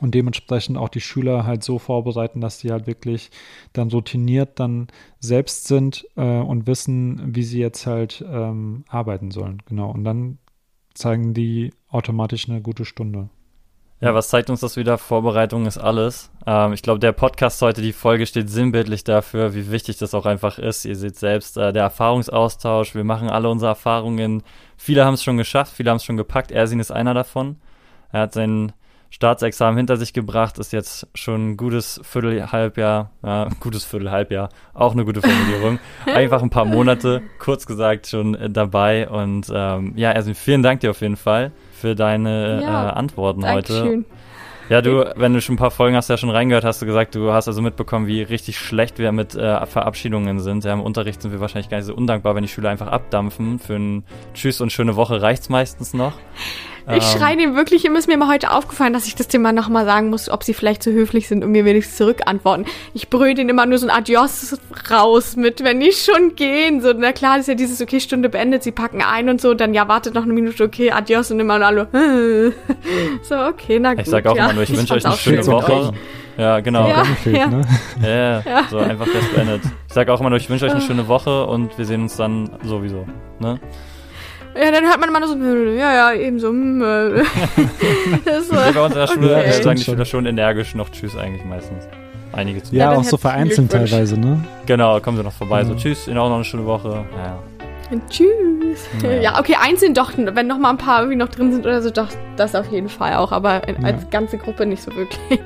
und 0.00 0.14
dementsprechend 0.14 0.76
auch 0.78 0.88
die 0.88 1.00
Schüler 1.00 1.44
halt 1.44 1.62
so 1.62 1.78
vorbereiten, 1.78 2.40
dass 2.40 2.58
die 2.58 2.70
halt 2.70 2.86
wirklich 2.86 3.30
dann 3.72 3.90
routiniert 3.90 4.58
dann 4.60 4.88
selbst 5.18 5.66
sind 5.66 6.06
äh, 6.16 6.40
und 6.40 6.66
wissen, 6.66 7.34
wie 7.34 7.42
sie 7.42 7.60
jetzt 7.60 7.86
halt 7.86 8.24
ähm, 8.26 8.84
arbeiten 8.88 9.30
sollen. 9.30 9.62
Genau. 9.66 9.90
Und 9.90 10.04
dann 10.04 10.38
zeigen 10.94 11.34
die 11.34 11.72
automatisch 11.88 12.48
eine 12.48 12.60
gute 12.60 12.84
Stunde. 12.84 13.30
Ja, 14.02 14.14
was 14.14 14.28
zeigt 14.28 14.48
uns 14.48 14.60
das 14.60 14.78
wieder? 14.78 14.96
Vorbereitung 14.96 15.66
ist 15.66 15.76
alles. 15.76 16.30
Ähm, 16.46 16.72
ich 16.72 16.80
glaube, 16.80 17.00
der 17.00 17.12
Podcast 17.12 17.60
heute, 17.60 17.82
die 17.82 17.92
Folge 17.92 18.26
steht 18.26 18.48
sinnbildlich 18.48 19.04
dafür, 19.04 19.54
wie 19.54 19.70
wichtig 19.70 19.98
das 19.98 20.14
auch 20.14 20.24
einfach 20.24 20.58
ist. 20.58 20.86
Ihr 20.86 20.96
seht 20.96 21.16
selbst, 21.16 21.58
äh, 21.58 21.70
der 21.74 21.82
Erfahrungsaustausch, 21.82 22.94
wir 22.94 23.04
machen 23.04 23.28
alle 23.28 23.50
unsere 23.50 23.68
Erfahrungen. 23.68 24.42
Viele 24.78 25.04
haben 25.04 25.14
es 25.14 25.22
schon 25.22 25.36
geschafft, 25.36 25.74
viele 25.76 25.90
haben 25.90 25.98
es 25.98 26.04
schon 26.04 26.16
gepackt. 26.16 26.50
Ersin 26.50 26.80
ist 26.80 26.90
einer 26.90 27.12
davon. 27.12 27.56
Er 28.10 28.22
hat 28.22 28.32
sein 28.32 28.72
Staatsexamen 29.10 29.76
hinter 29.76 29.96
sich 29.96 30.12
gebracht, 30.12 30.58
ist 30.58 30.72
jetzt 30.72 31.08
schon 31.14 31.50
ein 31.50 31.56
gutes 31.56 32.00
Viertel, 32.04 32.52
Halbjahr, 32.52 33.10
ja, 33.24 33.48
gutes 33.58 33.84
Viertel, 33.84 34.10
Halbjahr, 34.10 34.50
auch 34.72 34.92
eine 34.92 35.04
gute 35.04 35.20
Formulierung. 35.20 35.78
Einfach 36.06 36.42
ein 36.42 36.50
paar 36.50 36.64
Monate, 36.64 37.20
kurz 37.38 37.66
gesagt, 37.66 38.06
schon 38.06 38.34
äh, 38.36 38.48
dabei. 38.48 39.08
Und 39.08 39.50
ähm, 39.52 39.94
ja, 39.96 40.12
Ersin, 40.12 40.34
vielen 40.34 40.62
Dank 40.62 40.80
dir 40.80 40.90
auf 40.90 41.00
jeden 41.00 41.16
Fall 41.16 41.50
für 41.72 41.96
deine 41.96 42.62
ja, 42.62 42.88
äh, 42.88 42.92
Antworten 42.92 43.40
Dankeschön. 43.40 43.88
heute. 43.88 44.04
Ja, 44.70 44.82
du, 44.82 45.12
wenn 45.16 45.34
du 45.34 45.40
schon 45.40 45.56
ein 45.56 45.58
paar 45.58 45.72
Folgen 45.72 45.96
hast 45.96 46.08
ja 46.08 46.16
schon 46.16 46.30
reingehört, 46.30 46.62
hast 46.62 46.80
du 46.80 46.86
gesagt, 46.86 47.16
du 47.16 47.32
hast 47.32 47.48
also 47.48 47.60
mitbekommen, 47.60 48.06
wie 48.06 48.22
richtig 48.22 48.56
schlecht 48.56 49.00
wir 49.00 49.10
mit 49.10 49.34
äh, 49.34 49.66
Verabschiedungen 49.66 50.38
sind. 50.38 50.62
Ja, 50.62 50.72
im 50.72 50.80
Unterricht 50.80 51.20
sind 51.20 51.32
wir 51.32 51.40
wahrscheinlich 51.40 51.68
gar 51.70 51.78
nicht 51.78 51.88
so 51.88 51.94
undankbar, 51.94 52.36
wenn 52.36 52.42
die 52.42 52.48
Schüler 52.48 52.70
einfach 52.70 52.86
abdampfen. 52.86 53.58
Für 53.58 53.74
ein 53.74 54.04
Tschüss 54.32 54.60
und 54.60 54.70
schöne 54.70 54.94
Woche 54.94 55.20
reicht's 55.20 55.48
meistens 55.48 55.92
noch. 55.92 56.12
Ich 56.88 56.94
ähm, 56.94 57.18
schreie 57.18 57.36
dem 57.36 57.54
wirklich, 57.56 57.84
ihm 57.84 57.96
ist 57.96 58.08
mir 58.08 58.16
mal 58.16 58.28
heute 58.28 58.52
aufgefallen, 58.52 58.92
dass 58.92 59.06
ich 59.06 59.14
das 59.14 59.28
Thema 59.28 59.52
nochmal 59.52 59.84
sagen 59.84 60.10
muss, 60.10 60.28
ob 60.28 60.44
sie 60.44 60.54
vielleicht 60.54 60.82
zu 60.82 60.92
höflich 60.92 61.28
sind 61.28 61.44
und 61.44 61.52
mir 61.52 61.64
wenigstens 61.64 61.96
zurückantworten. 61.96 62.66
Ich 62.94 63.10
brülle 63.10 63.34
denen 63.34 63.50
immer 63.50 63.66
nur 63.66 63.78
so 63.78 63.86
ein 63.86 63.90
Adios 63.90 64.58
raus 64.90 65.36
mit, 65.36 65.62
wenn 65.62 65.80
die 65.80 65.92
schon 65.92 66.36
gehen. 66.36 66.80
So, 66.80 66.92
na 66.96 67.12
klar, 67.12 67.36
das 67.36 67.42
ist 67.42 67.48
ja 67.48 67.54
dieses, 67.54 67.80
okay, 67.80 68.00
Stunde 68.00 68.28
beendet, 68.28 68.62
sie 68.62 68.72
packen 68.72 69.02
ein 69.02 69.28
und 69.28 69.40
so, 69.40 69.54
dann 69.54 69.74
ja, 69.74 69.88
wartet 69.88 70.14
noch 70.14 70.24
eine 70.24 70.32
Minute, 70.32 70.64
okay, 70.64 70.90
Adios 70.90 71.30
und 71.30 71.40
immer 71.40 71.58
nur 71.58 71.66
alle, 71.66 71.88
so, 73.22 73.36
okay, 73.36 73.78
na 73.80 73.94
gut. 73.94 74.02
Ich 74.02 74.08
sag 74.08 74.26
auch 74.26 74.36
ja. 74.36 74.44
immer 74.44 74.54
nur, 74.54 74.62
ich, 74.62 74.70
ich 74.70 74.78
wünsche 74.78 74.94
euch 74.94 75.06
eine 75.06 75.16
schöne 75.16 75.46
Woche. 75.46 75.92
Ja, 76.36 76.60
genau. 76.60 76.88
Ja, 76.88 77.04
ja. 77.26 77.46
Ne? 77.48 77.62
ja, 78.02 78.40
ja, 78.40 78.64
so 78.70 78.78
einfach 78.78 79.06
das 79.12 79.26
beendet. 79.26 79.62
Ich 79.88 79.92
sag 79.92 80.08
auch 80.08 80.20
immer 80.20 80.30
nur, 80.30 80.38
ich 80.38 80.48
wünsche 80.48 80.64
euch 80.64 80.72
eine 80.72 80.80
schöne 80.80 81.06
Woche 81.06 81.44
und 81.44 81.76
wir 81.76 81.84
sehen 81.84 82.02
uns 82.02 82.16
dann 82.16 82.50
sowieso. 82.62 83.06
Ne? 83.40 83.60
Ja, 84.54 84.70
dann 84.72 84.84
hört 84.84 84.98
man 84.98 85.08
immer 85.08 85.20
nur 85.20 85.28
so, 85.28 85.36
ja, 85.36 85.94
ja, 85.94 86.12
eben 86.12 86.40
so. 86.40 86.48
Hm, 86.48 86.82
äh. 86.82 86.84
bei 88.74 88.80
uns 88.80 88.94
in 88.94 89.00
der 89.00 89.06
Schule 89.06 89.36
okay. 89.36 89.62
sagen 89.62 89.76
die 89.76 89.84
Schüler 89.84 90.04
schon 90.04 90.26
energisch 90.26 90.74
noch 90.74 90.90
Tschüss 90.90 91.16
eigentlich 91.16 91.44
meistens. 91.44 91.84
Einige 92.32 92.62
zu 92.62 92.74
Ja, 92.74 92.92
ja 92.92 92.98
auch 92.98 93.04
so 93.04 93.16
vereinzelt 93.16 93.70
teilweise, 93.70 94.18
ne? 94.18 94.42
Genau, 94.66 95.00
kommen 95.00 95.16
sie 95.16 95.22
noch 95.22 95.32
vorbei. 95.32 95.64
So, 95.64 95.74
Tschüss, 95.74 96.06
Ihnen 96.06 96.18
auch 96.18 96.28
noch 96.28 96.36
eine 96.36 96.44
schöne 96.44 96.66
Woche. 96.66 97.04
Ja. 97.16 97.38
Tschüss. 98.08 98.88
Ja. 99.02 99.10
ja, 99.10 99.40
okay, 99.40 99.56
einzeln 99.60 99.94
doch, 99.94 100.12
wenn 100.16 100.46
noch 100.46 100.58
mal 100.58 100.70
ein 100.70 100.78
paar 100.78 101.00
irgendwie 101.00 101.16
noch 101.16 101.28
drin 101.28 101.52
sind 101.52 101.66
oder 101.66 101.82
so, 101.82 101.90
doch, 101.90 102.08
das 102.36 102.54
auf 102.54 102.70
jeden 102.70 102.88
Fall 102.88 103.14
auch, 103.14 103.32
aber 103.32 103.66
in, 103.66 103.84
als 103.84 104.08
ganze 104.10 104.38
Gruppe 104.38 104.64
nicht 104.64 104.82
so 104.82 104.94
wirklich. 104.94 105.40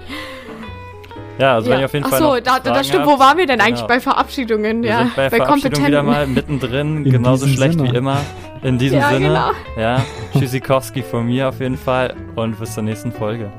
Ja, 1.39 1.55
also 1.55 1.69
ja. 1.69 1.75
wenn 1.75 1.81
ihr 1.81 1.87
auf 1.87 1.93
jeden 1.95 2.05
Ach 2.07 2.11
Fall. 2.11 2.23
Achso, 2.23 2.41
da, 2.41 2.59
das 2.61 2.87
stimmt. 2.87 3.07
Wo 3.07 3.19
waren 3.19 3.37
wir 3.37 3.47
denn 3.47 3.61
eigentlich 3.61 3.77
genau. 3.77 3.89
bei 3.89 4.01
Verabschiedungen? 4.01 4.83
Wir 4.83 4.91
ja, 4.91 4.99
sind 4.99 5.17
bei, 5.17 5.31
bei 5.31 5.37
Verabschiedungen 5.39 5.87
wieder 5.87 6.03
mal 6.03 6.27
mittendrin, 6.27 7.05
genauso 7.05 7.47
schlecht 7.49 7.79
Sinne. 7.79 7.93
wie 7.93 7.97
immer. 7.97 8.21
In 8.65 8.79
diesem 8.79 8.99
ja, 8.99 9.11
Sinne. 9.11 9.29
Genau. 9.29 9.51
Ja, 9.77 10.05
Tschüssikowski 10.33 11.03
von 11.03 11.27
mir 11.27 11.51
auf 11.51 11.61
jeden 11.61 11.77
Fall 11.77 12.15
und 12.35 12.59
bis 12.59 12.75
zur 12.75 12.83
nächsten 12.83 13.13
Folge. 13.13 13.53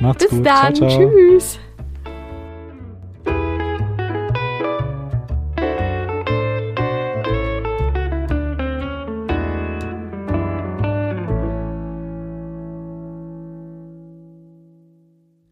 Macht's 0.00 0.24
bis 0.24 0.30
gut. 0.30 0.42
Bis 0.42 0.52
dann. 0.52 0.74
Ciao, 0.74 0.88
ciao. 0.88 1.10
Tschüss. 1.10 1.60